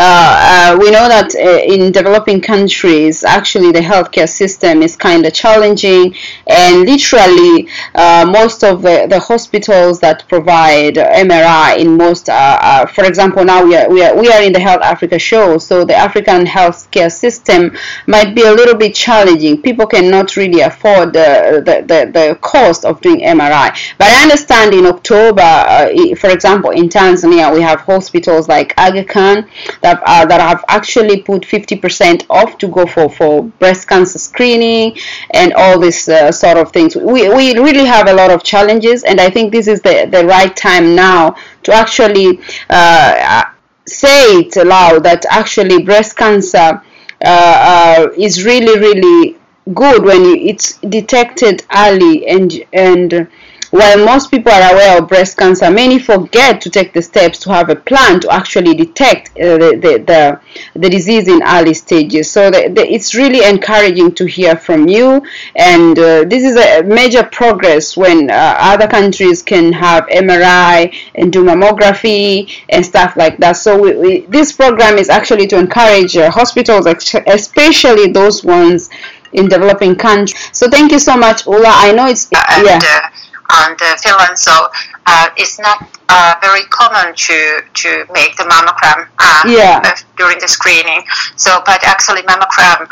Uh, 0.00 0.74
uh, 0.74 0.78
we 0.78 0.92
know 0.92 1.08
that 1.08 1.34
uh, 1.34 1.74
in 1.74 1.90
developing 1.90 2.40
countries, 2.40 3.24
actually 3.24 3.72
the 3.72 3.80
healthcare 3.80 4.28
system 4.28 4.80
is 4.80 4.94
kind 4.94 5.26
of 5.26 5.32
challenging, 5.32 6.14
and 6.46 6.82
literally 6.82 7.68
uh, 7.96 8.24
most 8.30 8.62
of 8.62 8.82
the, 8.82 9.08
the 9.10 9.18
hospitals 9.18 9.98
that 9.98 10.24
provide 10.28 10.94
MRI 10.94 11.78
in 11.78 11.96
most, 11.96 12.28
uh, 12.28 12.58
uh, 12.62 12.86
for 12.86 13.06
example, 13.06 13.44
now 13.44 13.64
we 13.64 13.74
are, 13.74 13.90
we 13.90 14.04
are 14.04 14.14
we 14.16 14.30
are 14.30 14.40
in 14.40 14.52
the 14.52 14.60
Health 14.60 14.82
Africa 14.82 15.18
show, 15.18 15.58
so 15.58 15.84
the 15.84 15.96
African 15.96 16.46
healthcare 16.46 17.10
system 17.10 17.76
might 18.06 18.36
be 18.36 18.42
a 18.42 18.52
little 18.52 18.76
bit 18.76 18.94
challenging. 18.94 19.60
People 19.62 19.86
cannot 19.86 20.36
really 20.36 20.60
afford 20.60 21.12
the 21.12 21.60
the, 21.66 21.82
the, 21.82 22.10
the 22.12 22.38
cost 22.40 22.84
of 22.84 23.00
doing 23.00 23.20
MRI. 23.20 23.74
But 23.98 24.08
I 24.10 24.22
understand 24.22 24.74
in 24.74 24.86
October, 24.98 25.42
uh, 25.42 25.88
for 26.16 26.30
example, 26.30 26.70
in 26.70 26.88
Tanzania, 26.88 27.52
we 27.54 27.60
have 27.62 27.80
hospitals 27.80 28.48
like 28.48 28.74
Aga 28.76 29.04
Khan 29.04 29.48
that, 29.82 30.02
uh, 30.04 30.26
that 30.26 30.40
have 30.40 30.64
actually 30.68 31.22
put 31.22 31.44
50% 31.46 32.26
off 32.28 32.58
to 32.58 32.68
go 32.68 32.84
for, 32.86 33.08
for 33.08 33.44
breast 33.60 33.88
cancer 33.88 34.18
screening 34.18 34.96
and 35.32 35.52
all 35.54 35.78
this 35.78 36.08
uh, 36.08 36.32
sort 36.32 36.56
of 36.58 36.72
things. 36.72 36.96
We, 36.96 37.28
we 37.28 37.54
really 37.58 37.86
have 37.86 38.08
a 38.08 38.12
lot 38.12 38.30
of 38.30 38.42
challenges, 38.42 39.04
and 39.04 39.20
I 39.20 39.30
think 39.30 39.52
this 39.52 39.68
is 39.68 39.80
the, 39.82 40.08
the 40.10 40.26
right 40.26 40.54
time 40.56 40.94
now 40.94 41.36
to 41.64 41.72
actually 41.72 42.40
uh, 42.70 43.44
say 43.86 44.40
it 44.40 44.56
aloud 44.56 45.04
that 45.04 45.24
actually 45.30 45.82
breast 45.84 46.16
cancer 46.16 46.82
uh, 47.24 47.24
uh, 47.24 48.08
is 48.16 48.44
really, 48.44 48.78
really 48.78 49.38
good 49.74 50.02
when 50.02 50.22
it's 50.24 50.78
detected 50.78 51.62
early 51.76 52.26
and 52.26 52.64
and 52.72 53.28
while 53.70 54.04
most 54.04 54.30
people 54.30 54.52
are 54.52 54.72
aware 54.72 54.98
of 54.98 55.08
breast 55.08 55.36
cancer, 55.36 55.70
many 55.70 55.98
forget 55.98 56.60
to 56.62 56.70
take 56.70 56.92
the 56.92 57.02
steps 57.02 57.38
to 57.40 57.52
have 57.52 57.68
a 57.68 57.76
plan 57.76 58.20
to 58.20 58.30
actually 58.30 58.74
detect 58.74 59.30
uh, 59.38 59.58
the, 59.58 59.70
the, 59.82 60.04
the, 60.06 60.40
the, 60.80 60.88
disease 60.88 61.28
in 61.28 61.42
early 61.42 61.74
stages. 61.74 62.30
So 62.30 62.50
the, 62.50 62.68
the, 62.68 62.86
it's 62.86 63.14
really 63.14 63.44
encouraging 63.44 64.14
to 64.14 64.24
hear 64.26 64.56
from 64.56 64.88
you. 64.88 65.22
And 65.56 65.98
uh, 65.98 66.24
this 66.24 66.42
is 66.44 66.56
a 66.56 66.82
major 66.82 67.24
progress 67.24 67.96
when 67.96 68.30
uh, 68.30 68.56
other 68.58 68.86
countries 68.86 69.42
can 69.42 69.72
have 69.72 70.06
MRI 70.06 70.94
and 71.14 71.32
do 71.32 71.44
mammography 71.44 72.50
and 72.70 72.84
stuff 72.84 73.16
like 73.16 73.38
that. 73.38 73.52
So 73.52 73.80
we, 73.80 73.96
we, 73.96 74.20
this 74.26 74.52
program 74.52 74.96
is 74.98 75.08
actually 75.08 75.46
to 75.48 75.58
encourage 75.58 76.16
uh, 76.16 76.30
hospitals, 76.30 76.86
especially 76.86 78.12
those 78.12 78.44
ones 78.44 78.88
in 79.32 79.48
developing 79.48 79.94
countries. 79.94 80.34
So 80.52 80.68
thank 80.68 80.92
you 80.92 80.98
so 80.98 81.16
much, 81.16 81.46
Ulla. 81.46 81.68
I 81.68 81.92
know 81.92 82.06
it's 82.06 82.28
and, 82.32 82.66
yeah. 82.66 82.80
Uh, 82.82 83.08
and 83.50 83.80
uh, 83.80 83.96
Finland, 83.96 84.38
so 84.38 84.68
uh, 85.06 85.28
it's 85.36 85.58
not 85.58 85.88
uh, 86.08 86.34
very 86.40 86.64
common 86.64 87.14
to 87.14 87.62
to 87.74 88.04
make 88.12 88.36
the 88.36 88.44
mammogram 88.44 89.08
uh, 89.18 89.42
yeah. 89.46 89.94
during 90.16 90.38
the 90.38 90.48
screening. 90.48 91.02
So, 91.36 91.62
but 91.64 91.82
actually, 91.84 92.22
mammogram 92.22 92.88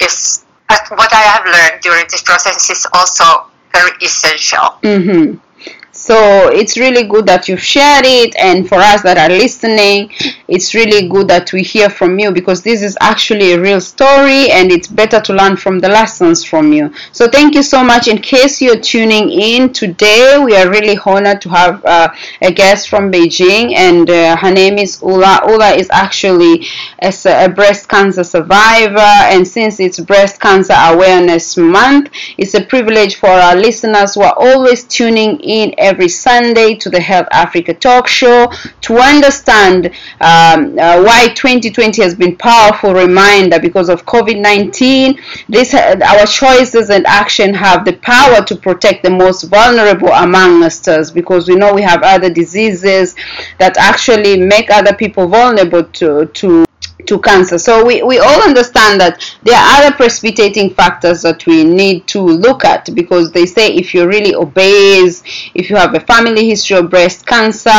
is 0.00 0.44
what 0.90 1.12
I 1.12 1.22
have 1.22 1.44
learned 1.44 1.82
during 1.82 2.04
this 2.10 2.22
process 2.22 2.70
is 2.70 2.86
also 2.92 3.46
very 3.72 3.92
essential. 4.02 4.76
Mm-hmm. 4.82 5.36
So 6.00 6.48
it's 6.48 6.78
really 6.78 7.04
good 7.04 7.26
that 7.26 7.46
you've 7.46 7.62
shared 7.62 8.06
it, 8.06 8.34
and 8.36 8.66
for 8.66 8.76
us 8.76 9.02
that 9.02 9.18
are 9.18 9.28
listening, 9.28 10.10
it's 10.48 10.74
really 10.74 11.08
good 11.08 11.28
that 11.28 11.52
we 11.52 11.62
hear 11.62 11.90
from 11.90 12.18
you 12.18 12.32
because 12.32 12.62
this 12.62 12.80
is 12.82 12.96
actually 13.02 13.52
a 13.52 13.60
real 13.60 13.82
story, 13.82 14.50
and 14.50 14.72
it's 14.72 14.88
better 14.88 15.20
to 15.20 15.34
learn 15.34 15.56
from 15.56 15.78
the 15.78 15.88
lessons 15.88 16.42
from 16.42 16.72
you. 16.72 16.90
So 17.12 17.28
thank 17.28 17.54
you 17.54 17.62
so 17.62 17.84
much. 17.84 18.08
In 18.08 18.16
case 18.18 18.62
you're 18.62 18.80
tuning 18.80 19.30
in 19.30 19.72
today, 19.74 20.38
we 20.42 20.56
are 20.56 20.70
really 20.70 20.98
honored 21.04 21.42
to 21.42 21.50
have 21.50 21.84
uh, 21.84 22.08
a 22.40 22.50
guest 22.50 22.88
from 22.88 23.12
Beijing, 23.12 23.74
and 23.76 24.08
uh, 24.08 24.36
her 24.36 24.50
name 24.52 24.78
is 24.78 25.02
Ulla. 25.02 25.40
Ulla 25.44 25.70
is 25.74 25.88
actually 25.92 26.64
a, 27.02 27.12
a 27.26 27.48
breast 27.48 27.88
cancer 27.88 28.24
survivor, 28.24 28.98
and 29.00 29.46
since 29.46 29.80
it's 29.80 30.00
Breast 30.00 30.40
Cancer 30.40 30.74
Awareness 30.76 31.56
Month, 31.56 32.10
it's 32.38 32.54
a 32.54 32.64
privilege 32.64 33.16
for 33.16 33.28
our 33.28 33.56
listeners 33.56 34.14
who 34.14 34.22
are 34.22 34.34
always 34.36 34.84
tuning 34.84 35.38
in 35.40 35.74
every 35.78 35.99
Sunday 36.08 36.74
to 36.76 36.90
the 36.90 37.00
Health 37.00 37.28
Africa 37.32 37.74
talk 37.74 38.08
show 38.08 38.50
to 38.82 38.96
understand 38.98 39.86
um, 40.20 40.78
uh, 40.78 41.02
why 41.02 41.28
2020 41.34 42.02
has 42.02 42.14
been 42.14 42.36
powerful 42.36 42.92
reminder 42.94 43.58
because 43.60 43.88
of 43.88 44.04
COVID-19. 44.06 45.20
This 45.48 45.74
our 45.74 46.26
choices 46.26 46.90
and 46.90 47.06
action 47.06 47.54
have 47.54 47.84
the 47.84 47.94
power 47.94 48.44
to 48.44 48.56
protect 48.56 49.02
the 49.02 49.10
most 49.10 49.44
vulnerable 49.44 50.08
among 50.08 50.62
us 50.62 51.10
because 51.10 51.48
we 51.48 51.56
know 51.56 51.74
we 51.74 51.82
have 51.82 52.02
other 52.02 52.30
diseases 52.30 53.14
that 53.58 53.76
actually 53.76 54.40
make 54.40 54.70
other 54.70 54.94
people 54.94 55.26
vulnerable 55.28 55.84
to 55.84 56.26
to 56.26 56.64
to 57.06 57.18
cancer. 57.20 57.58
So 57.58 57.84
we, 57.84 58.02
we 58.02 58.18
all 58.18 58.42
understand 58.42 59.00
that 59.00 59.22
there 59.42 59.56
are 59.56 59.82
other 59.82 59.96
precipitating 59.96 60.70
factors 60.70 61.22
that 61.22 61.46
we 61.46 61.64
need 61.64 62.06
to 62.08 62.20
look 62.20 62.64
at 62.64 62.94
because 62.94 63.32
they 63.32 63.46
say 63.46 63.68
if 63.74 63.94
you're 63.94 64.08
really 64.08 64.34
obese, 64.34 65.22
if 65.54 65.70
you 65.70 65.76
have 65.76 65.94
a 65.94 66.00
family 66.00 66.46
history 66.48 66.76
of 66.76 66.90
breast 66.90 67.26
cancer, 67.26 67.70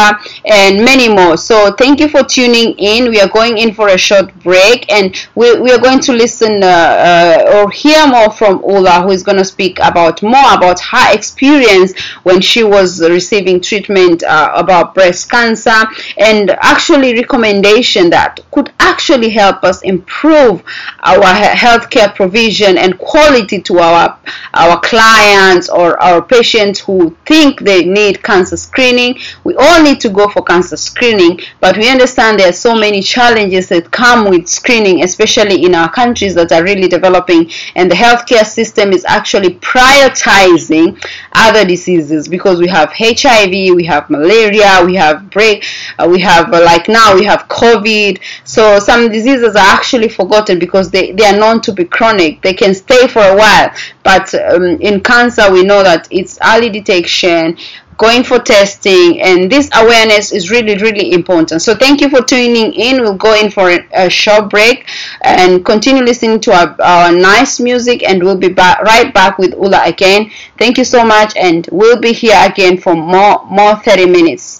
and 0.45 0.84
many 0.84 1.07
more. 1.10 1.38
So 1.38 1.71
thank 1.71 1.99
you 1.99 2.10
for 2.10 2.23
tuning 2.23 2.75
in. 2.77 3.10
We 3.10 3.19
are 3.21 3.29
going 3.29 3.57
in 3.57 3.73
for 3.73 3.89
a 3.89 3.97
short 3.97 4.34
break 4.43 4.91
and 4.91 5.15
we, 5.36 5.60
we 5.60 5.71
are 5.71 5.79
going 5.79 5.99
to 6.01 6.13
listen 6.13 6.63
uh, 6.63 6.67
uh, 6.67 7.53
or 7.55 7.71
hear 7.71 8.07
more 8.07 8.31
from 8.31 8.63
Ulla, 8.63 9.01
who 9.01 9.12
is 9.12 9.23
going 9.23 9.38
to 9.38 9.45
speak 9.45 9.79
about 9.79 10.21
more 10.21 10.53
about 10.53 10.79
her 10.79 11.13
experience 11.13 11.97
when 12.23 12.41
she 12.41 12.63
was 12.63 13.01
receiving 13.01 13.62
treatment 13.62 14.23
uh, 14.23 14.51
about 14.55 14.93
breast 14.93 15.29
cancer 15.29 15.84
and 16.17 16.51
actually 16.51 17.13
recommendation 17.13 18.10
that 18.10 18.39
could 18.51 18.71
actually 18.79 19.11
actually 19.12 19.30
help 19.30 19.63
us 19.63 19.82
improve 19.82 20.63
our 21.04 21.21
healthcare 21.24 22.13
provision 22.15 22.78
and 22.78 22.97
quality 22.97 23.62
to 23.62 23.80
our 23.80 24.17
our 24.54 24.80
clients 24.80 25.69
or 25.69 26.02
our 26.02 26.21
patients 26.21 26.80
who 26.80 27.15
think 27.26 27.60
they 27.62 27.84
need 27.84 28.24
cancer 28.24 28.56
screening. 28.56 29.17
We 29.43 29.56
all 29.56 29.84
need 29.84 30.00
to 30.02 30.10
go 30.10 30.30
for 30.30 30.43
cancer 30.43 30.78
screening, 30.78 31.39
but 31.60 31.78
we 31.78 31.89
understand 31.89 32.39
there 32.39 32.50
are 32.50 32.54
so 32.54 32.74
many 32.76 33.02
challenges 33.02 33.67
that 33.69 33.91
come 33.91 34.30
with 34.30 34.47
screening, 34.47 35.04
especially 35.04 35.65
in 35.65 35.76
our 35.76 35.91
countries 35.91 36.34
that 36.36 36.52
are 36.52 36.63
really 36.63 36.88
developing, 36.88 37.50
and 37.76 37.91
the 37.91 37.95
healthcare 37.95 38.45
system 38.45 38.91
is 38.91 39.04
actually 39.06 39.56
prioritizing 39.56 41.04
other 41.34 41.65
diseases 41.65 42.28
because 42.28 42.60
we 42.60 42.67
have 42.67 42.91
HIV, 42.93 43.76
we 43.76 43.84
have 43.86 44.10
malaria, 44.10 44.82
we 44.86 44.95
have 44.95 45.30
break, 45.30 45.65
uh, 46.00 46.08
we 46.10 46.19
have 46.19 46.54
uh, 46.54 46.62
like 46.63 46.88
now 46.88 47.15
we 47.15 47.26
have 47.26 47.47
COVID. 47.47 48.21
So 48.43 48.80
some 48.80 49.00
diseases 49.09 49.55
are 49.55 49.75
actually 49.75 50.09
forgotten 50.09 50.59
because 50.59 50.91
they, 50.91 51.11
they 51.13 51.25
are 51.25 51.37
known 51.37 51.61
to 51.61 51.73
be 51.73 51.85
chronic. 51.85 52.41
They 52.41 52.53
can 52.53 52.73
stay 52.73 53.07
for 53.07 53.21
a 53.21 53.35
while, 53.35 53.71
but 54.03 54.33
um, 54.35 54.63
in 54.81 55.01
cancer 55.01 55.51
we 55.51 55.63
know 55.63 55.83
that 55.83 56.07
it's 56.11 56.37
early 56.43 56.69
detection 56.69 57.57
going 58.01 58.23
for 58.23 58.39
testing 58.39 59.21
and 59.21 59.51
this 59.51 59.69
awareness 59.75 60.31
is 60.31 60.49
really 60.49 60.75
really 60.77 61.11
important. 61.13 61.61
So 61.61 61.75
thank 61.75 62.01
you 62.01 62.09
for 62.09 62.21
tuning 62.23 62.73
in. 62.73 63.01
We'll 63.01 63.13
go 63.29 63.39
in 63.39 63.51
for 63.51 63.69
a, 63.69 63.79
a 63.93 64.09
short 64.09 64.49
break 64.49 64.89
and 65.21 65.63
continue 65.63 66.03
listening 66.03 66.39
to 66.41 66.51
our, 66.51 66.75
our 66.81 67.11
nice 67.11 67.59
music 67.59 68.01
and 68.01 68.23
we'll 68.23 68.37
be 68.47 68.49
back 68.49 68.81
right 68.81 69.13
back 69.13 69.37
with 69.37 69.53
Ulla 69.53 69.83
again. 69.85 70.31
Thank 70.57 70.79
you 70.79 70.83
so 70.83 71.05
much 71.05 71.35
and 71.37 71.69
we'll 71.71 72.01
be 72.01 72.11
here 72.11 72.39
again 72.43 72.79
for 72.79 72.95
more 72.95 73.45
more 73.45 73.75
30 73.75 74.07
minutes 74.07 74.50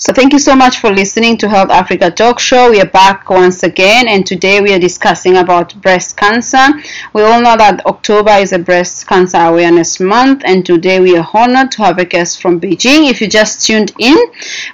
so 0.00 0.14
thank 0.14 0.32
you 0.32 0.38
so 0.38 0.56
much 0.56 0.78
for 0.78 0.90
listening 0.90 1.36
to 1.36 1.46
Health 1.46 1.68
Africa 1.68 2.10
Talk 2.10 2.40
Show. 2.40 2.70
We 2.70 2.80
are 2.80 2.86
back 2.86 3.28
once 3.28 3.62
again 3.64 4.08
and 4.08 4.26
today 4.26 4.62
we 4.62 4.72
are 4.72 4.78
discussing 4.78 5.36
about 5.36 5.78
breast 5.82 6.16
cancer. 6.16 6.68
We 7.12 7.20
all 7.20 7.42
know 7.42 7.54
that 7.58 7.84
October 7.84 8.30
is 8.30 8.54
a 8.54 8.58
breast 8.58 9.06
cancer 9.06 9.36
awareness 9.36 10.00
month 10.00 10.40
and 10.46 10.64
today 10.64 11.00
we 11.00 11.18
are 11.18 11.28
honored 11.34 11.72
to 11.72 11.82
have 11.82 11.98
a 11.98 12.06
guest 12.06 12.40
from 12.40 12.58
Beijing. 12.58 13.10
If 13.10 13.20
you 13.20 13.28
just 13.28 13.66
tuned 13.66 13.92
in, 13.98 14.16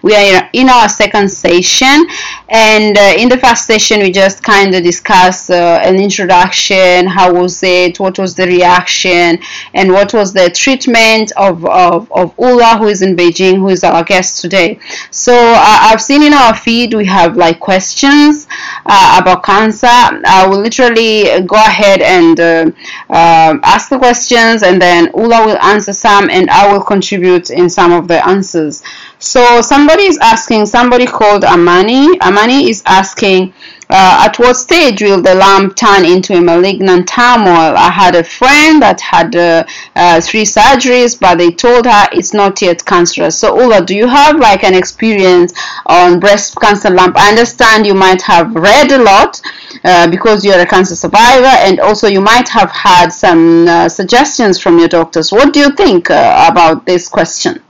we 0.00 0.14
are 0.14 0.48
in 0.52 0.68
our 0.68 0.88
second 0.88 1.28
session 1.28 2.06
and 2.48 2.96
uh, 2.96 3.14
in 3.18 3.28
the 3.28 3.38
first 3.38 3.66
session 3.66 4.02
we 4.02 4.12
just 4.12 4.44
kind 4.44 4.76
of 4.76 4.84
discussed 4.84 5.50
uh, 5.50 5.80
an 5.82 5.96
introduction, 5.96 7.08
how 7.08 7.34
was 7.34 7.64
it, 7.64 7.98
what 7.98 8.16
was 8.16 8.36
the 8.36 8.46
reaction 8.46 9.40
and 9.74 9.90
what 9.90 10.14
was 10.14 10.32
the 10.32 10.50
treatment 10.50 11.32
of, 11.36 11.66
of, 11.66 12.12
of 12.12 12.32
Ulla 12.38 12.78
who 12.78 12.86
is 12.86 13.02
in 13.02 13.16
Beijing 13.16 13.56
who 13.56 13.70
is 13.70 13.82
our 13.82 14.04
guest 14.04 14.40
today. 14.40 14.78
So 15.16 15.32
uh, 15.34 15.78
I've 15.88 16.00
seen 16.02 16.22
in 16.22 16.34
our 16.34 16.54
feed 16.54 16.92
we 16.92 17.06
have 17.06 17.38
like 17.38 17.58
questions 17.58 18.46
uh, 18.84 19.18
about 19.22 19.42
cancer. 19.44 19.86
I 19.86 20.46
will 20.46 20.60
literally 20.60 21.40
go 21.46 21.56
ahead 21.56 22.02
and 22.02 22.38
uh, 22.38 22.70
uh, 23.08 23.58
ask 23.62 23.88
the 23.88 23.96
questions, 23.96 24.62
and 24.62 24.80
then 24.80 25.08
Ulla 25.14 25.46
will 25.46 25.58
answer 25.58 25.94
some, 25.94 26.28
and 26.28 26.50
I 26.50 26.70
will 26.70 26.82
contribute 26.84 27.48
in 27.48 27.70
some 27.70 27.92
of 27.92 28.08
the 28.08 28.24
answers. 28.28 28.82
So 29.18 29.62
somebody 29.62 30.04
is 30.04 30.18
asking. 30.18 30.66
Somebody 30.66 31.06
called 31.06 31.44
Amani. 31.44 32.20
Amani 32.20 32.68
is 32.70 32.82
asking. 32.86 33.54
Uh, 33.88 34.24
at 34.26 34.36
what 34.40 34.56
stage 34.56 35.00
will 35.00 35.22
the 35.22 35.34
lump 35.36 35.76
turn 35.76 36.04
into 36.04 36.34
a 36.34 36.40
malignant 36.40 37.08
tumor? 37.08 37.72
I 37.76 37.88
had 37.90 38.16
a 38.16 38.24
friend 38.24 38.82
that 38.82 39.00
had 39.00 39.34
uh, 39.36 39.64
uh, 39.94 40.20
three 40.20 40.42
surgeries, 40.42 41.18
but 41.18 41.38
they 41.38 41.52
told 41.52 41.86
her 41.86 42.08
it's 42.10 42.34
not 42.34 42.60
yet 42.60 42.84
cancerous. 42.84 43.38
So, 43.38 43.56
Ulla, 43.56 43.84
do 43.86 43.94
you 43.94 44.08
have 44.08 44.40
like 44.40 44.64
an 44.64 44.74
experience 44.74 45.54
on 45.86 46.18
breast 46.18 46.60
cancer 46.60 46.90
lump? 46.90 47.16
I 47.16 47.28
understand 47.28 47.86
you 47.86 47.94
might 47.94 48.22
have 48.22 48.52
read 48.56 48.90
a 48.90 48.98
lot 49.02 49.40
uh, 49.84 50.10
because 50.10 50.44
you're 50.44 50.58
a 50.58 50.66
cancer 50.66 50.96
survivor, 50.96 51.46
and 51.46 51.78
also 51.78 52.08
you 52.08 52.20
might 52.20 52.48
have 52.48 52.70
had 52.72 53.10
some 53.10 53.68
uh, 53.68 53.88
suggestions 53.88 54.58
from 54.58 54.80
your 54.80 54.88
doctors. 54.88 55.30
What 55.30 55.54
do 55.54 55.60
you 55.60 55.70
think 55.70 56.10
uh, 56.10 56.48
about 56.50 56.86
this 56.86 57.08
question? 57.08 57.62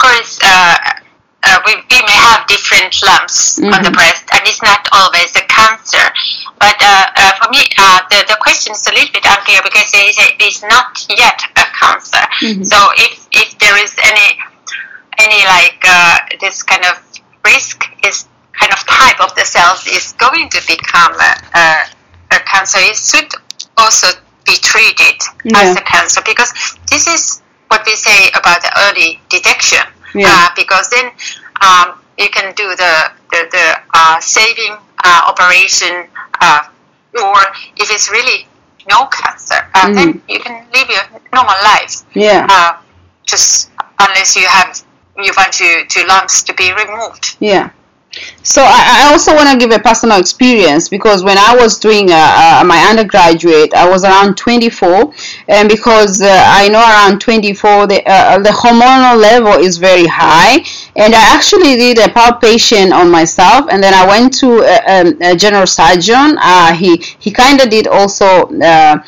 Of 0.00 0.08
course, 0.08 0.40
uh, 0.42 1.60
we, 1.66 1.76
we 1.76 2.00
may 2.08 2.18
have 2.24 2.46
different 2.46 2.96
lumps 3.04 3.60
mm-hmm. 3.60 3.68
on 3.68 3.84
the 3.84 3.90
breast, 3.90 4.24
and 4.32 4.40
it's 4.48 4.62
not 4.62 4.88
always 4.92 5.36
a 5.36 5.44
cancer. 5.44 6.08
But 6.56 6.76
uh, 6.80 7.04
uh, 7.16 7.32
for 7.36 7.50
me, 7.52 7.68
uh, 7.76 8.00
the, 8.08 8.24
the 8.28 8.38
question 8.40 8.72
is 8.72 8.86
a 8.88 8.92
little 8.92 9.12
bit 9.12 9.28
unclear 9.28 9.60
because 9.62 9.92
it 9.92 10.40
is 10.40 10.62
not 10.62 11.04
yet 11.12 11.40
a 11.52 11.68
cancer. 11.76 12.24
Mm-hmm. 12.40 12.64
So 12.64 12.76
if, 12.96 13.28
if 13.32 13.58
there 13.58 13.76
is 13.76 13.94
any 14.00 14.40
any 15.18 15.44
like 15.44 15.84
uh, 15.84 16.16
this 16.40 16.62
kind 16.62 16.84
of 16.86 16.96
risk 17.44 17.84
is 18.06 18.26
kind 18.58 18.72
of 18.72 18.78
type 18.88 19.20
of 19.20 19.34
the 19.34 19.44
cells 19.44 19.86
is 19.86 20.12
going 20.16 20.48
to 20.48 20.62
become 20.66 21.12
a, 21.12 21.32
a, 21.52 22.36
a 22.36 22.40
cancer, 22.48 22.78
it 22.80 22.96
should 22.96 23.28
also 23.76 24.08
be 24.46 24.56
treated 24.62 25.20
yeah. 25.44 25.60
as 25.60 25.76
a 25.76 25.82
cancer 25.82 26.22
because 26.24 26.52
this 26.88 27.06
is 27.06 27.39
what 27.70 27.82
we 27.86 27.94
say 27.94 28.28
about 28.34 28.60
the 28.62 28.72
early 28.86 29.20
detection 29.28 29.86
yeah. 30.14 30.26
uh, 30.28 30.48
because 30.56 30.88
then 30.90 31.06
um, 31.62 31.98
you 32.18 32.28
can 32.28 32.54
do 32.54 32.68
the 32.76 33.12
the, 33.30 33.48
the 33.50 33.80
uh, 33.94 34.20
saving 34.20 34.76
uh, 35.04 35.22
operation, 35.28 36.06
uh, 36.40 36.62
or 37.22 37.40
if 37.76 37.90
it's 37.90 38.10
really 38.10 38.46
no 38.88 39.06
cancer, 39.06 39.54
uh, 39.74 39.86
mm-hmm. 39.86 39.94
then 39.94 40.22
you 40.28 40.40
can 40.40 40.66
live 40.74 40.88
your 40.88 41.20
normal 41.32 41.54
life. 41.62 42.02
Yeah. 42.14 42.46
Uh, 42.50 42.80
just 43.24 43.70
unless 43.98 44.36
you 44.36 44.46
have 44.46 44.82
you 45.16 45.32
want 45.36 45.52
to, 45.52 45.84
to 45.86 46.06
lumps 46.06 46.42
to 46.44 46.54
be 46.54 46.72
removed. 46.72 47.36
Yeah. 47.40 47.70
So 48.42 48.62
I, 48.62 49.06
I 49.06 49.12
also 49.12 49.34
want 49.34 49.48
to 49.50 49.56
give 49.56 49.70
a 49.74 49.80
personal 49.82 50.18
experience 50.18 50.88
because 50.88 51.22
when 51.22 51.38
I 51.38 51.54
was 51.54 51.78
doing 51.78 52.10
uh, 52.10 52.14
uh, 52.14 52.64
my 52.66 52.78
undergraduate, 52.90 53.72
I 53.74 53.88
was 53.88 54.02
around 54.04 54.36
24, 54.36 55.12
and 55.48 55.68
because 55.68 56.20
uh, 56.20 56.28
I 56.28 56.68
know 56.68 56.80
around 56.80 57.20
24 57.20 57.86
the 57.86 58.02
uh, 58.10 58.38
the 58.38 58.50
hormonal 58.50 59.20
level 59.20 59.52
is 59.52 59.78
very 59.78 60.06
high, 60.06 60.64
and 60.96 61.14
I 61.14 61.34
actually 61.34 61.76
did 61.76 61.98
a 61.98 62.08
palpation 62.08 62.92
on 62.92 63.10
myself, 63.10 63.66
and 63.70 63.82
then 63.82 63.94
I 63.94 64.06
went 64.06 64.34
to 64.38 64.60
a, 64.62 65.32
a, 65.32 65.36
general 65.36 65.66
surgeon. 65.66 66.36
Uh, 66.40 66.74
he 66.74 66.96
he 67.18 67.30
kind 67.30 67.60
of 67.60 67.70
did 67.70 67.86
also 67.86 68.48
uh, 68.60 68.98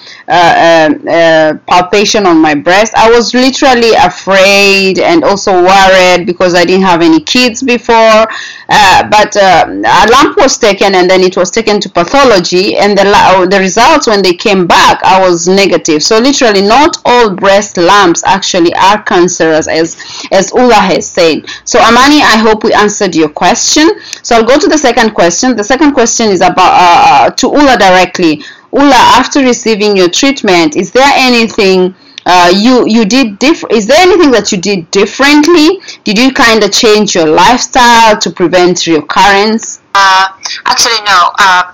palpation 1.67 2.27
on 2.27 2.39
my 2.39 2.55
breast. 2.55 2.95
I 2.95 3.11
was 3.11 3.35
literally 3.35 3.93
afraid 3.95 4.99
and 4.99 5.25
also 5.25 5.53
worried 5.63 6.27
because 6.27 6.55
I 6.55 6.65
didn't 6.65 6.85
have 6.87 7.03
any 7.03 7.21
kids 7.21 7.63
before. 7.63 8.27
Uh, 8.75 9.09
but 9.11 9.37
uh, 9.37 9.67
a 9.69 10.07
lump 10.11 10.37
was 10.39 10.57
taken 10.57 10.95
and 10.95 11.11
then 11.11 11.21
it 11.21 11.37
was 11.37 11.51
taken 11.51 11.79
to 11.79 11.91
pathology 11.91 12.77
and 12.79 12.97
the, 12.97 13.05
the 13.51 13.59
results 13.59 14.07
when 14.07 14.23
they 14.23 14.33
came 14.33 14.67
back 14.67 15.03
I 15.05 15.21
was 15.21 15.47
negative 15.47 16.03
so 16.03 16.19
literally 16.19 16.63
not 16.63 16.97
all 17.05 17.35
breast 17.35 17.77
lumps 17.77 18.25
actually 18.25 18.75
are 18.75 19.03
cancerous 19.03 19.69
as 19.69 19.97
as 20.33 20.53
Ulla 20.53 20.75
has 20.75 21.07
said 21.07 21.45
so 21.73 21.79
Amani 21.81 22.21
I 22.21 22.37
hope 22.37 22.65
we 22.65 22.75
answered 22.75 23.15
your 23.15 23.31
question. 23.31 23.89
So 24.23 24.37
I'll 24.37 24.45
go 24.45 24.59
to 24.59 24.69
the 24.69 24.77
second 24.77 25.15
question. 25.15 25.57
The 25.57 25.65
second 25.65 25.95
question 25.95 26.29
is 26.29 26.43
about 26.43 26.73
uh, 26.87 27.29
uh 27.29 27.31
to 27.31 27.47
Ulla 27.49 27.79
directly. 27.79 28.43
Ulla 28.75 29.01
after 29.17 29.41
receiving 29.41 29.97
your 29.97 30.11
treatment 30.11 30.77
is 30.77 30.93
there 30.93 31.11
anything 31.15 31.95
uh, 32.27 32.53
you 32.55 32.87
you 32.87 33.07
did 33.07 33.39
different 33.39 33.75
is 33.75 33.87
there 33.87 34.03
anything 34.03 34.31
that 34.33 34.53
you 34.53 34.59
did 34.59 34.91
differently? 34.91 35.81
Did 36.05 36.19
you 36.19 36.31
kind 36.35 36.63
of 36.63 36.73
change 36.73 37.15
your 37.15 37.27
lifestyle 37.27 38.19
to 38.19 38.31
prevent 38.31 38.87
recurrence 38.87 39.81
uh, 39.95 40.29
actually 40.67 41.01
no. 41.07 41.21
Uh, 41.39 41.73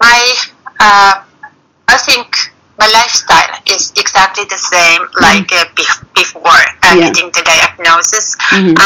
my 0.00 0.20
uh, 0.78 1.14
i 1.88 1.96
think 2.06 2.26
my 2.78 2.86
lifestyle 2.94 3.58
is 3.74 3.92
exactly 3.98 4.44
the 4.44 4.56
same 4.56 5.02
mm-hmm. 5.02 5.22
like 5.26 5.50
uh, 5.50 5.64
before 6.14 6.62
uh, 6.86 6.94
yeah. 6.94 7.10
getting 7.10 7.26
the 7.30 7.42
diagnosis. 7.42 8.36
Mm-hmm. 8.36 8.78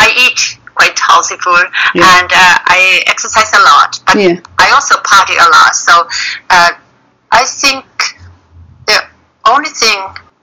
I 0.00 0.08
eat 0.24 0.58
quite 0.74 0.98
healthy 0.98 1.36
food 1.36 1.66
yeah. 1.94 2.18
and 2.18 2.28
i 2.32 3.02
exercise 3.06 3.52
a 3.52 3.62
lot 3.62 4.00
but 4.06 4.16
yeah. 4.16 4.40
i 4.58 4.70
also 4.72 4.96
party 5.04 5.34
a 5.34 5.48
lot 5.52 5.74
so 5.74 6.08
i 7.30 7.44
think 7.44 7.84
the 8.86 8.98
only 9.46 9.68
thing 9.68 9.98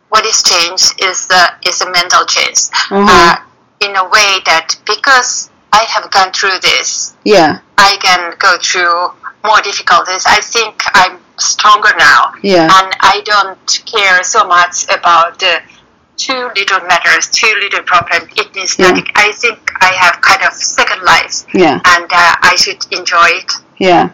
what 0.10 0.26
is 0.26 0.42
changed 0.44 0.94
is 1.04 1.28
the 1.28 1.44
is 1.66 1.82
a 1.82 1.92
mental 1.92 2.26
change 2.26 2.72
mm-hmm. 2.90 3.06
uh, 3.08 3.36
in 3.82 3.96
a 3.96 4.04
way 4.10 4.40
that 4.46 4.76
because 4.86 5.50
I 5.74 5.84
have 5.90 6.10
gone 6.12 6.32
through 6.32 6.60
this, 6.62 7.16
yeah, 7.24 7.60
I 7.78 7.98
can 8.02 8.34
go 8.40 8.58
through 8.62 9.12
more 9.46 9.62
difficulties. 9.62 10.24
I 10.26 10.40
think 10.42 10.82
I'm 10.94 11.20
stronger 11.38 11.92
now, 11.98 12.34
yeah, 12.42 12.64
and 12.64 12.96
I 13.02 13.22
don't 13.26 13.84
care 13.86 14.24
so 14.24 14.48
much 14.48 14.86
about 14.86 15.40
the 15.40 15.62
two 16.18 16.50
little 16.56 16.82
matters, 16.88 17.30
two 17.30 17.54
little 17.62 17.84
problems. 17.84 18.32
It 18.36 18.54
means 18.56 18.78
yeah. 18.78 18.90
nothing. 18.90 19.08
I 19.16 19.32
think 19.34 19.72
I 19.80 19.94
have 19.94 20.22
kind 20.22 20.44
of 20.44 20.54
second 20.54 21.04
life, 21.04 21.46
yeah, 21.54 21.80
and 21.86 22.06
uh, 22.12 22.36
I 22.42 22.56
should 22.58 22.86
enjoy 22.92 23.28
it. 23.42 23.52
Yeah. 23.78 24.10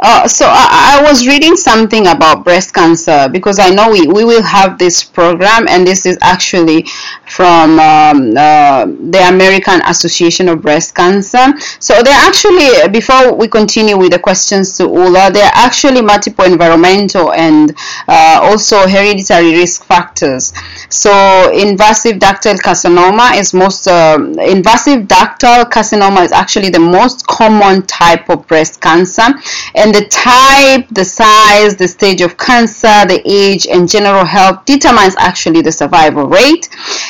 Uh, 0.00 0.26
so 0.26 0.46
I, 0.48 0.98
I, 0.98 1.02
was 1.08 1.26
reading 1.26 1.56
something 1.56 2.06
about 2.08 2.44
breast 2.44 2.74
cancer 2.74 3.28
because 3.30 3.58
I 3.58 3.70
know 3.70 3.90
we, 3.90 4.06
we 4.06 4.24
will 4.24 4.42
have 4.42 4.78
this 4.78 5.04
program 5.04 5.68
and 5.68 5.86
this 5.86 6.04
is 6.04 6.18
actually 6.20 6.86
from 7.26 7.78
um, 7.78 8.36
uh, 8.36 8.86
the 8.86 9.26
American 9.28 9.80
Association 9.86 10.48
of 10.48 10.62
Breast 10.62 10.94
Cancer. 10.94 11.52
So 11.78 12.02
there 12.02 12.14
actually, 12.14 12.88
before 12.90 13.34
we 13.34 13.48
continue 13.48 13.96
with 13.96 14.12
the 14.12 14.18
questions 14.18 14.76
to 14.78 14.84
Ulla, 14.84 15.30
there 15.32 15.46
are 15.46 15.52
actually 15.54 16.02
multiple 16.02 16.44
environmental 16.44 17.32
and 17.32 17.74
uh, 18.08 18.40
also 18.42 18.86
hereditary 18.86 19.52
risk 19.52 19.84
factors. 19.84 20.52
So 20.88 21.50
invasive 21.52 22.16
ductal 22.16 22.56
carcinoma 22.56 23.38
is 23.38 23.54
most, 23.54 23.86
um, 23.88 24.38
invasive 24.38 25.02
ductal 25.06 25.64
carcinoma 25.70 26.24
is 26.24 26.32
actually 26.32 26.70
the 26.70 26.80
most 26.80 27.26
common 27.26 27.82
type 27.82 28.28
of 28.28 28.46
breast 28.46 28.80
cancer 28.80 29.26
and 29.74 29.83
the 29.92 30.04
type, 30.06 30.86
the 30.90 31.04
size, 31.04 31.74
the 31.74 31.88
stage 31.88 32.20
of 32.20 32.36
cancer, 32.38 33.04
the 33.06 33.20
age, 33.24 33.66
and 33.66 33.88
general 33.88 34.24
health 34.24 34.64
determines 34.64 35.16
actually 35.18 35.62
the 35.62 35.72
survival 35.72 36.26
rate. 36.28 36.68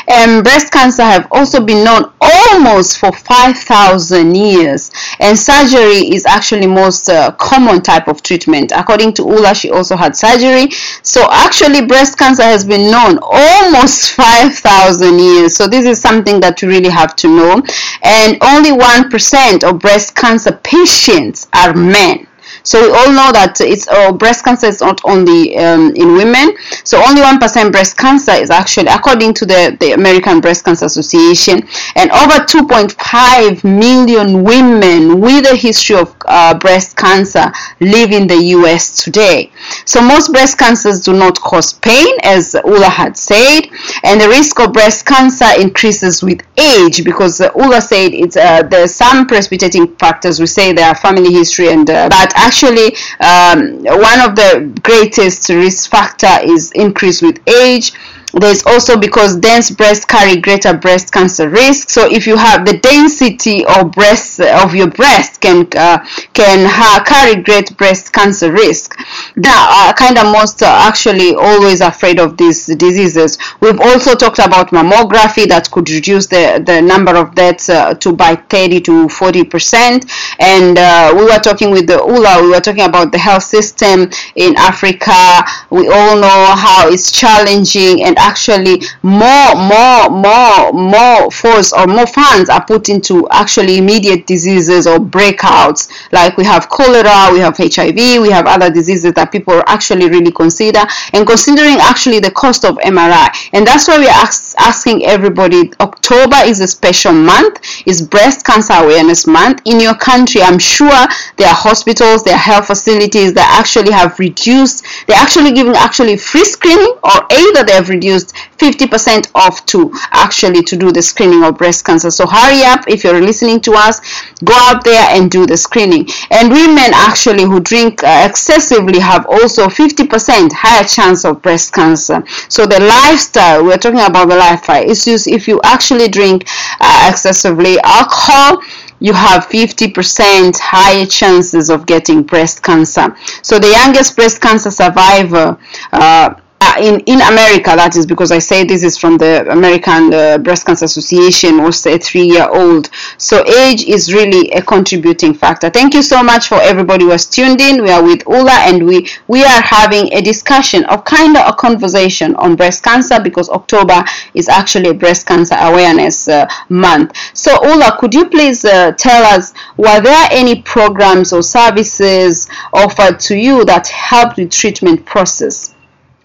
And 0.08 0.42
breast 0.42 0.72
cancer 0.72 1.02
have 1.02 1.28
also 1.30 1.62
been 1.62 1.84
known 1.84 2.10
almost 2.20 2.98
for 2.98 3.12
5,000 3.12 4.34
years. 4.34 4.90
And 5.20 5.38
surgery 5.38 6.14
is 6.14 6.24
actually 6.24 6.66
most 6.66 7.08
uh, 7.10 7.32
common 7.32 7.82
type 7.82 8.08
of 8.08 8.22
treatment. 8.22 8.72
According 8.74 9.12
to 9.14 9.22
Ulla, 9.24 9.54
she 9.54 9.70
also 9.70 9.94
had 9.94 10.16
surgery. 10.16 10.70
So 11.02 11.28
actually, 11.30 11.84
breast 11.86 12.16
cancer 12.18 12.42
has 12.42 12.64
been 12.64 12.90
known 12.90 13.18
almost 13.20 14.12
5,000 14.14 15.18
years. 15.18 15.54
So 15.54 15.66
this 15.66 15.84
is 15.84 16.00
something 16.00 16.40
that 16.40 16.62
you 16.62 16.68
really 16.68 16.90
have 16.90 17.14
to 17.16 17.28
know. 17.28 17.62
And 18.02 18.38
only 18.42 18.70
1% 18.70 19.64
of 19.64 19.78
breast 19.80 20.14
cancer 20.14 20.52
patients 20.62 21.48
are 21.52 21.74
men. 21.74 22.26
So 22.64 22.80
we 22.80 22.88
all 22.90 23.12
know 23.12 23.30
that 23.32 23.60
it's 23.60 23.86
uh, 23.88 24.10
breast 24.10 24.42
cancer 24.44 24.66
is 24.66 24.80
not 24.80 25.00
only 25.04 25.56
um, 25.58 25.92
in 25.94 26.14
women. 26.14 26.56
So 26.82 26.98
only 27.06 27.20
one 27.20 27.38
percent 27.38 27.72
breast 27.72 27.96
cancer 27.98 28.32
is 28.32 28.48
actually, 28.50 28.88
according 28.88 29.34
to 29.34 29.46
the, 29.46 29.76
the 29.80 29.92
American 29.92 30.40
Breast 30.40 30.64
Cancer 30.64 30.86
Association, 30.86 31.62
and 31.94 32.10
over 32.10 32.40
2.5 32.46 33.64
million 33.64 34.42
women 34.42 35.20
with 35.20 35.46
a 35.46 35.54
history 35.54 35.96
of 35.96 36.16
uh, 36.24 36.58
breast 36.58 36.96
cancer 36.96 37.52
live 37.80 38.12
in 38.12 38.26
the 38.26 38.42
U.S. 38.56 39.04
today. 39.04 39.52
So 39.84 40.00
most 40.00 40.32
breast 40.32 40.58
cancers 40.58 41.00
do 41.00 41.12
not 41.12 41.38
cause 41.40 41.74
pain, 41.74 42.16
as 42.22 42.54
Ulla 42.54 42.88
had 42.88 43.18
said, 43.18 43.68
and 44.04 44.18
the 44.20 44.28
risk 44.28 44.58
of 44.60 44.72
breast 44.72 45.04
cancer 45.04 45.48
increases 45.58 46.22
with 46.22 46.40
age 46.56 47.04
because 47.04 47.42
uh, 47.42 47.50
Ulla 47.54 47.82
said 47.82 48.14
it's 48.14 48.36
uh, 48.38 48.62
there's 48.62 48.94
some 48.94 49.26
precipitating 49.26 49.94
factors. 49.96 50.40
We 50.40 50.46
say 50.46 50.72
there 50.72 50.88
are 50.88 50.94
family 50.94 51.30
history 51.32 51.68
and 51.68 51.88
uh, 51.90 52.08
but 52.08 52.32
actually 52.34 52.53
actually 52.54 52.94
um, 53.20 53.82
one 53.82 54.20
of 54.20 54.36
the 54.36 54.72
greatest 54.82 55.48
risk 55.48 55.90
factor 55.90 56.28
is 56.44 56.70
increase 56.72 57.20
with 57.20 57.36
age 57.48 57.92
there's 58.40 58.64
also 58.66 58.98
because 58.98 59.36
dense 59.36 59.70
breasts 59.70 60.04
carry 60.04 60.40
greater 60.40 60.74
breast 60.76 61.12
cancer 61.12 61.48
risk. 61.48 61.90
So 61.90 62.10
if 62.10 62.26
you 62.26 62.36
have 62.36 62.64
the 62.66 62.78
density 62.78 63.64
of 63.64 63.92
breast 63.92 64.40
of 64.40 64.74
your 64.74 64.90
breast 64.90 65.40
can 65.40 65.68
uh, 65.76 65.98
can 66.32 66.68
carry 67.04 67.42
great 67.42 67.76
breast 67.76 68.12
cancer 68.12 68.50
risk. 68.52 68.98
Now 69.36 69.68
uh, 69.70 69.92
kind 69.92 70.18
of 70.18 70.32
most 70.32 70.62
actually 70.62 71.34
always 71.34 71.80
afraid 71.80 72.18
of 72.18 72.36
these 72.36 72.66
diseases. 72.66 73.38
We've 73.60 73.80
also 73.80 74.14
talked 74.14 74.38
about 74.38 74.70
mammography 74.70 75.46
that 75.48 75.70
could 75.70 75.88
reduce 75.90 76.26
the 76.26 76.62
the 76.64 76.80
number 76.82 77.14
of 77.16 77.34
deaths 77.34 77.68
uh, 77.68 77.94
to 77.94 78.12
by 78.12 78.34
30 78.36 78.80
to 78.82 79.08
40 79.08 79.44
percent. 79.44 80.10
And 80.40 80.78
uh, 80.78 81.12
we 81.16 81.24
were 81.24 81.38
talking 81.38 81.70
with 81.70 81.86
the 81.86 81.98
ula 81.98 82.42
we 82.42 82.48
were 82.48 82.60
talking 82.60 82.84
about 82.84 83.12
the 83.12 83.18
health 83.18 83.44
system 83.44 84.10
in 84.34 84.56
africa. 84.56 85.44
We 85.70 85.88
all 85.88 86.16
know 86.16 86.54
how 86.56 86.88
it's 86.88 87.10
challenging 87.12 88.02
and 88.02 88.18
actually 88.24 88.82
more 89.02 89.54
more 89.54 90.08
more 90.10 90.72
more 90.72 91.30
force 91.30 91.72
or 91.72 91.86
more 91.86 92.06
funds 92.06 92.48
are 92.48 92.64
put 92.64 92.88
into 92.88 93.28
actually 93.30 93.78
immediate 93.78 94.26
diseases 94.26 94.86
or 94.86 94.98
breakouts. 94.98 95.90
Like 96.12 96.36
we 96.36 96.44
have 96.44 96.68
cholera 96.68 97.28
we 97.32 97.38
have 97.40 97.56
hiv 97.56 97.94
we 98.24 98.30
have 98.30 98.46
other 98.46 98.70
diseases 98.70 99.12
that 99.14 99.30
people 99.30 99.62
actually 99.66 100.08
really 100.08 100.32
consider. 100.32 100.82
And 101.12 101.26
considering 101.26 101.76
actually 101.80 102.20
the 102.20 102.30
cost 102.30 102.64
of 102.64 102.76
mri 102.78 103.28
and 103.52 103.66
that's 103.66 103.86
why 103.88 103.98
we're 103.98 104.08
ask, 104.08 104.54
asking 104.58 105.04
everybody 105.04 105.70
october 105.80 106.36
is 106.44 106.60
a 106.60 106.66
special 106.66 107.12
month. 107.12 107.60
Is 107.86 108.00
breast 108.02 108.44
cancer 108.46 108.74
awareness 108.74 109.26
month. 109.26 109.60
In 109.66 109.80
your 109.80 109.94
country 109.94 110.40
i'm 110.42 110.58
sure 110.58 111.06
there 111.36 111.48
are 111.48 111.54
hospitals 111.54 112.22
there 112.24 112.34
are 112.34 112.46
health 112.50 112.66
facilities 112.66 113.34
that 113.34 113.48
actually 113.60 113.92
have 113.92 114.18
reduced 114.18 114.84
they're 115.06 115.16
actually 115.16 115.52
giving 115.52 115.74
actually 115.74 116.16
free 116.16 116.44
screening 116.44 116.94
or 117.02 117.18
either 117.30 117.64
they've 117.64 117.88
reduced 117.88 118.13
used 118.14 118.34
50% 118.58 119.30
off 119.34 119.64
to 119.66 119.90
actually 120.10 120.62
to 120.62 120.76
do 120.76 120.92
the 120.92 121.02
screening 121.02 121.42
of 121.44 121.58
breast 121.58 121.84
cancer. 121.84 122.10
So 122.10 122.26
hurry 122.26 122.62
up 122.64 122.84
if 122.88 123.04
you're 123.04 123.20
listening 123.20 123.60
to 123.62 123.72
us, 123.72 124.00
go 124.42 124.54
out 124.54 124.84
there 124.84 125.06
and 125.10 125.30
do 125.30 125.46
the 125.46 125.56
screening. 125.56 126.06
And 126.30 126.50
women 126.50 126.90
actually 126.94 127.44
who 127.44 127.60
drink 127.60 128.02
uh, 128.02 128.26
excessively 128.28 129.00
have 129.00 129.26
also 129.26 129.66
50% 129.66 130.52
higher 130.52 130.84
chance 130.84 131.24
of 131.24 131.42
breast 131.42 131.72
cancer. 131.72 132.22
So 132.48 132.66
the 132.66 132.80
lifestyle, 132.80 133.64
we're 133.64 133.78
talking 133.78 134.00
about 134.00 134.28
the 134.28 134.36
lifestyle 134.36 134.88
issues. 134.88 135.26
If 135.26 135.48
you 135.48 135.60
actually 135.64 136.08
drink 136.08 136.46
uh, 136.80 137.08
excessively 137.10 137.78
alcohol, 137.80 138.62
you 139.00 139.12
have 139.12 139.46
50% 139.48 140.58
higher 140.58 141.06
chances 141.06 141.68
of 141.68 141.84
getting 141.86 142.22
breast 142.22 142.62
cancer. 142.62 143.14
So 143.42 143.58
the 143.58 143.70
youngest 143.70 144.16
breast 144.16 144.40
cancer 144.40 144.70
survivor 144.70 145.58
uh, 145.92 146.34
in 146.80 147.00
in 147.00 147.20
America, 147.20 147.74
that 147.76 147.96
is 147.96 148.06
because 148.06 148.30
I 148.32 148.38
say 148.38 148.64
this 148.64 148.82
is 148.82 148.96
from 148.98 149.18
the 149.18 149.50
American 149.50 150.12
uh, 150.12 150.38
Breast 150.38 150.66
Cancer 150.66 150.84
Association, 150.86 151.62
was 151.62 151.84
a 151.86 151.98
three-year-old. 151.98 152.90
So 153.18 153.44
age 153.46 153.84
is 153.84 154.12
really 154.12 154.50
a 154.52 154.62
contributing 154.62 155.34
factor. 155.34 155.70
Thank 155.70 155.94
you 155.94 156.02
so 156.02 156.22
much 156.22 156.48
for 156.48 156.60
everybody 156.60 157.04
who 157.04 157.10
has 157.10 157.26
tuned 157.26 157.60
in. 157.60 157.82
We 157.82 157.90
are 157.90 158.02
with 158.02 158.26
Ulla, 158.26 158.58
and 158.68 158.86
we 158.86 159.08
we 159.28 159.42
are 159.44 159.62
having 159.62 160.12
a 160.12 160.20
discussion 160.20 160.84
of 160.84 161.04
kind 161.04 161.36
of 161.36 161.48
a 161.48 161.52
conversation 161.52 162.34
on 162.36 162.56
breast 162.56 162.82
cancer 162.82 163.20
because 163.20 163.48
October 163.50 164.04
is 164.34 164.48
actually 164.48 164.90
a 164.90 164.94
breast 164.94 165.26
cancer 165.26 165.56
awareness 165.58 166.28
uh, 166.28 166.46
month. 166.68 167.12
So 167.34 167.50
Ulla, 167.62 167.96
could 167.98 168.14
you 168.14 168.28
please 168.28 168.64
uh, 168.64 168.92
tell 168.92 169.22
us 169.24 169.52
were 169.76 170.00
there 170.00 170.28
any 170.30 170.62
programs 170.62 171.32
or 171.32 171.42
services 171.42 172.48
offered 172.72 173.20
to 173.20 173.36
you 173.36 173.64
that 173.64 173.88
helped 173.88 174.36
with 174.36 174.50
treatment 174.50 175.04
process? 175.04 175.73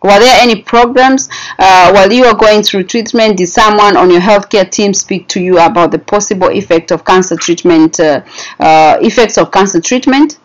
Were 0.02 0.20
there 0.20 0.38
any 0.42 0.62
programs 0.62 1.28
uh, 1.58 1.92
while 1.92 2.12
you 2.12 2.24
were 2.26 2.34
going 2.36 2.64
through 2.64 2.84
treatment? 2.86 3.38
Did 3.38 3.48
someone 3.48 3.98
on 3.98 4.10
your 4.10 4.22
healthcare 4.22 4.70
team 4.70 4.94
speak 4.94 5.28
to 5.30 5.42
you 5.42 5.60
about 5.60 5.92
the 5.92 6.00
possible 6.00 6.50
effect 6.50 6.92
of 6.92 7.04
cancer 7.04 7.36
treatment, 7.36 8.00
uh, 8.00 8.22
uh, 8.60 8.98
effects 9.02 9.38
of 9.38 9.52
cancer 9.52 9.82
treatment? 9.82 10.38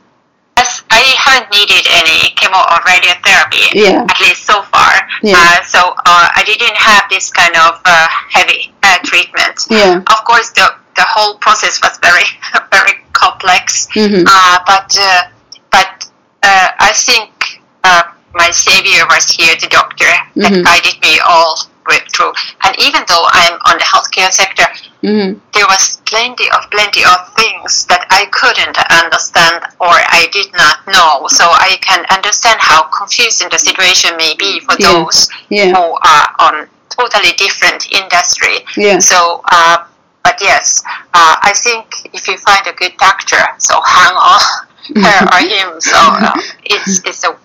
Yes, 0.56 0.82
I 0.90 1.02
haven't 1.18 1.50
needed 1.52 1.84
any 1.90 2.30
chemo 2.36 2.60
or 2.70 2.78
radiotherapy, 2.86 3.74
Yeah. 3.74 4.06
at 4.08 4.20
least 4.20 4.44
so 4.44 4.62
far. 4.62 4.92
Yeah. 5.22 5.34
Uh, 5.36 5.62
so 5.64 5.78
uh, 5.80 6.28
I 6.34 6.42
didn't 6.46 6.76
have 6.76 7.04
this 7.10 7.30
kind 7.30 7.54
of 7.56 7.80
uh, 7.84 8.08
heavy 8.30 8.72
uh, 8.82 8.98
treatment. 9.04 9.66
Yeah. 9.70 9.98
Of 9.98 10.24
course, 10.24 10.50
the 10.50 10.74
the 10.96 11.02
whole 11.02 11.38
process 11.38 11.80
was 11.82 11.98
very 11.98 12.22
very 12.70 12.94
complex. 13.12 13.88
Mhm. 13.94 14.24
Uh, 14.26 14.58
but 14.66 14.96
uh, 15.00 15.22
but 15.72 16.06
uh, 16.44 16.68
I 16.78 16.92
think 16.94 17.30
uh, 17.82 18.02
my 18.34 18.50
savior 18.50 19.04
was 19.10 19.24
here, 19.30 19.54
the 19.60 19.68
doctor, 19.68 20.10
Mhm. 20.36 20.42
that 20.42 20.64
guided 20.64 21.00
me 21.02 21.20
all 21.20 21.56
through. 22.14 22.32
And 22.64 22.74
even 22.78 23.04
though 23.08 23.26
I'm 23.30 23.58
on 23.66 23.78
the 23.78 23.84
healthcare 23.84 24.32
sector, 24.32 24.66
hmm 25.02 25.34
there 25.52 25.66
was 25.68 25.98
plenty 26.06 26.50
of 26.50 26.68
plenty 26.70 27.04
of 27.04 27.18
things 27.36 27.84
that 27.86 28.06
I 28.10 28.24
couldn't 28.32 28.76
understand 28.90 29.62
or 29.78 29.92
I 29.92 30.28
did 30.32 30.52
not 30.54 30.76
know. 30.88 31.26
So 31.28 31.44
I 31.46 31.78
can 31.80 32.04
understand 32.10 32.58
how 32.60 32.82
confusing 32.84 33.48
the 33.50 33.58
situation 33.58 34.16
may 34.16 34.34
be 34.34 34.60
for 34.60 34.74
Yeah. 34.78 34.88
those 34.92 35.28
Yeah. 35.50 35.70
who 35.74 35.84
are 36.12 36.26
on 36.46 36.68
totally 36.98 37.32
different 37.32 37.86
industry. 37.92 38.64
Yeah. 38.76 38.98
So, 38.98 39.42
uh, 39.52 39.78
but 40.24 40.36
yes, 40.40 40.82
uh, 41.12 41.36
I 41.42 41.52
think 41.54 41.84
if 42.12 42.26
you 42.28 42.36
find 42.38 42.66
a 42.66 42.72
good 42.72 42.96
doctor, 42.98 43.42
so 43.58 43.80
hang 43.82 44.14
on 44.14 44.40
her 45.04 45.18
or 45.32 45.38
him. 45.38 45.80
So 45.80 45.98
uh, 45.98 46.32
it's 46.64 47.00
it's 47.04 47.22
a 47.24 47.36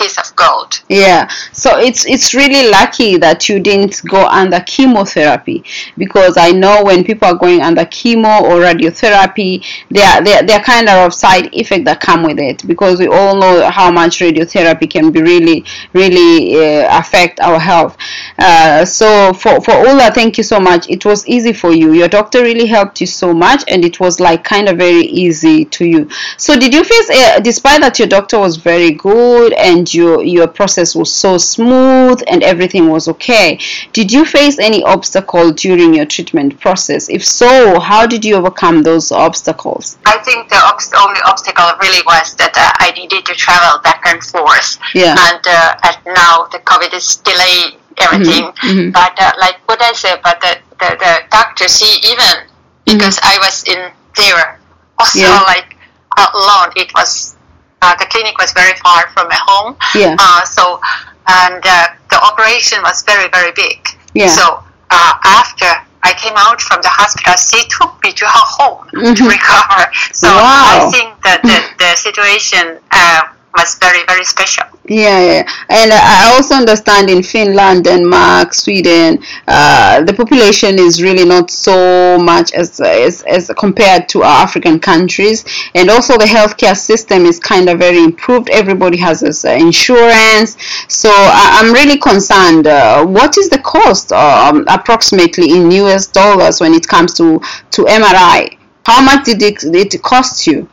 piece 0.00 0.18
of 0.18 0.34
gold. 0.36 0.80
Yeah, 0.88 1.28
so 1.52 1.78
it's 1.78 2.06
it's 2.06 2.34
really 2.34 2.70
lucky 2.70 3.16
that 3.18 3.48
you 3.48 3.60
didn't 3.60 4.00
go 4.08 4.26
under 4.26 4.60
chemotherapy 4.60 5.64
because 5.98 6.36
I 6.36 6.50
know 6.52 6.82
when 6.84 7.04
people 7.04 7.28
are 7.28 7.34
going 7.34 7.60
under 7.60 7.84
chemo 7.84 8.40
or 8.42 8.60
radiotherapy, 8.60 9.64
there 9.90 10.08
are 10.08 10.24
there, 10.24 10.42
there 10.42 10.58
are 10.58 10.64
kind 10.64 10.88
of 10.88 11.12
side 11.14 11.54
effects 11.54 11.84
that 11.84 12.00
come 12.00 12.22
with 12.22 12.38
it 12.38 12.66
because 12.66 12.98
we 12.98 13.08
all 13.08 13.36
know 13.36 13.70
how 13.70 13.90
much 13.90 14.18
radiotherapy 14.20 14.88
can 14.88 15.10
be 15.12 15.22
really 15.22 15.64
really 15.92 16.56
uh, 16.56 16.98
affect 16.98 17.40
our 17.40 17.58
health. 17.58 17.96
Uh, 18.38 18.84
so 18.84 19.32
for 19.34 19.60
for 19.60 19.72
Ulla, 19.72 20.10
thank 20.12 20.38
you 20.38 20.44
so 20.44 20.58
much. 20.58 20.88
It 20.88 21.04
was 21.04 21.26
easy 21.26 21.52
for 21.52 21.72
you. 21.72 21.92
Your 21.92 22.08
doctor 22.08 22.42
really 22.42 22.66
helped 22.66 23.00
you 23.00 23.06
so 23.06 23.34
much, 23.34 23.64
and 23.68 23.84
it 23.84 24.00
was 24.00 24.18
like 24.20 24.44
kind 24.44 24.68
of 24.68 24.78
very 24.78 25.02
easy 25.02 25.64
to 25.66 25.84
you. 25.84 26.08
So 26.38 26.58
did 26.58 26.72
you 26.72 26.84
face, 26.84 27.10
uh, 27.10 27.40
despite 27.40 27.80
that 27.82 27.98
your 27.98 28.08
doctor 28.08 28.38
was 28.38 28.56
very 28.56 28.92
good 28.92 29.52
and 29.54 29.89
your 29.94 30.22
your 30.24 30.46
process 30.46 30.94
was 30.94 31.12
so 31.12 31.38
smooth 31.38 32.22
and 32.26 32.42
everything 32.42 32.88
was 32.88 33.08
okay, 33.08 33.58
did 33.92 34.10
you 34.12 34.24
face 34.24 34.58
any 34.58 34.82
obstacle 34.84 35.50
during 35.52 35.94
your 35.94 36.06
treatment 36.06 36.58
process? 36.60 37.08
If 37.08 37.24
so, 37.24 37.78
how 37.80 38.06
did 38.06 38.24
you 38.24 38.36
overcome 38.36 38.82
those 38.82 39.10
obstacles? 39.12 39.98
I 40.06 40.18
think 40.18 40.48
the 40.48 40.56
obst- 40.56 40.94
only 40.98 41.20
obstacle 41.24 41.70
really 41.80 42.02
was 42.06 42.34
that 42.36 42.52
uh, 42.56 42.72
I 42.84 42.90
needed 42.92 43.24
to 43.26 43.34
travel 43.34 43.80
back 43.82 44.02
and 44.06 44.22
forth. 44.22 44.78
Yeah. 44.94 45.16
And, 45.18 45.42
uh, 45.46 45.74
and 45.84 45.96
now 46.14 46.44
the 46.52 46.58
COVID 46.60 46.92
is 46.94 47.16
delaying 47.16 47.78
everything. 47.98 48.44
mhm. 48.62 48.92
But 48.92 49.14
uh, 49.20 49.32
like 49.38 49.58
what 49.68 49.80
I 49.82 49.92
said, 49.92 50.20
but 50.22 50.40
the, 50.40 50.58
the, 50.78 50.96
the 50.98 51.12
doctor, 51.30 51.68
she 51.68 51.98
even, 52.10 52.48
because 52.86 53.18
I 53.22 53.38
was 53.38 53.64
in 53.64 53.92
there 54.16 54.58
also 54.98 55.18
Yeah. 55.20 55.40
like 55.46 55.76
alone, 56.16 56.72
it 56.76 56.92
was, 56.94 57.36
uh, 57.82 57.94
the 57.96 58.06
clinic 58.06 58.36
was 58.38 58.52
very 58.52 58.74
far 58.78 59.08
from 59.10 59.28
my 59.28 59.38
home. 59.46 59.76
Yeah. 59.94 60.16
Uh, 60.18 60.44
so, 60.44 60.80
and 61.26 61.62
uh, 61.64 61.88
the 62.10 62.18
operation 62.22 62.82
was 62.82 63.02
very, 63.04 63.28
very 63.28 63.52
big. 63.52 63.78
Yeah. 64.14 64.28
So 64.28 64.62
uh, 64.90 65.12
after 65.24 65.66
I 66.02 66.12
came 66.14 66.34
out 66.36 66.60
from 66.60 66.80
the 66.82 66.88
hospital, 66.88 67.34
she 67.36 67.62
took 67.68 67.92
me 68.02 68.12
to 68.12 68.24
her 68.24 68.46
home 68.58 68.88
to 68.90 68.96
Mhm. 69.22 69.28
recover. 69.30 69.84
So 70.12 70.28
Wow. 70.28 70.88
I 70.88 70.90
think 70.90 71.22
that 71.22 71.42
the, 71.42 71.58
the 71.78 71.94
situation 71.96 72.78
uh, 72.90 73.22
was 73.56 73.76
very, 73.78 74.04
very 74.06 74.24
special. 74.24 74.64
Yeah, 74.88 75.20
yeah, 75.20 75.48
and 75.68 75.92
I 75.92 76.32
also 76.34 76.54
understand 76.54 77.10
in 77.10 77.22
Finland, 77.22 77.84
Denmark, 77.84 78.54
Sweden, 78.54 79.22
uh, 79.46 80.02
the 80.02 80.14
population 80.14 80.78
is 80.78 81.02
really 81.02 81.26
not 81.26 81.50
so 81.50 82.18
much 82.18 82.52
as, 82.54 82.80
as 82.80 83.22
as 83.22 83.50
compared 83.58 84.08
to 84.08 84.22
our 84.22 84.42
African 84.42 84.80
countries, 84.80 85.44
and 85.74 85.90
also 85.90 86.16
the 86.16 86.24
healthcare 86.24 86.74
system 86.76 87.26
is 87.26 87.38
kind 87.38 87.68
of 87.68 87.78
very 87.78 88.02
improved. 88.02 88.48
Everybody 88.48 88.96
has 88.96 89.20
this, 89.20 89.44
uh, 89.44 89.50
insurance, 89.50 90.56
so 90.88 91.10
I, 91.12 91.60
I'm 91.60 91.72
really 91.74 91.98
concerned. 91.98 92.66
Uh, 92.66 93.04
what 93.06 93.36
is 93.36 93.50
the 93.50 93.58
cost, 93.58 94.12
um, 94.12 94.64
approximately 94.66 95.50
in 95.52 95.70
U.S. 95.82 96.06
dollars, 96.06 96.58
when 96.60 96.72
it 96.72 96.88
comes 96.88 97.12
to 97.14 97.38
to 97.72 97.86
MRI? 97.86 98.56
How 98.86 99.02
much 99.02 99.26
did 99.26 99.42
it, 99.42 99.58
did 99.60 99.94
it 99.94 100.02
cost 100.02 100.46
you? 100.46 100.68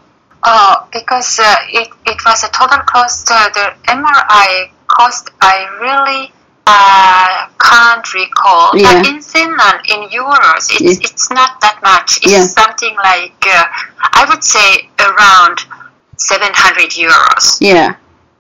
Uh, 0.50 0.86
because 0.94 1.40
uh, 1.44 1.56
it, 1.68 1.90
it 2.06 2.20
was 2.26 2.44
a 2.44 2.50
total 2.50 2.80
cost, 2.88 3.28
uh, 3.30 3.50
the 3.50 3.74
MRI 3.92 4.72
cost, 4.88 5.30
I 5.42 5.68
really 5.82 6.32
uh, 6.66 7.50
can't 7.60 8.14
recall. 8.14 8.72
Yeah. 8.74 9.02
But 9.02 9.08
in 9.12 9.22
Finland, 9.22 9.80
in 9.90 10.08
euros, 10.10 10.72
it's, 10.72 10.82
Yeah. 10.82 11.04
it's 11.04 11.30
not 11.32 11.60
that 11.60 11.80
much. 11.84 12.18
It's 12.24 12.32
Yeah. 12.32 12.46
something 12.46 12.96
like, 12.96 13.36
uh, 13.46 13.66
I 14.14 14.26
would 14.30 14.44
say 14.44 14.90
around 15.00 15.60
700 16.16 16.92
euros. 16.92 17.58
Yeah. 17.60 17.96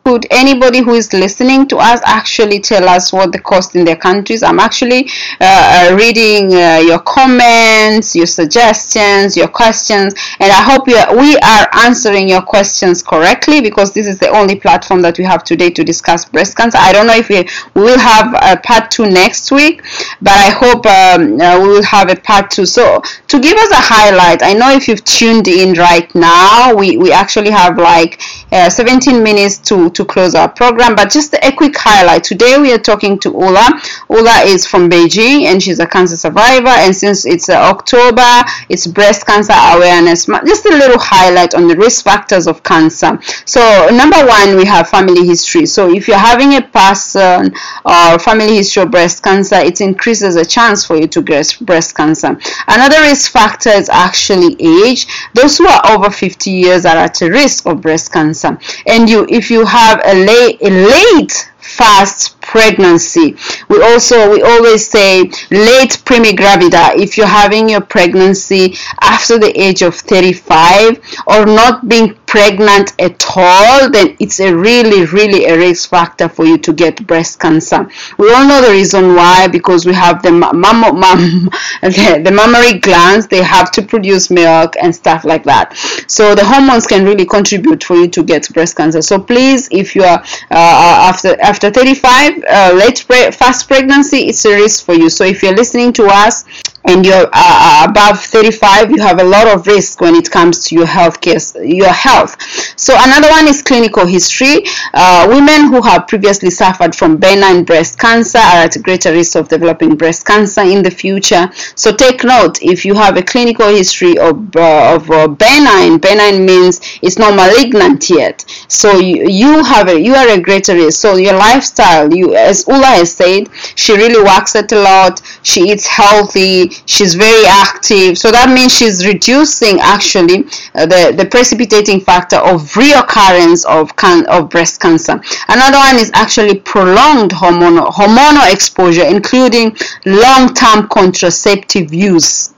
Could 0.08 0.26
anybody 0.32 0.80
who 0.80 0.94
is 0.94 1.12
listening 1.12 1.68
to 1.68 1.80
us 1.80 2.00
actually 2.06 2.62
tell 2.62 2.88
us 2.88 3.12
what 3.12 3.34
the 3.34 3.40
cost 3.40 3.76
in 3.76 3.84
their 3.84 3.98
countries? 3.98 4.42
I'm 4.42 4.58
actually 4.58 5.10
uh, 5.42 5.90
uh, 5.92 5.96
reading 5.98 6.54
uh, 6.54 6.78
your 6.78 7.00
comments, 7.00 8.16
your 8.16 8.26
suggestions, 8.26 9.36
your 9.36 9.50
questions, 9.50 10.14
and 10.40 10.50
I 10.50 10.62
hope 10.62 10.88
are, 10.88 11.14
we 11.14 11.36
are 11.40 11.68
answering 11.86 12.30
your 12.30 12.42
questions 12.42 13.04
correctly 13.04 13.60
because 13.60 13.92
this 13.92 14.08
is 14.08 14.18
the 14.18 14.30
only 14.30 14.58
platform 14.58 15.02
that 15.02 15.18
we 15.18 15.26
have 15.26 15.44
today 15.44 15.72
to 15.72 15.84
discuss 15.84 16.24
breast 16.24 16.56
cancer. 16.56 16.78
I 16.80 16.94
don't 16.94 17.08
know 17.08 17.18
if 17.18 17.28
we, 17.28 17.46
we 17.74 17.82
will 17.82 18.00
have 18.00 18.34
a 18.34 18.62
part 18.62 18.90
two 18.90 19.10
next 19.10 19.52
week, 19.52 19.84
but 20.22 20.32
I 20.32 20.52
hope 20.52 20.86
um, 20.86 21.42
uh, 21.42 21.60
we 21.62 21.68
will 21.68 21.84
have 21.84 22.10
a 22.10 22.16
part 22.16 22.50
two. 22.50 22.66
So 22.66 23.02
to 23.28 23.40
give 23.42 23.58
us 23.58 23.72
a 23.72 23.82
highlight, 23.82 24.42
I 24.42 24.54
know 24.54 24.72
if 24.72 24.88
you've 24.88 25.04
tuned 25.04 25.50
in 25.50 25.74
right 25.78 26.16
now, 26.16 26.74
we, 26.74 26.96
we 26.96 27.12
actually 27.12 27.52
have 27.52 27.78
like 27.78 28.22
uh, 28.54 28.70
17 28.70 29.22
minutes 29.22 29.58
to, 29.58 29.90
to 29.98 30.06
close 30.06 30.36
our 30.36 30.48
program, 30.48 30.96
but 30.96 31.10
just 31.10 31.34
a 31.34 31.52
quick 31.52 31.76
highlight. 31.76 32.24
Today 32.24 32.60
we 32.60 32.72
are 32.72 32.78
talking 32.78 33.18
to 33.20 33.30
Ulla. 33.36 33.68
Ulla 34.12 34.44
is 34.46 34.66
from 34.66 34.90
Beijing 34.90 35.46
and 35.46 35.62
she's 35.62 35.80
a 35.80 35.88
cancer 35.88 36.16
survivor. 36.16 36.70
And 36.70 36.96
since 36.96 37.26
it's 37.26 37.50
uh, 37.50 37.54
October, 37.54 38.44
it's 38.70 38.86
breast 38.86 39.26
cancer 39.26 39.56
awareness. 39.56 40.28
Just 40.46 40.68
a 40.68 40.70
little 40.70 41.00
highlight 41.00 41.56
on 41.56 41.68
the 41.68 41.76
risk 41.76 42.04
factors 42.04 42.46
of 42.46 42.62
cancer. 42.62 43.20
So 43.46 43.90
number 43.92 44.24
one, 44.24 44.56
we 44.56 44.66
have 44.66 44.88
family 44.88 45.26
history. 45.26 45.66
So 45.66 45.90
if 45.90 46.08
you're 46.08 46.18
having 46.18 46.54
a 46.54 46.62
person 46.62 47.56
or 47.84 48.20
family 48.20 48.58
history 48.58 48.84
of 48.84 48.92
breast 48.92 49.24
cancer, 49.24 49.56
it 49.56 49.82
increases 49.82 50.36
the 50.36 50.46
chance 50.46 50.86
for 50.86 50.96
you 50.96 51.08
to 51.08 51.24
get 51.24 51.58
breast 51.62 51.96
cancer. 51.96 52.38
Another 52.68 53.02
risk 53.02 53.32
factor 53.32 53.70
is 53.72 53.90
actually 53.90 54.56
age. 54.60 55.08
Those 55.34 55.58
who 55.58 55.66
are 55.66 55.82
over 55.90 56.12
50 56.12 56.52
years 56.52 56.86
are 56.86 56.98
at 56.98 57.20
a 57.24 57.30
risk 57.32 57.66
of 57.66 57.82
breast 57.82 58.14
cancer. 58.14 58.60
And 58.86 59.10
you, 59.10 59.26
if 59.28 59.50
you 59.50 59.66
have 59.66 59.87
a 59.96 60.14
late, 60.14 60.58
a 60.62 60.70
late 60.70 61.50
fast 61.68 62.40
pregnancy. 62.42 63.36
We 63.68 63.84
also 63.84 64.32
we 64.32 64.42
always 64.42 64.88
say 64.88 65.24
late 65.52 65.94
primigravida 66.08 66.96
if 66.96 67.18
you're 67.18 67.28
having 67.28 67.68
your 67.70 67.82
pregnancy 67.82 68.76
after 69.02 69.38
the 69.38 69.52
age 69.60 69.82
of 69.82 69.94
35 69.94 71.00
or 71.28 71.46
not 71.46 71.88
being 71.90 72.16
pregnant 72.26 72.94
at 73.00 73.24
all, 73.36 73.90
then 73.90 74.16
it's 74.20 74.40
a 74.40 74.56
really 74.56 75.06
really 75.06 75.46
a 75.46 75.58
risk 75.58 75.90
factor 75.90 76.30
for 76.30 76.46
you 76.46 76.58
to 76.60 76.72
get 76.74 77.06
breast 77.06 77.40
cancer. 77.40 77.88
We 78.18 78.32
all 78.34 78.48
know 78.48 78.62
the 78.62 78.72
reason 78.72 79.16
why 79.16 79.48
because 79.48 79.86
we 79.86 79.94
have 79.94 80.22
the 80.22 80.32
mum 80.32 80.54
the, 81.82 82.22
the 82.24 82.32
mammary 82.32 82.80
glands 82.80 83.28
they 83.28 83.44
have 83.44 83.72
to 83.72 83.82
produce 83.82 84.30
milk 84.30 84.76
and 84.82 84.96
stuff 84.96 85.26
like 85.26 85.44
that. 85.44 85.76
So 86.08 86.36
the 86.36 86.46
hormones 86.46 86.88
can 86.88 87.06
really 87.06 87.26
contribute 87.26 87.84
for 87.84 87.96
you 87.96 88.08
to 88.10 88.24
get 88.24 88.48
breast 88.54 88.76
cancer. 88.76 89.02
So 89.02 89.20
please, 89.20 89.68
if 89.72 89.96
you 89.96 90.04
are 90.04 90.20
uh, 90.52 91.12
after 91.12 91.40
after 91.42 91.70
35 91.70 92.44
uh, 92.48 92.74
late 92.76 93.06
pre- 93.08 93.32
fast 93.32 93.68
pregnancy, 93.68 94.28
it's 94.28 94.44
a 94.46 94.56
risk 94.56 94.86
for 94.86 94.94
you. 94.94 95.10
So 95.10 95.24
if 95.26 95.44
you're 95.44 95.56
listening 95.56 95.94
to 95.94 96.06
us 96.06 96.46
and 96.88 97.06
you're 97.06 97.28
uh, 97.28 97.30
uh 97.34 97.86
above 97.90 98.20
35, 98.20 98.92
you 98.92 99.02
have 99.02 99.20
a 99.20 99.24
lot 99.24 99.48
of 99.48 99.68
risk 99.68 100.00
when 100.02 100.16
it 100.16 100.32
comes 100.32 100.66
to 100.66 100.76
your 100.76 100.86
health 100.86 101.20
care, 101.22 101.38
your 101.64 101.92
health. 101.92 102.42
So 102.80 102.96
another 102.98 103.30
one 103.30 103.48
is 103.48 103.62
clinical 103.62 104.06
history. 104.06 104.64
Uh, 104.94 105.28
women 105.30 105.68
who 105.70 105.82
have 105.82 106.08
previously 106.08 106.50
suffered 106.50 106.96
from 106.96 107.18
benign 107.18 107.66
breast 107.66 108.00
cancer 108.00 108.38
are 108.38 108.64
at 108.66 108.82
greater 108.84 109.12
risk 109.12 109.36
of 109.36 109.50
developing 109.50 109.96
breast 109.96 110.26
cancer 110.26 110.62
in 110.62 110.82
the 110.82 110.92
future. 110.92 111.50
So 111.76 111.94
take 111.94 112.24
note 112.24 112.62
if 112.62 112.86
you 112.86 112.96
have 112.96 113.18
a 113.18 113.24
clinical 113.24 113.68
history 113.68 114.18
of, 114.18 114.56
uh, 114.56 114.96
of 114.96 115.12
uh, 115.12 115.28
benign, 115.28 115.98
benign 115.98 116.46
means 116.46 116.80
it's 117.02 117.18
not 117.18 117.36
malignant 117.36 118.10
yet. 118.10 118.46
So 118.70 118.98
you, 119.00 119.28
you 119.28 119.64
have 119.64 119.90
a, 119.90 120.00
you 120.00 120.16
are 120.16 120.30
a 120.30 120.40
greater 120.40 120.74
risk. 120.74 121.02
So 121.02 121.18
your 121.18 121.34
lifestyle, 121.34 122.14
you 122.14 122.36
as 122.36 122.68
Ulla 122.68 122.86
has 122.86 123.14
said, 123.14 123.50
she 123.76 123.94
really 123.94 124.24
works 124.24 124.56
at 124.56 124.72
a 124.72 124.80
lot. 124.80 125.22
She 125.44 125.72
eats 125.72 125.86
healthy 125.86 126.72
she's 126.86 127.16
very 127.16 127.46
active. 127.46 128.18
So 128.18 128.32
that 128.32 128.50
means 128.54 128.76
she's 128.76 129.06
reducing 129.06 129.80
actually 129.80 130.46
uh, 130.76 130.86
the 130.86 131.14
the 131.16 131.28
precipitating 131.30 132.02
factor 132.02 132.38
of 132.38 132.62
reoccurrence 132.74 133.66
of 133.66 133.96
can 133.96 134.26
of 134.28 134.50
breast 134.50 134.82
cancer. 134.82 135.22
Another 135.48 135.78
one 135.78 135.96
is 135.96 136.12
actually 136.14 136.60
prolonged 136.60 137.32
hormonal 137.32 137.90
hormonal 137.92 138.52
exposure 138.52 139.06
including 139.06 139.76
long-term 140.06 140.88
contraceptive 140.90 141.94
use 141.94 142.54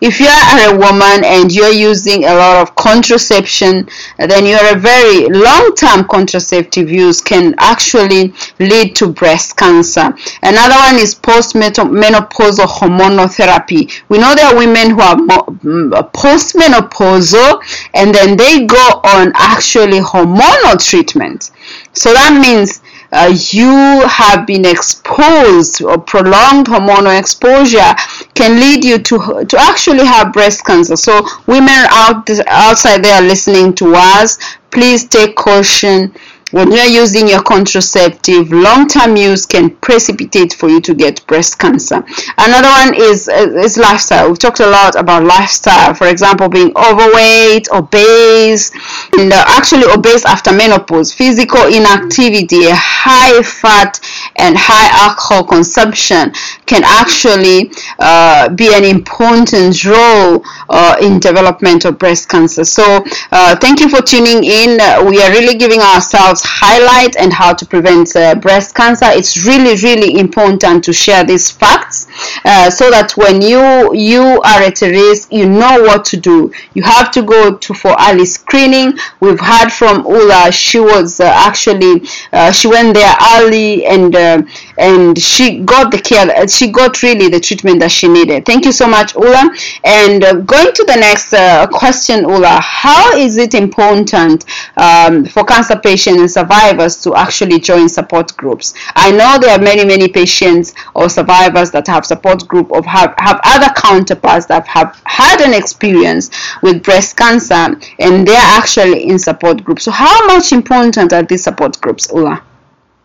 if 0.00 0.20
you 0.20 0.26
are 0.26 0.74
a 0.74 0.78
woman 0.78 1.24
and 1.24 1.52
you're 1.52 1.72
using 1.72 2.24
a 2.24 2.34
lot 2.34 2.62
of 2.62 2.74
contraception, 2.74 3.88
then 4.18 4.46
you're 4.46 4.76
a 4.76 4.78
very 4.78 5.26
long-term 5.28 6.04
contraceptive 6.08 6.90
use 6.90 7.20
can 7.20 7.54
actually 7.58 8.32
lead 8.58 8.96
to 8.96 9.08
breast 9.08 9.56
cancer. 9.56 10.12
Another 10.42 10.74
one 10.76 10.96
is 10.96 11.14
postmenopausal 11.14 12.66
hormonal 12.66 13.34
therapy. 13.34 13.88
We 14.08 14.18
know 14.18 14.34
there 14.34 14.46
are 14.46 14.56
women 14.56 14.90
who 14.90 15.00
are 15.00 15.16
mm, 15.16 15.90
postmenopausal 16.12 17.62
and 17.94 18.14
then 18.14 18.36
they 18.36 18.66
go 18.66 19.00
on 19.04 19.32
actually 19.34 20.00
hormonal 20.00 20.84
treatment. 20.84 21.50
So 21.92 22.12
that 22.12 22.38
means 22.40 22.80
uh, 23.12 23.34
you 23.50 24.06
have 24.06 24.46
been 24.46 24.64
exposed 24.64 25.82
or 25.82 25.98
prolonged 25.98 26.66
hormonal 26.66 27.18
exposure 27.18 27.94
can 28.34 28.58
lead 28.60 28.84
you 28.84 28.98
to 28.98 29.44
to 29.44 29.56
actually 29.58 30.04
have 30.04 30.32
breast 30.32 30.64
cancer. 30.64 30.96
So 30.96 31.26
women 31.46 31.86
out 31.90 32.28
outside 32.46 33.04
there 33.04 33.20
listening 33.22 33.74
to 33.76 33.94
us, 33.96 34.38
please 34.70 35.04
take 35.06 35.34
caution 35.36 36.14
when 36.50 36.72
you're 36.72 36.84
using 36.86 37.28
your 37.28 37.42
contraceptive, 37.42 38.52
long-term 38.52 39.16
use 39.16 39.46
can 39.46 39.70
precipitate 39.76 40.52
for 40.52 40.68
you 40.68 40.80
to 40.80 40.94
get 40.94 41.24
breast 41.26 41.58
cancer. 41.58 42.04
Another 42.38 42.68
one 42.68 42.94
is 42.94 43.28
uh, 43.28 43.52
is 43.56 43.78
lifestyle. 43.78 44.28
We've 44.28 44.38
talked 44.38 44.60
a 44.60 44.66
lot 44.66 44.96
about 44.96 45.24
lifestyle. 45.24 45.94
For 45.94 46.08
example, 46.08 46.48
being 46.48 46.72
overweight, 46.76 47.68
obese, 47.72 48.72
and 49.18 49.32
actually 49.32 49.84
obese 49.92 50.24
after 50.24 50.52
menopause, 50.52 51.12
physical 51.12 51.66
inactivity, 51.66 52.66
high 52.70 53.42
fat 53.42 54.00
and 54.36 54.56
high 54.58 54.88
alcohol 55.08 55.44
consumption 55.44 56.32
can 56.66 56.82
actually 56.84 57.70
uh, 57.98 58.48
be 58.50 58.72
an 58.74 58.84
important 58.84 59.84
role 59.84 60.42
uh, 60.68 60.96
in 61.00 61.20
development 61.20 61.84
of 61.84 61.98
breast 61.98 62.28
cancer. 62.28 62.64
So, 62.64 63.04
uh, 63.32 63.56
thank 63.56 63.80
you 63.80 63.88
for 63.88 64.02
tuning 64.02 64.42
in. 64.44 64.78
we 65.06 65.22
are 65.22 65.30
really 65.30 65.56
giving 65.56 65.80
ourselves 65.80 66.39
highlight 66.44 67.16
and 67.16 67.32
how 67.32 67.52
to 67.52 67.66
prevent 67.66 68.14
uh, 68.16 68.34
breast 68.34 68.74
cancer. 68.74 69.06
It's 69.08 69.46
really 69.46 69.76
really 69.82 70.18
important 70.18 70.84
to 70.84 70.92
share 70.92 71.24
these 71.24 71.50
facts 71.50 71.99
uh, 72.44 72.70
so 72.70 72.90
that 72.90 73.16
when 73.16 73.40
you 73.42 73.94
you 73.94 74.22
are 74.22 74.62
at 74.62 74.82
a 74.82 74.90
risk 74.90 75.32
you 75.32 75.48
know 75.48 75.82
what 75.82 76.04
to 76.06 76.16
do. 76.16 76.52
You 76.74 76.82
have 76.82 77.10
to 77.12 77.22
go 77.22 77.56
to 77.56 77.74
for 77.74 77.94
early 78.00 78.24
screening. 78.24 78.98
We've 79.20 79.40
heard 79.40 79.70
from 79.70 80.06
Ulla. 80.06 80.50
She 80.52 80.80
was 80.80 81.20
uh, 81.20 81.24
actually 81.24 82.02
uh, 82.32 82.52
she 82.52 82.68
went 82.68 82.94
there 82.94 83.14
early 83.34 83.84
and 83.86 84.14
uh, 84.14 84.42
and 84.78 85.18
she 85.18 85.60
got 85.60 85.90
the 85.90 85.98
care 85.98 86.28
uh, 86.30 86.46
she 86.46 86.70
got 86.70 87.02
really 87.02 87.28
the 87.28 87.40
treatment 87.40 87.80
that 87.80 87.90
she 87.90 88.08
needed. 88.08 88.46
Thank 88.46 88.64
you 88.64 88.72
so 88.72 88.86
much 88.86 89.14
Ulla. 89.16 89.50
And 89.84 90.22
going 90.46 90.72
to 90.72 90.84
the 90.84 90.96
next 90.96 91.30
question 91.72 92.24
Ulla. 92.24 92.60
How 92.60 93.16
is 93.16 93.36
it 93.36 93.54
important 93.54 94.44
um, 94.76 95.24
for 95.24 95.44
cancer 95.44 95.76
patients 95.76 96.20
and 96.20 96.30
survivors 96.30 97.00
to 97.02 97.14
actually 97.14 97.58
join 97.60 97.88
support 97.88 98.36
groups. 98.36 98.74
I 98.94 99.10
know 99.10 99.38
there 99.40 99.50
are 99.56 99.62
many, 99.62 99.84
many 99.84 100.08
patients 100.08 100.74
or 100.94 101.08
survivors 101.08 101.70
that 101.72 101.86
have 101.88 102.06
support 102.12 102.40
group 102.52 102.68
of 102.72 102.84
have, 102.96 103.14
have 103.18 103.38
other 103.54 103.70
counterparts 103.86 104.46
that 104.52 104.66
have 104.76 104.90
had 105.04 105.38
an 105.46 105.54
experience 105.62 106.30
with 106.64 106.82
breast 106.82 107.16
cancer 107.16 107.64
and 108.04 108.26
they're 108.26 108.48
actually 108.60 109.00
in 109.10 109.18
support 109.18 109.64
groups. 109.64 109.82
So 109.84 109.90
how 109.90 110.26
much 110.26 110.52
important 110.52 111.12
are 111.12 111.24
these 111.30 111.44
support 111.48 111.80
groups, 111.80 112.04
Ulla? 112.16 112.36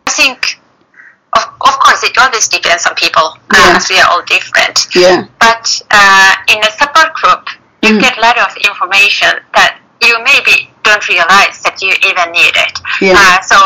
I 0.08 0.12
think 0.12 0.40
of, 1.38 1.44
of 1.70 1.76
course 1.84 2.02
it 2.10 2.18
always 2.18 2.48
depends 2.48 2.86
on 2.88 2.94
people 2.96 3.28
yeah. 3.54 3.78
as 3.78 3.90
we 3.90 4.00
are 4.02 4.10
all 4.12 4.24
different. 4.36 4.78
Yeah. 4.96 5.28
But 5.40 5.66
uh, 5.92 6.34
in 6.54 6.60
a 6.70 6.72
support 6.82 7.14
group 7.20 7.44
you 7.84 7.92
mm. 7.98 8.02
get 8.02 8.18
a 8.18 8.22
lot 8.22 8.38
of 8.46 8.52
information 8.70 9.34
that 9.54 9.80
you 10.02 10.14
maybe 10.24 10.70
don't 10.84 11.08
realize 11.10 11.62
that 11.66 11.82
you 11.82 11.92
even 12.10 12.28
need 12.32 12.56
it. 12.56 12.76
Yeah. 13.02 13.16
Uh, 13.18 13.42
so 13.42 13.58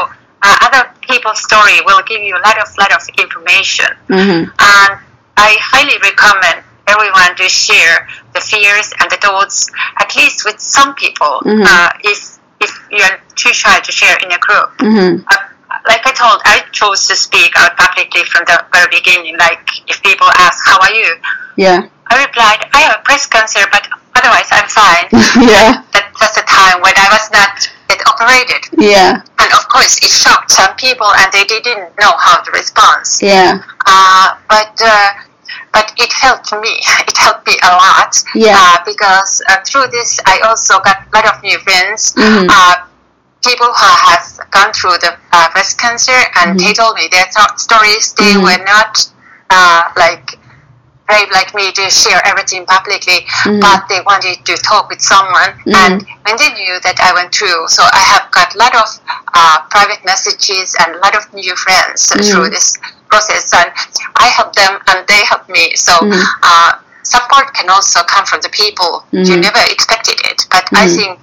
uh, 0.41 0.55
other 0.61 0.91
people's 1.01 1.41
story 1.41 1.79
will 1.85 2.01
give 2.07 2.21
you 2.21 2.35
a 2.35 2.43
lot 2.47 2.57
of 2.59 2.67
lot 2.77 2.91
of 2.93 3.03
information, 3.17 3.91
mm-hmm. 4.07 4.47
and 4.47 4.91
I 5.39 5.55
highly 5.63 5.95
recommend 6.03 6.67
everyone 6.89 7.35
to 7.37 7.47
share 7.47 8.07
the 8.33 8.41
fears 8.41 8.91
and 8.99 9.09
the 9.11 9.17
thoughts 9.17 9.71
at 9.99 10.15
least 10.15 10.43
with 10.43 10.59
some 10.59 10.95
people. 10.95 11.41
Mm-hmm. 11.45 11.63
Uh, 11.63 11.89
if 12.03 12.39
if 12.59 12.71
you're 12.91 13.17
too 13.35 13.53
shy 13.53 13.79
to 13.79 13.91
share 13.91 14.17
in 14.19 14.31
a 14.31 14.39
group. 14.39 14.69
Mm-hmm. 14.83 15.23
Uh, 15.23 15.49
like 15.87 16.03
I 16.05 16.11
told, 16.11 16.41
I 16.43 16.65
chose 16.71 17.07
to 17.07 17.15
speak 17.15 17.53
out 17.55 17.77
publicly 17.77 18.23
from 18.25 18.43
the 18.45 18.65
very 18.73 18.89
beginning. 18.91 19.37
Like 19.37 19.63
if 19.87 20.01
people 20.03 20.27
ask, 20.35 20.59
"How 20.65 20.77
are 20.81 20.91
you?" 20.91 21.15
Yeah. 21.55 21.87
I 22.11 22.25
replied, 22.25 22.67
"I 22.73 22.81
have 22.89 23.03
breast 23.05 23.31
cancer, 23.31 23.63
but 23.71 23.87
otherwise 24.15 24.49
I'm 24.51 24.67
fine." 24.67 25.07
yeah. 25.47 25.85
That 25.93 26.11
was 26.19 26.35
the 26.35 26.43
time 26.43 26.81
when 26.81 26.93
I 26.97 27.07
was 27.15 27.25
not 27.31 27.53
yet 27.87 28.01
operated. 28.11 28.61
Yeah. 28.75 29.21
And 29.39 29.49
of 29.53 29.63
course, 29.69 29.97
it 30.03 30.11
shocked 30.11 30.51
some 30.51 30.75
people, 30.75 31.07
and 31.07 31.31
they 31.31 31.45
didn't 31.45 31.95
know 32.01 32.13
how 32.17 32.41
to 32.41 32.51
respond. 32.51 33.05
Yeah. 33.21 33.63
Uh, 33.85 34.35
but 34.49 34.73
uh, 34.83 35.28
but 35.74 35.91
it 35.97 36.11
helped 36.13 36.51
me. 36.53 36.74
It 37.09 37.17
helped 37.17 37.45
me 37.47 37.55
a 37.63 37.72
lot. 37.76 38.13
Yeah. 38.36 38.55
Uh, 38.57 38.78
because 38.86 39.41
uh, 39.49 39.57
through 39.65 39.88
this, 39.91 40.20
I 40.26 40.39
also 40.47 40.80
got 40.80 40.97
a 41.07 41.09
lot 41.15 41.26
of 41.32 41.43
new 41.43 41.57
friends. 41.59 42.13
Mm-hmm. 42.15 42.47
Uh, 42.49 42.76
people 43.45 43.67
who 43.67 43.89
have 44.09 44.26
gone 44.51 44.72
through 44.74 44.97
the 44.99 45.15
uh, 45.32 45.47
breast 45.53 45.78
cancer, 45.80 46.15
and 46.39 46.57
Mm-hmm. 46.57 46.65
they 46.67 46.74
told 46.74 46.95
me 46.95 47.07
their 47.11 47.26
th- 47.36 47.55
stories. 47.57 48.13
They 48.20 48.34
Mhm. 48.36 48.43
were 48.43 48.61
not 48.65 48.93
like 49.97 50.36
brave 51.07 51.30
like 51.32 51.55
me 51.55 51.72
to 51.72 51.89
share 51.89 52.22
everything 52.26 52.65
publicly, 52.67 53.26
Mhm. 53.45 53.59
but 53.61 53.88
they 53.89 53.99
wanted 54.05 54.45
to 54.45 54.53
talk 54.57 54.89
with 54.89 55.01
someone. 55.01 55.51
Mhm. 55.65 55.74
And 55.76 55.95
when 56.26 56.36
they 56.38 56.49
knew 56.53 56.80
that 56.86 56.99
I 57.01 57.13
went 57.13 57.34
through, 57.34 57.67
so 57.67 57.82
I 57.84 58.03
have 58.13 58.30
got 58.32 58.53
a 58.53 58.57
lot 58.59 58.76
of 58.76 58.88
uh, 59.34 59.57
private 59.72 60.05
messages 60.05 60.76
and 60.80 60.95
a 60.95 60.99
lot 60.99 61.15
of 61.15 61.24
new 61.34 61.55
friends 61.55 62.11
Mhm. 62.13 62.30
through 62.30 62.49
this 62.51 62.78
process, 63.10 63.51
and 63.53 63.70
I 64.16 64.28
help 64.28 64.53
them 64.53 64.80
and 64.88 65.07
they 65.07 65.22
help 65.26 65.47
me. 65.49 65.76
So. 65.76 65.93
Mhm. 65.93 66.24
Uh, 66.43 66.72
support 67.01 67.51
can 67.55 67.68
also 67.70 68.03
come 68.03 68.26
from 68.26 68.39
the 68.41 68.49
people 68.49 69.03
you 69.12 69.24
Mhm. 69.36 69.41
never 69.41 69.62
expected 69.72 70.20
it, 70.30 70.45
but 70.51 70.64
I 70.76 70.86
Mhm. 70.86 70.95
think 70.95 71.20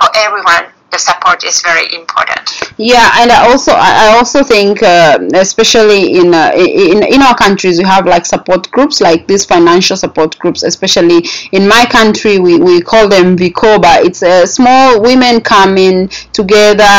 for 0.00 0.08
everyone 0.14 0.64
the 0.96 1.02
support 1.12 1.44
is 1.44 1.60
very 1.62 1.86
important. 1.94 2.44
Yeah, 2.78 3.10
and 3.20 3.30
I 3.30 3.48
also 3.50 3.72
I 3.72 4.16
also 4.16 4.42
think 4.42 4.82
uh, 4.82 5.18
especially 5.34 6.18
in, 6.20 6.32
uh, 6.34 6.52
in 6.56 7.02
in 7.02 7.20
our 7.22 7.36
countries 7.36 7.78
we 7.78 7.84
have 7.84 8.06
like 8.06 8.24
support 8.26 8.70
groups 8.70 9.00
like 9.00 9.26
these 9.26 9.44
financial 9.44 9.96
support 9.96 10.38
groups. 10.38 10.62
Especially 10.62 11.20
in 11.52 11.68
my 11.68 11.84
country, 11.86 12.38
we, 12.38 12.58
we 12.58 12.80
call 12.80 13.08
them 13.08 13.36
Vikoba. 13.36 14.04
It's 14.04 14.22
a 14.22 14.46
small 14.46 15.00
women 15.02 15.40
coming 15.40 16.08
together 16.32 16.96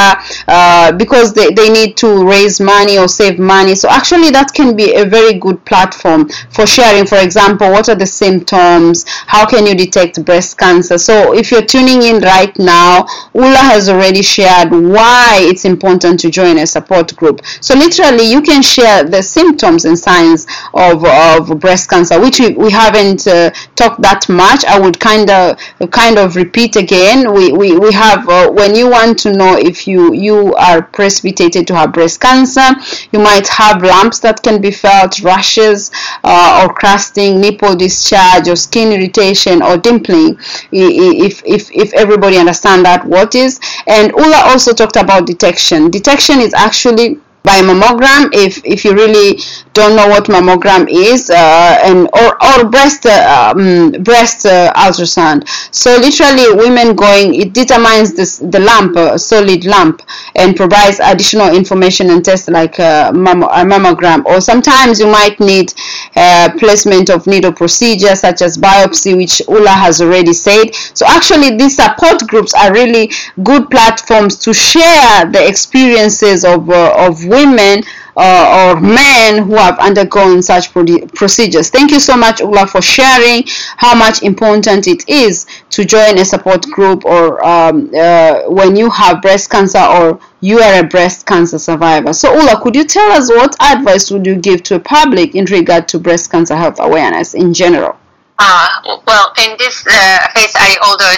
uh, 0.47 0.91
because 0.91 1.33
they, 1.33 1.49
they 1.51 1.69
need 1.69 1.97
to 1.97 2.27
raise 2.27 2.59
money 2.59 2.97
or 2.97 3.07
save 3.07 3.39
money. 3.39 3.75
So 3.75 3.89
actually, 3.89 4.29
that 4.31 4.53
can 4.53 4.75
be 4.75 4.93
a 4.95 5.05
very 5.05 5.33
good 5.39 5.63
platform 5.65 6.29
for 6.51 6.65
sharing. 6.67 7.05
For 7.07 7.17
example, 7.17 7.71
what 7.71 7.89
are 7.89 7.95
the 7.95 8.05
symptoms? 8.05 9.05
How 9.25 9.45
can 9.47 9.65
you 9.65 9.75
detect 9.75 10.23
breast 10.25 10.57
cancer? 10.57 10.97
So 10.97 11.33
if 11.33 11.51
you're 11.51 11.65
tuning 11.65 12.03
in 12.03 12.21
right 12.21 12.57
now, 12.59 13.05
Ulla 13.33 13.63
has 13.73 13.86
already 13.89 14.21
shared 14.21 14.71
why 14.71 15.39
it's 15.41 15.65
important 15.65 16.19
to 16.21 16.29
join 16.29 16.57
a 16.57 16.67
support 16.67 17.15
group. 17.15 17.41
So 17.61 17.75
literally, 17.75 18.29
you 18.29 18.41
can 18.41 18.61
share 18.61 19.03
the 19.03 19.21
symptoms 19.21 19.85
and 19.85 19.97
signs 19.97 20.47
of, 20.73 21.03
of 21.05 21.59
breast 21.59 21.89
cancer, 21.89 22.19
which 22.19 22.39
we, 22.39 22.53
we 22.53 22.71
haven't 22.71 23.27
uh, 23.27 23.51
talked 23.75 24.01
that 24.01 24.27
much. 24.29 24.65
I 24.65 24.79
would 24.79 24.99
kind 24.99 25.29
of 25.29 25.57
kind 25.91 26.17
of 26.17 26.35
repeat 26.35 26.75
again. 26.75 27.33
We, 27.33 27.51
we, 27.51 27.77
we 27.77 27.91
have 27.93 28.27
uh, 28.29 28.51
when 28.51 28.75
you 28.75 28.89
want 28.89 29.19
to 29.19 29.33
know 29.33 29.57
if 29.57 29.87
you 29.87 30.13
you 30.13 30.53
are 30.55 30.81
precipitated 30.81 31.67
to 31.67 31.75
have 31.75 31.93
breast 31.93 32.19
cancer, 32.21 32.67
you 33.11 33.19
might 33.19 33.47
have 33.47 33.81
lumps 33.83 34.19
that 34.19 34.41
can 34.43 34.61
be 34.61 34.71
felt, 34.71 35.19
rashes 35.21 35.91
uh, 36.23 36.65
or 36.67 36.73
crusting, 36.73 37.39
nipple 37.41 37.75
discharge, 37.75 38.47
or 38.47 38.55
skin 38.55 38.91
irritation 38.91 39.61
or 39.61 39.77
dimpling. 39.77 40.37
If 40.71 41.43
if 41.45 41.71
if 41.71 41.93
everybody 41.93 42.37
understand 42.37 42.85
that 42.85 43.05
what 43.05 43.35
is, 43.35 43.59
and 43.87 44.11
Ulla 44.13 44.41
also 44.45 44.73
talked 44.73 44.95
about 44.95 45.25
detection. 45.25 45.89
Detection 45.91 46.39
is 46.39 46.53
actually 46.53 47.19
by 47.43 47.61
mammogram 47.61 48.29
if 48.33 48.61
if 48.65 48.83
you 48.83 48.93
really 48.93 49.39
don't 49.77 49.95
know 49.95 50.07
what 50.07 50.25
mammogram 50.25 50.87
is 50.89 51.29
uh, 51.29 51.79
and 51.87 52.09
or, 52.21 52.29
or 52.49 52.69
breast 52.69 53.05
uh, 53.05 53.53
um, 53.55 53.91
breast 54.03 54.45
uh, 54.45 54.73
ultrasound. 54.75 55.47
So 55.71 55.89
literally 55.97 56.47
women 56.63 56.95
going 56.95 57.35
it 57.35 57.53
determines 57.53 58.15
this 58.15 58.39
the 58.39 58.59
lump 58.59 58.97
uh, 58.97 59.17
solid 59.17 59.65
lump 59.65 60.01
and 60.35 60.55
provides 60.55 60.99
additional 60.99 61.55
information 61.55 62.09
and 62.09 62.25
tests 62.25 62.49
like 62.49 62.79
uh, 62.79 63.11
a 63.13 63.63
mammogram. 63.71 64.25
Or 64.25 64.41
sometimes 64.41 64.99
you 64.99 65.07
might 65.07 65.39
need 65.39 65.73
uh, 66.15 66.49
placement 66.57 67.09
of 67.11 67.27
needle 67.27 67.53
procedure 67.53 68.15
such 68.15 68.41
as 68.41 68.57
biopsy 68.57 69.15
which 69.15 69.41
Ulla 69.47 69.69
has 69.85 70.01
already 70.01 70.33
said. 70.33 70.73
So 70.95 71.05
actually 71.07 71.55
these 71.55 71.75
support 71.75 72.19
groups 72.27 72.53
are 72.55 72.73
really 72.73 73.11
good 73.43 73.69
platforms 73.69 74.37
to 74.39 74.53
share 74.53 75.29
the 75.31 75.47
experiences 75.47 76.43
of 76.43 76.67
of 76.71 77.23
women 77.25 77.83
uh, 78.17 78.73
or 78.73 78.81
men 78.81 79.43
who 79.43 79.55
have 79.55 79.77
undergone 79.79 80.41
such 80.41 80.73
procedures. 80.73 81.69
Thank 81.69 81.91
you 81.91 81.99
so 81.99 82.17
much, 82.17 82.41
Ulla, 82.41 82.65
for 82.67 82.81
sharing 82.81 83.43
how 83.77 83.95
much 83.95 84.23
important 84.23 84.87
it 84.87 85.07
is 85.07 85.45
to 85.69 85.85
join 85.85 86.17
a 86.17 86.25
support 86.25 86.63
group 86.63 87.05
or 87.05 87.45
um, 87.45 87.91
uh, 87.95 88.43
when 88.49 88.75
you 88.75 88.89
have 88.89 89.21
breast 89.21 89.49
cancer 89.51 89.79
or 89.79 90.19
you 90.41 90.59
are 90.59 90.79
a 90.79 90.83
breast 90.83 91.25
cancer 91.25 91.59
survivor. 91.59 92.11
So, 92.13 92.33
Ulla, 92.33 92.59
could 92.61 92.75
you 92.75 92.85
tell 92.85 93.11
us 93.11 93.29
what 93.29 93.55
advice 93.61 94.09
would 94.11 94.25
you 94.25 94.35
give 94.35 94.63
to 94.63 94.75
a 94.75 94.79
public 94.79 95.35
in 95.35 95.45
regard 95.45 95.87
to 95.89 95.99
breast 95.99 96.31
cancer 96.31 96.55
health 96.55 96.79
awareness 96.79 97.35
in 97.35 97.53
general? 97.53 97.97
Uh, 98.39 98.99
well, 99.07 99.33
in 99.45 99.55
this 99.57 99.83
uh, 99.87 100.27
case, 100.35 100.53
I 100.55 100.77
although 100.83 101.11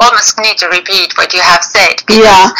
almost 0.00 0.38
need 0.40 0.58
to 0.58 0.66
repeat 0.68 1.16
what 1.16 1.32
you 1.32 1.40
have 1.40 1.62
said. 1.62 2.02
Yeah. 2.08 2.50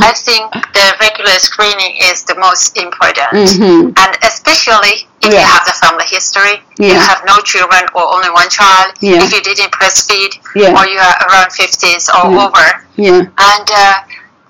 I 0.00 0.14
think 0.14 0.52
the 0.52 0.86
regular 1.00 1.34
screening 1.42 1.98
is 2.10 2.24
the 2.24 2.36
most 2.38 2.76
important. 2.78 3.34
Mm-hmm. 3.34 3.92
And 3.96 4.12
especially 4.22 5.10
if 5.22 5.32
yeah. 5.32 5.40
you 5.40 5.46
have 5.46 5.66
the 5.66 5.76
family 5.82 6.04
history, 6.06 6.62
yeah. 6.78 6.94
you 6.94 6.98
have 6.98 7.22
no 7.26 7.38
children 7.42 7.82
or 7.94 8.14
only 8.14 8.30
one 8.30 8.48
child, 8.48 8.94
yeah. 9.00 9.22
if 9.22 9.32
you 9.32 9.42
didn't 9.42 9.72
breastfeed, 9.72 10.38
yeah. 10.54 10.78
or 10.78 10.86
you 10.86 10.98
are 10.98 11.16
around 11.26 11.50
50s 11.50 12.08
or 12.14 12.30
yeah. 12.30 12.44
over. 12.46 12.66
Yeah. 12.96 13.20
And 13.26 13.68
uh, 13.70 13.94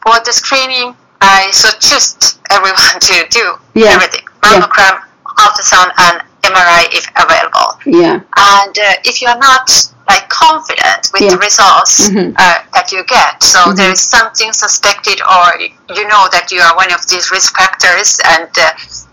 for 0.04 0.20
the 0.24 0.32
screening, 0.32 0.94
I 1.20 1.50
suggest 1.52 2.38
everyone 2.50 3.00
to 3.00 3.26
do 3.30 3.56
yeah. 3.74 3.96
everything. 3.96 4.26
Mammogram, 4.42 5.00
ultrasound, 5.40 5.90
and 5.96 6.20
MRI 6.44 6.92
if 6.92 7.08
available. 7.16 7.80
Yeah. 7.86 8.20
And 8.36 8.78
uh, 8.78 8.94
if 9.04 9.22
you're 9.22 9.38
not 9.38 9.70
like 10.08 10.28
confident 10.28 11.08
with 11.12 11.22
yeah. 11.22 11.30
the 11.30 11.38
results 11.38 12.10
mm-hmm. 12.10 12.34
uh, 12.36 12.58
that 12.74 12.92
you 12.92 13.04
get. 13.04 13.42
So 13.42 13.58
mm-hmm. 13.58 13.76
there 13.76 13.90
is 13.90 14.00
something 14.00 14.52
suspected, 14.52 15.20
or 15.22 15.60
you 15.60 16.04
know 16.08 16.28
that 16.32 16.48
you 16.52 16.60
are 16.60 16.76
one 16.76 16.92
of 16.92 17.06
these 17.06 17.30
risk 17.30 17.56
factors, 17.56 18.20
and 18.36 18.50
uh, 18.58 18.72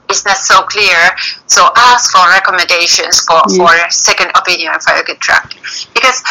it's 0.09 0.25
not 0.25 0.37
so 0.37 0.63
clear. 0.63 0.99
So 1.47 1.69
ask 1.75 2.11
for 2.11 2.27
recommendations 2.29 3.21
for 3.21 3.41
yeah. 3.47 3.57
for 3.57 3.91
second 3.91 4.31
opinion 4.35 4.73
for 4.79 4.93
a 4.93 5.03
good 5.03 5.19
drug, 5.19 5.47
because 5.93 6.23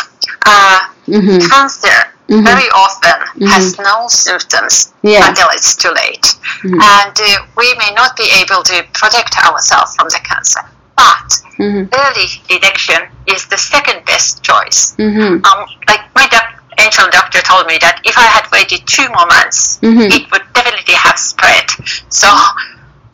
uh, 0.47 0.89
mm-hmm. 1.07 1.41
cancer. 1.49 2.13
Mm-hmm. 2.31 2.47
Very 2.47 2.71
often 2.71 3.11
mm-hmm. 3.11 3.47
has 3.51 3.77
no 3.83 4.07
symptoms 4.07 4.95
yeah. 5.03 5.29
until 5.29 5.49
it's 5.51 5.75
too 5.75 5.91
late, 5.91 6.23
mm-hmm. 6.63 6.79
and 6.79 7.15
uh, 7.19 7.47
we 7.59 7.75
may 7.75 7.91
not 7.99 8.17
be 8.17 8.23
able 8.39 8.63
to 8.63 8.87
protect 8.95 9.35
ourselves 9.43 9.97
from 9.97 10.07
the 10.15 10.21
cancer. 10.23 10.61
But 10.95 11.27
mm-hmm. 11.61 11.85
early 11.93 12.27
detection 12.49 13.09
is 13.29 13.47
the 13.47 13.59
second 13.59 14.05
best 14.07 14.43
choice. 14.43 14.97
Mm-hmm. 14.97 15.45
Um, 15.45 15.67
like 15.87 16.01
my 16.15 16.27
doc- 16.29 16.63
angel 16.81 17.07
doctor 17.13 17.41
told 17.43 17.67
me 17.67 17.79
that 17.81 18.01
if 18.05 18.17
I 18.17 18.25
had 18.25 18.49
waited 18.51 18.87
two 18.87 19.07
more 19.09 19.27
months, 19.27 19.79
mm-hmm. 19.81 20.09
it 20.11 20.31
would 20.33 20.43
definitely 20.55 20.95
have 20.95 21.19
spread. 21.19 21.69
So 22.09 22.29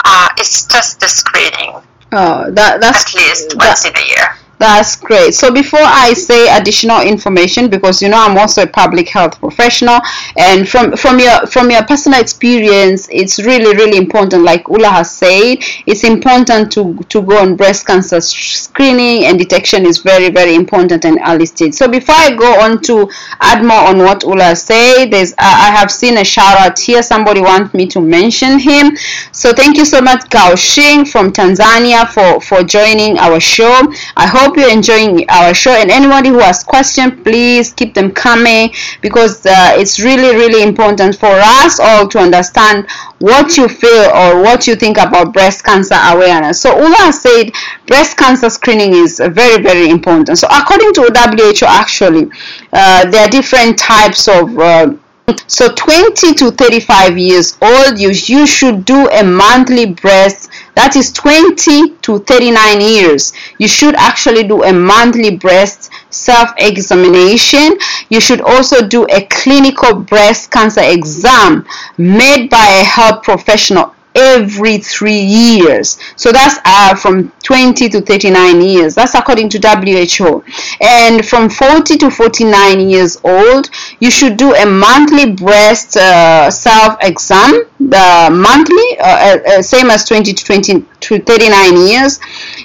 uh, 0.05 0.29
it's 0.39 0.67
just 0.67 1.01
the 1.01 1.09
screening. 1.09 1.83
Oh, 2.13 2.51
that 2.53 2.81
that's 2.81 3.15
at 3.15 3.21
least 3.21 3.57
once 3.59 3.85
in 3.85 3.93
a 3.97 4.07
year. 4.07 4.39
That's 4.59 4.97
great. 4.97 5.35
So 5.35 5.53
before 5.53 5.83
I 5.83 6.15
say 6.15 6.49
additional 6.57 7.03
information, 7.03 7.69
because 7.69 8.01
you 8.01 8.09
know 8.09 8.17
I'm 8.19 8.39
also 8.39 8.63
a 8.63 8.67
public 8.67 9.07
health 9.11 9.39
professional, 9.39 10.01
and 10.39 10.67
from 10.67 10.97
from 10.97 11.19
your 11.19 11.47
from 11.47 11.71
your 11.71 11.85
personal 11.85 12.19
experience, 12.19 13.07
it's 13.13 13.39
really 13.39 13.77
really 13.77 13.99
important. 13.99 14.45
Like 14.45 14.67
Ulla 14.71 14.89
has 14.89 15.11
said, 15.11 15.59
it's 15.87 16.05
important 16.05 16.73
to 16.73 16.97
to 17.11 17.21
go 17.21 17.37
on 17.37 17.57
breast 17.57 17.87
cancer 17.87 18.19
screening 18.23 19.27
and 19.27 19.39
detection 19.39 19.85
is 19.85 19.99
very 19.99 20.31
very 20.31 20.55
important 20.55 21.05
and 21.05 21.19
early 21.27 21.45
stage. 21.45 21.75
So 21.75 21.87
before 21.87 22.15
I 22.17 22.35
go 22.35 22.61
on 22.61 22.81
to 22.85 23.11
add 23.41 23.63
more 23.63 23.85
on 23.91 23.99
what 23.99 24.25
Ulla 24.25 24.57
said, 24.57 25.11
there's 25.11 25.35
I 25.37 25.71
have 25.77 25.91
seen 25.91 26.17
a 26.17 26.25
shout 26.25 26.57
out 26.59 26.79
here. 26.79 27.03
Somebody 27.03 27.43
wants 27.43 27.75
me 27.75 27.87
to 27.89 28.01
mention 28.01 28.59
him. 28.59 28.97
So 29.33 29.53
thank 29.53 29.77
you 29.77 29.85
so 29.85 30.01
much, 30.01 30.31
Gao 30.31 30.53
Xing 30.55 31.07
from 31.07 31.31
Tanzania 31.33 32.09
for 32.09 32.41
for 32.41 32.63
joining 32.63 33.19
our 33.19 33.39
show. 33.39 33.93
I 34.17 34.27
hope 34.27 34.46
hope 34.47 34.57
you're 34.57 34.71
enjoying 34.71 35.29
our 35.29 35.53
show. 35.55 35.73
And 35.73 35.91
anybody 35.91 36.29
who 36.29 36.39
has 36.39 36.63
questions 36.63 37.21
please 37.23 37.73
keep 37.73 37.95
them 37.95 38.13
coming 38.13 38.73
because 39.01 39.45
uh, 39.45 39.75
it's 39.77 39.99
really 39.99 40.37
really 40.37 40.63
important 40.63 41.17
for 41.17 41.33
us 41.33 41.81
all 41.81 42.07
to 42.09 42.19
understand 42.19 42.89
what 43.19 43.57
you 43.57 43.69
feel 43.69 44.05
or 44.15 44.43
what 44.43 44.67
you 44.67 44.77
think 44.77 44.99
about 44.99 45.33
breast 45.33 45.65
cancer 45.65 45.97
awareness. 45.99 46.61
So 46.61 46.77
Ulla 46.77 47.13
said 47.13 47.51
breast 47.87 48.17
cancer 48.17 48.51
screening 48.51 48.93
is 48.93 49.19
very 49.19 49.63
very 49.63 49.91
important. 49.91 50.39
So 50.39 50.47
according 50.51 50.93
to 50.95 51.03
WHO 51.03 51.67
actually 51.67 52.31
uh, 52.73 53.11
there 53.11 53.27
are 53.27 53.31
different 53.31 53.79
types 53.79 54.29
of 54.29 54.59
uh, 54.59 54.95
so 55.47 55.73
20 55.73 56.35
to 56.35 56.51
35 56.53 57.19
years 57.19 57.57
old 57.61 57.99
you, 57.99 58.11
you 58.11 58.47
should 58.47 58.85
do 58.85 59.09
a 59.11 59.25
monthly 59.25 59.87
breast 59.87 60.51
that 60.77 60.95
is 60.95 61.11
20 61.13 61.97
to 62.03 62.19
39 62.19 62.81
years. 62.83 63.33
You 63.59 63.67
should 63.67 63.95
actually 63.95 64.47
do 64.47 64.63
a 64.63 64.75
monthly 64.75 65.37
breast 65.37 65.91
self-examination. 66.11 67.79
You 68.11 68.21
should 68.21 68.43
also 68.43 68.87
do 68.87 69.07
a 69.11 69.27
clinical 69.27 69.95
breast 69.95 70.51
cancer 70.51 70.83
exam 70.85 71.67
made 71.97 72.51
by 72.51 72.67
a 72.67 72.85
health 72.85 73.23
professional 73.23 73.96
every 74.17 74.79
three 74.79 75.21
years. 75.21 75.99
So 76.17 76.33
that's 76.33 76.59
uh, 76.65 76.95
from 76.95 77.31
20 77.43 77.89
to 77.91 78.01
39 78.01 78.61
years. 78.63 78.95
That's 78.95 79.15
according 79.15 79.51
to 79.51 79.59
WHO. 79.59 80.43
And 80.81 81.27
from 81.27 81.51
40 81.51 81.97
to 81.99 82.11
49 82.11 82.89
years 82.89 83.19
old, 83.23 83.71
you 84.01 84.11
should 84.11 84.37
do 84.37 84.55
a 84.55 84.67
monthly 84.67 85.33
breast 85.33 85.97
uh, 85.97 86.51
self 86.51 86.97
exam. 87.03 87.65
The 87.79 88.31
monthly, 88.33 88.99
uh, 88.99 89.05
uh, 89.05 89.59
uh 89.59 89.63
same 89.63 89.91
as 89.91 90.05
20 90.07 90.33
to 90.33 90.45
20 90.45 90.85
to 91.01 91.19
39 91.21 91.77
years. 91.87 92.19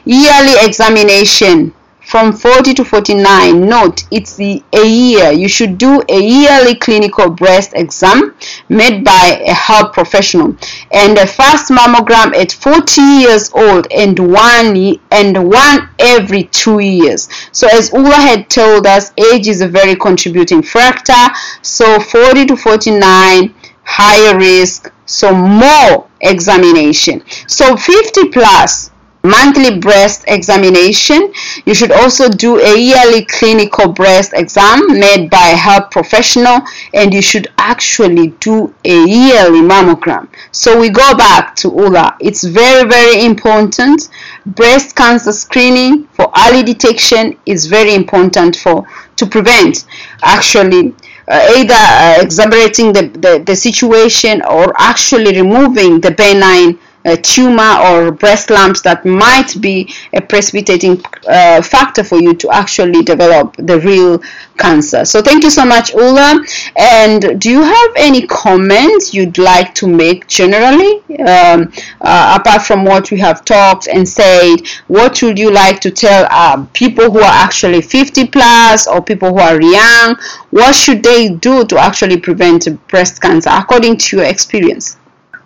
Yearly 0.06 0.54
examination 0.66 1.74
from 2.12 2.34
40 2.34 2.74
to 2.74 2.84
49 2.84 3.70
note 3.70 4.04
it's 4.12 4.36
the, 4.36 4.62
a 4.74 4.86
year. 4.86 5.32
You 5.32 5.48
should 5.48 5.78
do 5.78 6.04
a 6.10 6.20
yearly 6.22 6.76
clinical 6.76 7.30
breast 7.30 7.72
exam 7.74 8.36
made 8.68 9.06
by 9.06 9.42
a 9.48 9.54
health 9.54 9.94
professional. 9.94 10.58
And 10.92 11.18
a 11.18 11.26
first 11.26 11.72
mammogram 11.72 12.36
at 12.36 12.52
40 12.52 13.02
years 13.02 13.50
old 13.54 13.88
and 13.94 14.20
one 14.20 15.00
and 15.10 15.50
one 15.50 15.90
every 16.00 16.44
two 16.44 16.80
years. 16.80 17.30
So 17.54 17.70
as 17.72 17.94
Ulla 17.94 18.16
had 18.16 18.50
told 18.50 18.86
us 18.88 19.14
age 19.18 19.48
is 19.48 19.62
a 19.62 19.70
very 19.70 19.96
contributing 19.96 20.64
factor. 20.64 21.24
So 21.62 21.98
40 21.98 22.46
to 22.48 22.58
49 22.58 23.56
higher 23.84 24.38
risk. 24.38 24.92
So 25.06 25.34
more 25.34 26.10
examination. 26.20 27.24
So 27.48 27.78
50 27.78 28.28
plus 28.30 28.91
monthly 29.24 29.78
breast 29.80 30.24
examination. 30.28 31.34
You 31.66 31.74
should 31.74 31.92
also 31.92 32.30
do 32.30 32.60
a 32.60 32.78
yearly 32.78 33.26
clinical 33.26 33.92
breast 33.92 34.34
exam 34.34 35.00
made 35.00 35.30
by 35.30 35.50
a 35.50 35.56
health 35.56 35.92
professional 35.92 36.62
and 36.94 37.14
you 37.14 37.22
should 37.22 37.48
actually 37.58 38.28
do 38.40 38.74
a 38.84 39.06
yearly 39.08 39.62
mammogram. 39.62 40.28
So 40.52 40.80
we 40.80 40.90
go 40.90 41.16
back 41.16 41.56
to 41.58 41.68
Ulla. 41.70 42.18
It's 42.20 42.44
very 42.44 42.88
very 42.90 43.26
important. 43.26 44.10
Breast 44.46 44.96
cancer 44.96 45.32
screening 45.32 46.08
for 46.14 46.32
early 46.46 46.64
detection 46.64 47.38
is 47.46 47.68
very 47.68 47.94
important 47.94 48.56
for 48.56 48.86
to 49.18 49.26
prevent 49.28 49.86
actually 50.24 50.96
uh, 51.28 51.54
either 51.58 51.74
uh, 51.76 52.18
exacerbating 52.22 52.92
the, 52.92 53.04
the, 53.20 53.44
the 53.46 53.56
situation 53.56 54.42
or 54.42 54.74
actually 54.78 55.40
removing 55.40 56.02
the 56.02 56.12
benign 56.12 56.78
a 57.06 57.18
tumor 57.18 57.78
or 57.88 58.12
breast 58.12 58.50
lumps 58.50 58.82
that 58.82 59.06
might 59.06 59.60
be 59.60 59.94
a 60.14 60.22
precipitating 60.22 61.02
uh, 61.28 61.62
factor 61.62 62.04
for 62.04 62.20
you 62.20 62.34
to 62.36 62.50
actually 62.52 63.02
develop 63.04 63.56
the 63.58 63.80
real 63.80 64.22
cancer. 64.58 65.04
So 65.06 65.22
thank 65.22 65.44
you 65.44 65.50
so 65.50 65.66
much, 65.66 65.94
Ulla. 65.94 66.44
And 66.76 67.40
do 67.42 67.50
you 67.50 67.62
have 67.64 67.92
any 67.96 68.28
comments 68.28 69.14
you'd 69.14 69.38
like 69.38 69.74
to 69.76 69.88
make 69.88 70.28
generally, 70.28 71.02
um, 71.20 71.72
uh, 72.02 72.38
apart 72.40 72.62
from 72.64 72.86
what 72.86 73.10
we 73.12 73.20
have 73.20 73.44
talked 73.46 73.88
and 73.88 74.08
said? 74.08 74.58
What 74.88 75.22
would 75.24 75.40
you 75.40 75.52
like 75.52 75.80
to 75.82 75.92
tell 75.92 76.28
uh, 76.30 76.66
people 76.74 77.12
who 77.12 77.20
are 77.20 77.38
actually 77.46 77.82
50 77.82 78.28
plus 78.28 78.88
or 78.88 79.02
people 79.02 79.30
who 79.30 79.40
are 79.40 79.62
young? 79.62 80.16
What 80.52 80.76
should 80.76 81.04
they 81.04 81.30
do 81.30 81.66
to 81.66 81.78
actually 81.80 82.20
prevent 82.20 82.68
breast 82.88 83.22
cancer 83.22 83.50
according 83.52 83.98
to 83.98 84.18
your 84.18 84.26
experience? 84.26 84.98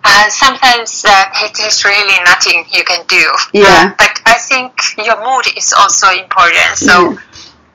Uh, 0.08 0.30
sometimes 0.30 1.04
uh, 1.08 1.26
it 1.46 1.60
is 1.60 1.84
really 1.84 2.18
nothing 2.26 2.64
you 2.72 2.84
can 2.84 3.04
do. 3.08 3.26
Yeah. 3.54 3.94
But 3.98 4.22
I 4.26 4.36
think 4.38 4.72
your 4.98 5.18
mood 5.24 5.46
is 5.58 5.74
also 5.74 6.08
important. 6.10 6.78
So 6.78 6.96
Yeah. 7.12 7.18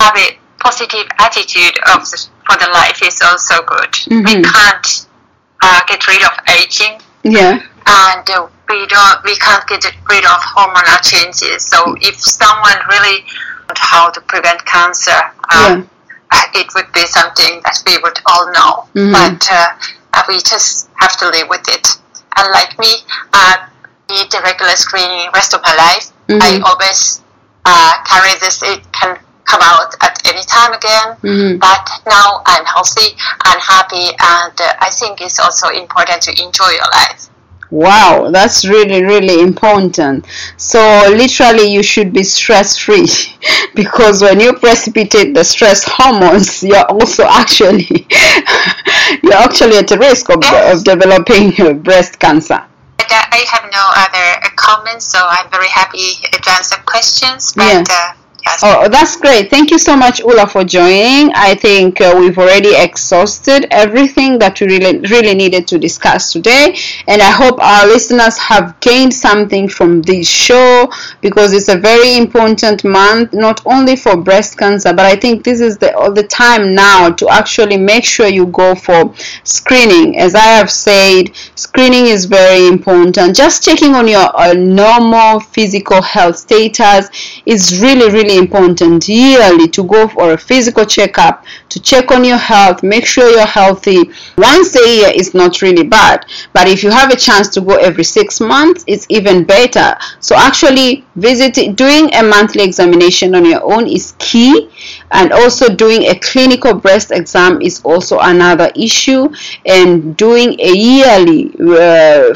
have 0.01 0.17
a 0.17 0.39
positive 0.61 1.07
attitude 1.19 1.77
of 1.93 2.09
the, 2.11 2.19
for 2.47 2.57
the 2.57 2.71
life 2.73 3.03
is 3.03 3.21
also 3.23 3.63
good. 3.63 3.93
We 4.09 4.23
Mhm. 4.37 4.45
can't 4.45 5.07
uh, 5.63 5.81
get 5.89 6.07
rid 6.07 6.23
of 6.23 6.33
aging, 6.59 7.03
Yeah. 7.25 7.59
and 7.87 8.31
uh, 8.31 8.47
we 8.69 8.87
don't. 8.87 9.19
We 9.25 9.37
can't 9.37 9.67
get 9.67 9.85
rid 10.09 10.25
of 10.25 10.39
hormonal 10.55 11.01
changes. 11.03 11.67
So 11.67 11.97
if 12.01 12.17
someone 12.21 12.79
really 12.89 13.19
knows 13.69 13.79
how 13.93 14.09
to 14.11 14.21
prevent 14.23 14.65
cancer, 14.65 15.21
um, 15.51 15.91
uh, 16.31 16.43
it 16.55 16.73
would 16.75 16.91
be 16.93 17.05
something 17.07 17.61
that 17.65 17.77
we 17.87 17.99
would 17.99 18.19
all 18.27 18.47
know. 18.53 18.73
Mhm. 18.95 19.13
But 19.13 19.43
uh, 19.53 20.23
we 20.29 20.37
just 20.41 20.89
have 21.03 21.17
to 21.19 21.29
live 21.29 21.49
with 21.49 21.67
it. 21.69 21.87
And 22.41 22.49
like 22.53 22.79
me, 22.79 22.93
uh, 23.35 23.57
the 24.09 24.41
regular 24.43 24.73
screening 24.77 25.29
rest 25.35 25.53
of 25.55 25.61
my 25.63 25.75
life. 25.77 26.11
Mhm. 26.29 26.41
I 26.43 26.51
always 26.69 27.21
uh, 27.67 27.93
carry 28.09 28.33
this. 28.41 28.63
It 28.63 28.81
can 28.93 29.19
come 29.45 29.61
out 29.63 29.95
at 30.01 30.19
any 30.27 30.43
time 30.45 30.73
again. 30.73 31.17
Mhm. 31.23 31.61
But 31.61 31.85
now 32.09 32.41
I'm 32.47 32.65
healthy 32.65 33.15
and 33.47 33.61
happy, 33.61 34.07
and 34.19 34.55
uh, 34.61 34.73
I 34.81 34.91
think 34.91 35.21
it's 35.21 35.39
also 35.39 35.69
important 35.69 36.23
to 36.23 36.31
enjoy 36.43 36.71
your 36.71 36.91
life. 36.93 37.29
Wow, 37.71 38.31
that's 38.33 38.65
really, 38.65 39.05
really 39.05 39.41
important. 39.41 40.27
So, 40.57 40.81
literally, 41.09 41.73
you 41.73 41.83
should 41.85 42.13
be 42.13 42.25
stress 42.25 42.77
free 42.77 43.07
because 43.75 44.23
when 44.23 44.41
you 44.41 44.55
precipitate 44.55 45.35
the 45.35 45.45
stress 45.45 45.85
hormones, 45.87 46.63
you're 46.71 46.87
also 46.87 47.25
actually 47.25 47.87
you're 49.23 49.35
actually 49.35 49.77
at 49.79 49.91
a 49.93 49.99
risk 49.99 50.31
of, 50.31 50.43
of 50.45 50.83
developing 50.85 51.53
breast 51.83 52.19
cancer. 52.19 52.67
I 53.13 53.45
have 53.51 53.71
no 53.73 53.85
other 53.97 54.55
comments, 54.57 55.05
so 55.07 55.19
I'm 55.21 55.51
very 55.51 55.69
happy 55.69 56.15
to 56.31 56.51
answer 56.51 56.77
questions. 56.87 57.53
But 57.55 57.65
Yeah. 57.67 57.85
uh, 57.91 58.20
Oh, 58.63 58.89
that's 58.89 59.17
great. 59.17 59.49
Thank 59.51 59.71
you 59.71 59.79
so 59.79 59.97
much, 59.97 60.21
Ulla, 60.21 60.47
for 60.47 60.65
joining. 60.65 61.33
I 61.35 61.55
think 61.55 62.01
uh, 62.01 62.15
we've 62.19 62.37
already 62.39 62.75
exhausted 62.75 63.67
everything 63.71 64.39
that 64.39 64.61
we 64.61 64.67
really, 64.67 64.99
really 64.99 65.35
needed 65.35 65.67
to 65.69 65.79
discuss 65.79 66.33
today. 66.33 66.77
And 67.07 67.23
I 67.23 67.31
hope 67.31 67.59
our 67.63 67.87
listeners 67.87 68.37
have 68.39 68.79
gained 68.81 69.15
something 69.15 69.69
from 69.69 70.03
this 70.03 70.29
show 70.29 70.91
because 71.21 71.53
it's 71.53 71.69
a 71.69 71.77
very 71.79 72.17
important 72.17 72.85
month, 72.85 73.33
not 73.33 73.61
only 73.67 73.97
for 73.97 74.17
breast 74.17 74.59
cancer, 74.59 74.93
but 74.93 75.07
I 75.07 75.17
think 75.17 75.45
this 75.45 75.61
is 75.61 75.79
the, 75.79 75.95
all 75.97 76.13
the 76.13 76.25
time 76.25 76.75
now 76.75 77.11
to 77.11 77.29
actually 77.29 77.77
make 77.79 78.05
sure 78.05 78.27
you 78.27 78.47
go 78.47 78.75
for 78.75 79.15
screening. 79.45 80.19
As 80.19 80.35
I 80.35 80.41
have 80.61 80.71
said, 80.71 81.35
screening 81.55 82.07
is 82.07 82.25
very 82.27 82.67
important. 82.67 83.37
Just 83.37 83.65
checking 83.65 83.95
on 83.95 84.09
your 84.09 84.29
uh, 84.39 84.53
normal 84.55 85.41
physical 85.41 86.03
health 86.03 86.37
status 86.37 87.09
is 87.47 87.81
really, 87.81 88.11
really 88.13 88.30
important 88.39 89.09
yearly 89.09 89.69
to 89.69 89.85
go 89.85 90.09
for 90.09 90.33
a 90.33 90.39
physical 90.39 90.85
checkup 90.85 91.45
to 91.71 91.81
check 91.81 92.11
on 92.11 92.25
your 92.25 92.37
health, 92.37 92.83
make 92.83 93.07
sure 93.07 93.29
you're 93.31 93.47
healthy. 93.47 94.11
Once 94.37 94.77
a 94.77 94.97
year 94.97 95.11
is 95.15 95.35
not 95.35 95.63
really 95.63 95.85
bad, 95.85 96.27
but 96.53 96.69
if 96.69 96.83
you 96.83 96.91
have 96.91 97.13
a 97.13 97.17
chance 97.17 97.49
to 97.49 97.61
go 97.61 97.77
every 97.77 98.05
six 98.05 98.41
months, 98.41 98.85
it's 98.87 99.07
even 99.09 99.45
better. 99.45 99.95
So, 100.21 100.37
actually, 100.37 101.05
visit 101.17 101.55
doing 101.77 102.15
a 102.15 102.23
monthly 102.23 102.65
examination 102.65 103.35
on 103.35 103.45
your 103.45 103.63
own 103.63 103.87
is 103.87 104.15
key, 104.19 104.69
and 105.13 105.33
also 105.33 105.75
doing 105.75 106.05
a 106.09 106.19
clinical 106.19 106.75
breast 106.75 107.11
exam 107.11 107.61
is 107.63 107.81
also 107.85 108.19
another 108.21 108.71
issue, 108.77 109.29
and 109.67 110.17
doing 110.17 110.59
a 110.61 110.73
yearly 110.75 111.47
uh, 111.61 112.33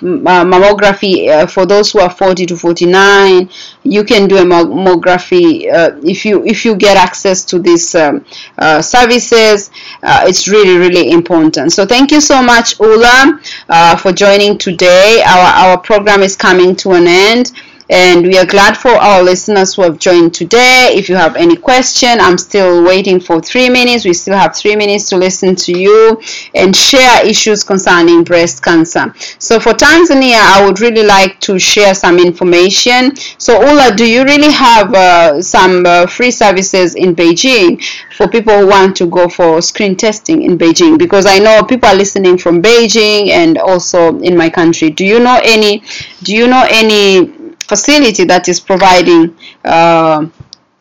mammography 0.00 1.28
uh, 1.28 1.46
for 1.46 1.66
those 1.66 1.92
who 1.92 2.00
are 2.00 2.10
40 2.10 2.46
to 2.46 2.56
49 2.56 3.48
you 3.82 4.04
can 4.04 4.28
do 4.28 4.36
a 4.36 4.42
mammography 4.44 5.72
uh, 5.72 5.90
if 6.02 6.24
you 6.24 6.44
if 6.44 6.64
you 6.64 6.74
get 6.76 6.96
access 6.96 7.44
to 7.44 7.58
this. 7.58 7.94
um, 7.94 8.24
uh, 8.58 8.75
services 8.82 9.70
uh, 10.02 10.24
it's 10.26 10.48
really 10.48 10.78
really 10.78 11.10
important. 11.10 11.72
So 11.72 11.86
thank 11.86 12.10
you 12.10 12.20
so 12.20 12.42
much 12.42 12.78
Ulla 12.80 13.40
uh, 13.68 13.96
for 13.96 14.12
joining 14.12 14.58
today. 14.58 15.22
Our 15.26 15.68
our 15.70 15.78
program 15.78 16.22
is 16.22 16.36
coming 16.36 16.76
to 16.76 16.92
an 16.92 17.06
end 17.06 17.52
and 17.88 18.26
we 18.26 18.36
are 18.36 18.46
glad 18.46 18.76
for 18.76 18.90
our 18.90 19.22
listeners 19.22 19.74
who 19.74 19.82
have 19.82 19.98
joined 19.98 20.34
today. 20.34 20.90
If 20.94 21.08
you 21.08 21.14
have 21.14 21.36
any 21.36 21.56
question, 21.56 22.20
I'm 22.20 22.36
still 22.38 22.84
waiting 22.84 23.20
for 23.20 23.40
three 23.40 23.68
minutes. 23.68 24.04
We 24.04 24.12
still 24.12 24.36
have 24.36 24.56
three 24.56 24.74
minutes 24.76 25.08
to 25.10 25.16
listen 25.16 25.54
to 25.56 25.72
you 25.72 26.20
and 26.54 26.74
share 26.74 27.24
issues 27.26 27.62
concerning 27.62 28.24
breast 28.24 28.62
cancer. 28.62 29.14
So 29.38 29.60
for 29.60 29.72
Tanzania, 29.72 30.34
I 30.40 30.64
would 30.66 30.80
really 30.80 31.04
like 31.04 31.40
to 31.42 31.58
share 31.58 31.94
some 31.94 32.18
information. 32.18 33.14
So 33.38 33.60
Ulla, 33.62 33.94
do 33.94 34.04
you 34.04 34.24
really 34.24 34.52
have 34.52 34.92
uh, 34.92 35.40
some 35.42 35.86
uh, 35.86 36.06
free 36.06 36.30
services 36.32 36.94
in 36.96 37.14
Beijing 37.14 37.82
for 38.16 38.28
people 38.28 38.58
who 38.58 38.66
want 38.66 38.96
to 38.96 39.06
go 39.06 39.28
for 39.28 39.62
screen 39.62 39.96
testing 39.96 40.42
in 40.42 40.58
Beijing? 40.58 40.98
Because 40.98 41.26
I 41.26 41.38
know 41.38 41.62
people 41.62 41.88
are 41.88 41.94
listening 41.94 42.38
from 42.38 42.62
Beijing 42.62 43.28
and 43.28 43.58
also 43.58 44.18
in 44.20 44.36
my 44.36 44.50
country. 44.50 44.90
Do 44.90 45.04
you 45.04 45.20
know 45.20 45.40
any? 45.44 45.82
Do 46.22 46.34
you 46.34 46.46
know 46.48 46.64
any? 46.68 47.35
Facility 47.66 48.24
that 48.24 48.48
is 48.48 48.60
providing 48.60 49.36
uh, 49.64 50.26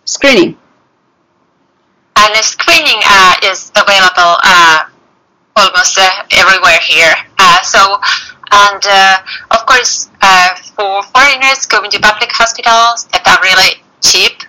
screening. 0.05 0.57
And 2.17 2.33
the 2.33 2.43
screening 2.43 3.01
uh, 3.05 3.35
is 3.43 3.71
available 3.75 4.37
uh, 4.41 4.85
almost 5.55 5.97
uh, 5.97 6.09
everywhere 6.31 6.79
here. 6.81 7.13
Uh, 7.37 7.61
so, 7.61 7.79
and 8.51 8.81
uh, 8.85 9.17
of 9.51 9.65
course, 9.65 10.09
uh, 10.21 10.55
for 10.75 11.03
foreigners 11.03 11.65
going 11.65 11.91
to 11.91 11.99
public 11.99 12.31
hospitals 12.31 13.05
that 13.11 13.25
are 13.27 13.41
really 13.43 13.81
cheap. 14.01 14.43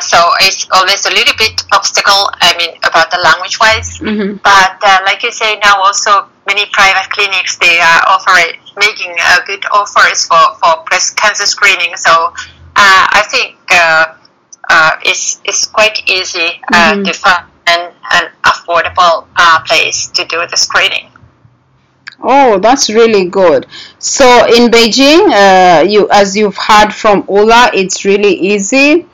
so 0.00 0.18
it's 0.40 0.66
always 0.72 1.04
a 1.06 1.10
little 1.10 1.34
bit 1.38 1.62
obstacle. 1.72 2.30
I 2.40 2.56
mean, 2.58 2.76
about 2.82 3.10
the 3.10 3.18
language 3.18 3.58
wise. 3.60 3.98
Mm-hmm. 3.98 4.38
But 4.42 4.78
like 5.04 5.22
you 5.22 5.32
say, 5.32 5.58
now 5.62 5.82
also 5.82 6.28
many 6.46 6.64
private 6.72 7.10
clinics 7.10 7.56
they 7.58 7.78
are 7.80 8.02
offering 8.06 8.58
making 8.76 9.14
uh, 9.20 9.38
good 9.46 9.64
offers 9.72 10.26
for, 10.26 10.54
for 10.62 10.84
breast 10.88 11.16
cancer 11.16 11.46
screening. 11.46 11.96
So 11.96 12.10
uh, 12.12 12.32
I 12.76 13.22
think 13.30 13.56
uh, 13.70 14.14
it's 15.04 15.40
it's 15.44 15.66
quite 15.66 16.02
easy 16.08 16.60
Mhm. 16.72 17.04
to 17.04 17.12
find 17.12 17.44
an, 17.66 17.92
an 18.12 18.30
affordable 18.44 19.26
place 19.66 20.06
to 20.08 20.24
do 20.24 20.38
the 20.46 20.56
screening. 20.56 21.10
Oh, 22.22 22.58
that's 22.58 22.88
really 22.88 23.26
good. 23.28 23.66
So 23.98 24.46
in 24.46 24.70
Beijing, 24.70 25.30
uh, 25.32 25.82
you 25.82 26.08
as 26.10 26.36
you've 26.36 26.56
heard 26.56 26.92
from 26.92 27.24
Ulla, 27.28 27.70
it's 27.74 28.04
really 28.04 28.34
easy. 28.52 29.06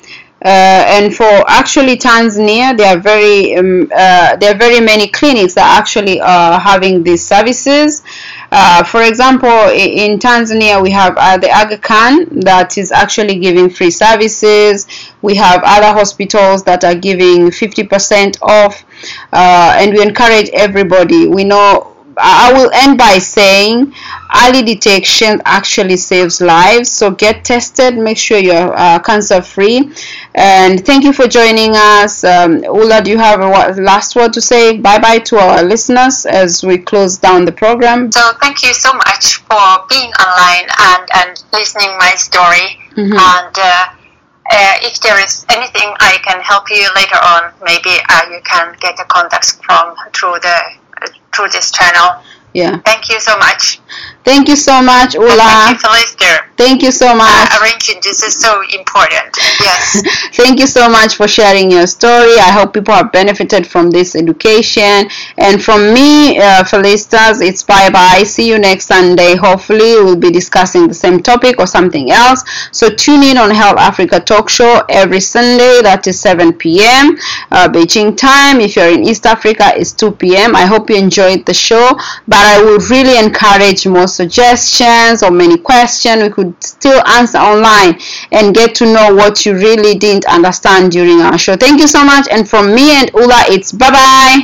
Uh, 0.45 0.49
and 0.89 1.15
for 1.15 1.45
actually 1.49 1.97
Tanzania, 1.97 2.77
there 2.77 2.97
are 2.97 3.01
very 3.01 3.55
um, 3.55 3.89
uh, 3.95 4.35
there 4.37 4.53
are 4.53 4.59
very 4.59 4.81
many 4.81 5.07
clinics 5.07 5.55
that 5.55 5.79
actually 5.79 6.21
are 6.21 6.59
having 6.59 7.05
these 7.05 7.25
services. 7.25 8.03
Uh, 8.51 8.83
for 8.83 9.03
example, 9.03 9.49
in 9.73 10.19
Tanzania, 10.19 10.83
we 10.83 10.91
have 10.91 11.15
uh, 11.17 11.39
the 11.39 11.49
Aga 11.49 11.79
Khan 11.79 12.41
that 12.41 12.77
is 12.77 12.91
actually 12.91 13.37
giving 13.39 13.71
free 13.71 13.91
services. 13.93 14.89
We 15.23 15.37
have 15.37 15.63
other 15.65 15.97
hospitals 15.97 16.65
that 16.65 16.83
are 16.83 16.97
giving 16.97 17.51
50% 17.51 18.39
off, 18.43 18.85
uh, 19.33 19.77
and 19.79 19.93
we 19.93 20.03
encourage 20.03 20.51
everybody. 20.53 21.29
We 21.29 21.45
know 21.45 21.92
I 22.23 22.53
will 22.53 22.71
end 22.73 22.99
by 22.99 23.19
saying 23.19 23.93
early 24.45 24.63
detection 24.63 25.43
actually 25.45 25.97
saves 25.97 26.41
lives. 26.41 26.91
So 26.91 27.11
get 27.11 27.45
tested, 27.45 27.97
make 27.97 28.17
sure 28.17 28.39
you're 28.39 28.73
uh, 28.77 28.99
cancer 29.01 29.43
free. 29.43 29.91
And 30.35 30.85
thank 30.87 31.05
you 31.05 31.13
for 31.13 31.27
joining 31.27 31.73
us. 31.75 32.25
Um, 32.25 32.63
Ulla, 32.65 33.03
do 33.03 33.11
you 33.11 33.19
have 33.19 33.41
a 33.41 33.83
last 33.83 34.15
word 34.17 34.33
to 34.35 34.41
say? 34.41 34.79
Bye 34.79 34.99
bye 34.99 35.19
to 35.19 35.37
our 35.39 35.63
listeners 35.63 36.25
as 36.27 36.63
we 36.63 36.79
close 36.79 37.19
down 37.19 37.45
the 37.45 37.53
program. 37.53 38.11
So 38.13 38.33
thank 38.41 38.63
you 38.63 38.73
so 38.73 38.93
much 38.95 39.37
for 39.49 39.67
being 39.89 40.11
online 40.27 40.67
and, 40.79 41.09
and 41.15 41.45
listening 41.53 41.91
my 41.99 42.15
story. 42.17 42.79
Mhm. 42.97 43.13
And 43.19 43.55
uh, 43.59 43.85
uh, 44.51 44.75
if 44.83 45.01
there 45.01 45.19
is 45.23 45.45
anything 45.51 45.93
I 46.01 46.19
can 46.25 46.41
help 46.41 46.71
you 46.71 46.89
later 46.95 47.19
on, 47.23 47.53
maybe 47.63 47.95
uh, 48.09 48.23
you 48.31 48.41
can 48.45 48.77
get 48.81 48.97
the 48.97 49.05
contacts 49.09 49.53
from 49.65 49.95
through 50.13 50.39
the 50.41 50.59
through 51.35 51.49
this 51.49 51.71
channel. 51.71 52.23
Yeah. 52.55 52.79
Thank 52.79 53.09
you 53.09 53.21
so 53.21 53.37
much. 53.39 53.81
Thank 54.25 54.49
you 54.49 54.57
so 54.57 54.81
much, 54.81 55.17
And 55.17 55.25
Thank 55.25 55.83
you, 55.83 55.89
Felicia. 55.89 56.53
Thank 56.57 56.83
you 56.83 56.93
so 56.93 57.15
much. 57.17 57.27
Uh, 57.29 57.59
arranging 57.61 58.01
this 58.05 58.23
is 58.23 58.39
so 58.39 58.61
important. 58.73 59.35
Yes. 59.61 60.03
Thank 60.37 60.61
you 60.61 60.69
so 60.69 60.89
much 60.89 61.17
for 61.17 61.27
sharing 61.27 61.73
your 61.73 61.89
story. 61.89 62.39
I 62.39 62.53
hope 62.53 62.73
people 62.73 62.95
have 62.95 63.11
benefited 63.11 63.67
from 63.67 63.91
this 63.91 64.15
education. 64.15 65.09
And 65.39 65.61
from 65.63 65.93
me, 65.93 66.39
uh, 66.39 66.63
Felicitas, 66.63 67.43
it's 67.43 67.65
bye 67.65 67.91
bye. 67.91 68.23
See 68.25 68.49
you 68.49 68.61
next 68.61 68.87
Sunday. 68.87 69.35
Hopefully, 69.35 69.95
we'll 70.05 70.15
be 70.15 70.31
discussing 70.31 70.87
the 70.87 70.95
same 70.95 71.21
topic 71.21 71.59
or 71.59 71.67
something 71.67 72.13
else. 72.13 72.45
So 72.71 72.91
tune 72.91 73.25
in 73.25 73.39
on 73.39 73.51
Health 73.51 73.79
Africa 73.79 74.21
Talk 74.21 74.49
Show 74.49 74.85
every 74.89 75.21
Sunday. 75.21 75.81
That 75.83 76.07
is 76.07 76.21
7 76.21 76.53
p.m. 76.53 77.17
Uh, 77.51 77.69
Beijing 77.69 78.17
time. 78.17 78.61
If 78.61 78.77
you're 78.77 78.93
in 78.93 79.03
East 79.03 79.27
Africa, 79.27 79.73
it's 79.75 79.91
2 79.93 80.13
p.m. 80.13 80.55
I 80.55 80.67
hope 80.67 80.91
you 80.91 80.97
enjoyed 80.97 81.45
the 81.45 81.55
show. 81.55 81.91
But 82.29 82.39
I 82.39 82.63
would 82.63 82.89
really 82.89 83.19
encourage 83.19 83.85
more 83.87 84.07
suggestions 84.13 85.23
or 85.23 85.31
many 85.31 85.57
questions 85.59 86.23
we 86.23 86.31
could 86.31 86.55
still 86.63 87.03
answer 87.07 87.39
online 87.39 87.99
and 88.33 88.55
get 88.55 88.75
to 88.77 88.85
know 88.85 89.15
what 89.15 89.45
you 89.47 89.55
really 89.55 89.99
didn't 89.99 90.27
understand 90.27 90.93
during 90.93 91.21
our 91.21 91.39
show. 91.39 91.57
Thank 91.57 91.81
you 91.81 91.89
so 91.89 92.05
much. 92.05 92.27
And 92.31 92.49
from 92.49 92.75
me 92.75 92.91
and 93.01 93.11
Ulla, 93.15 93.45
it's 93.49 93.73
bye 93.73 93.91
bye. 93.91 94.41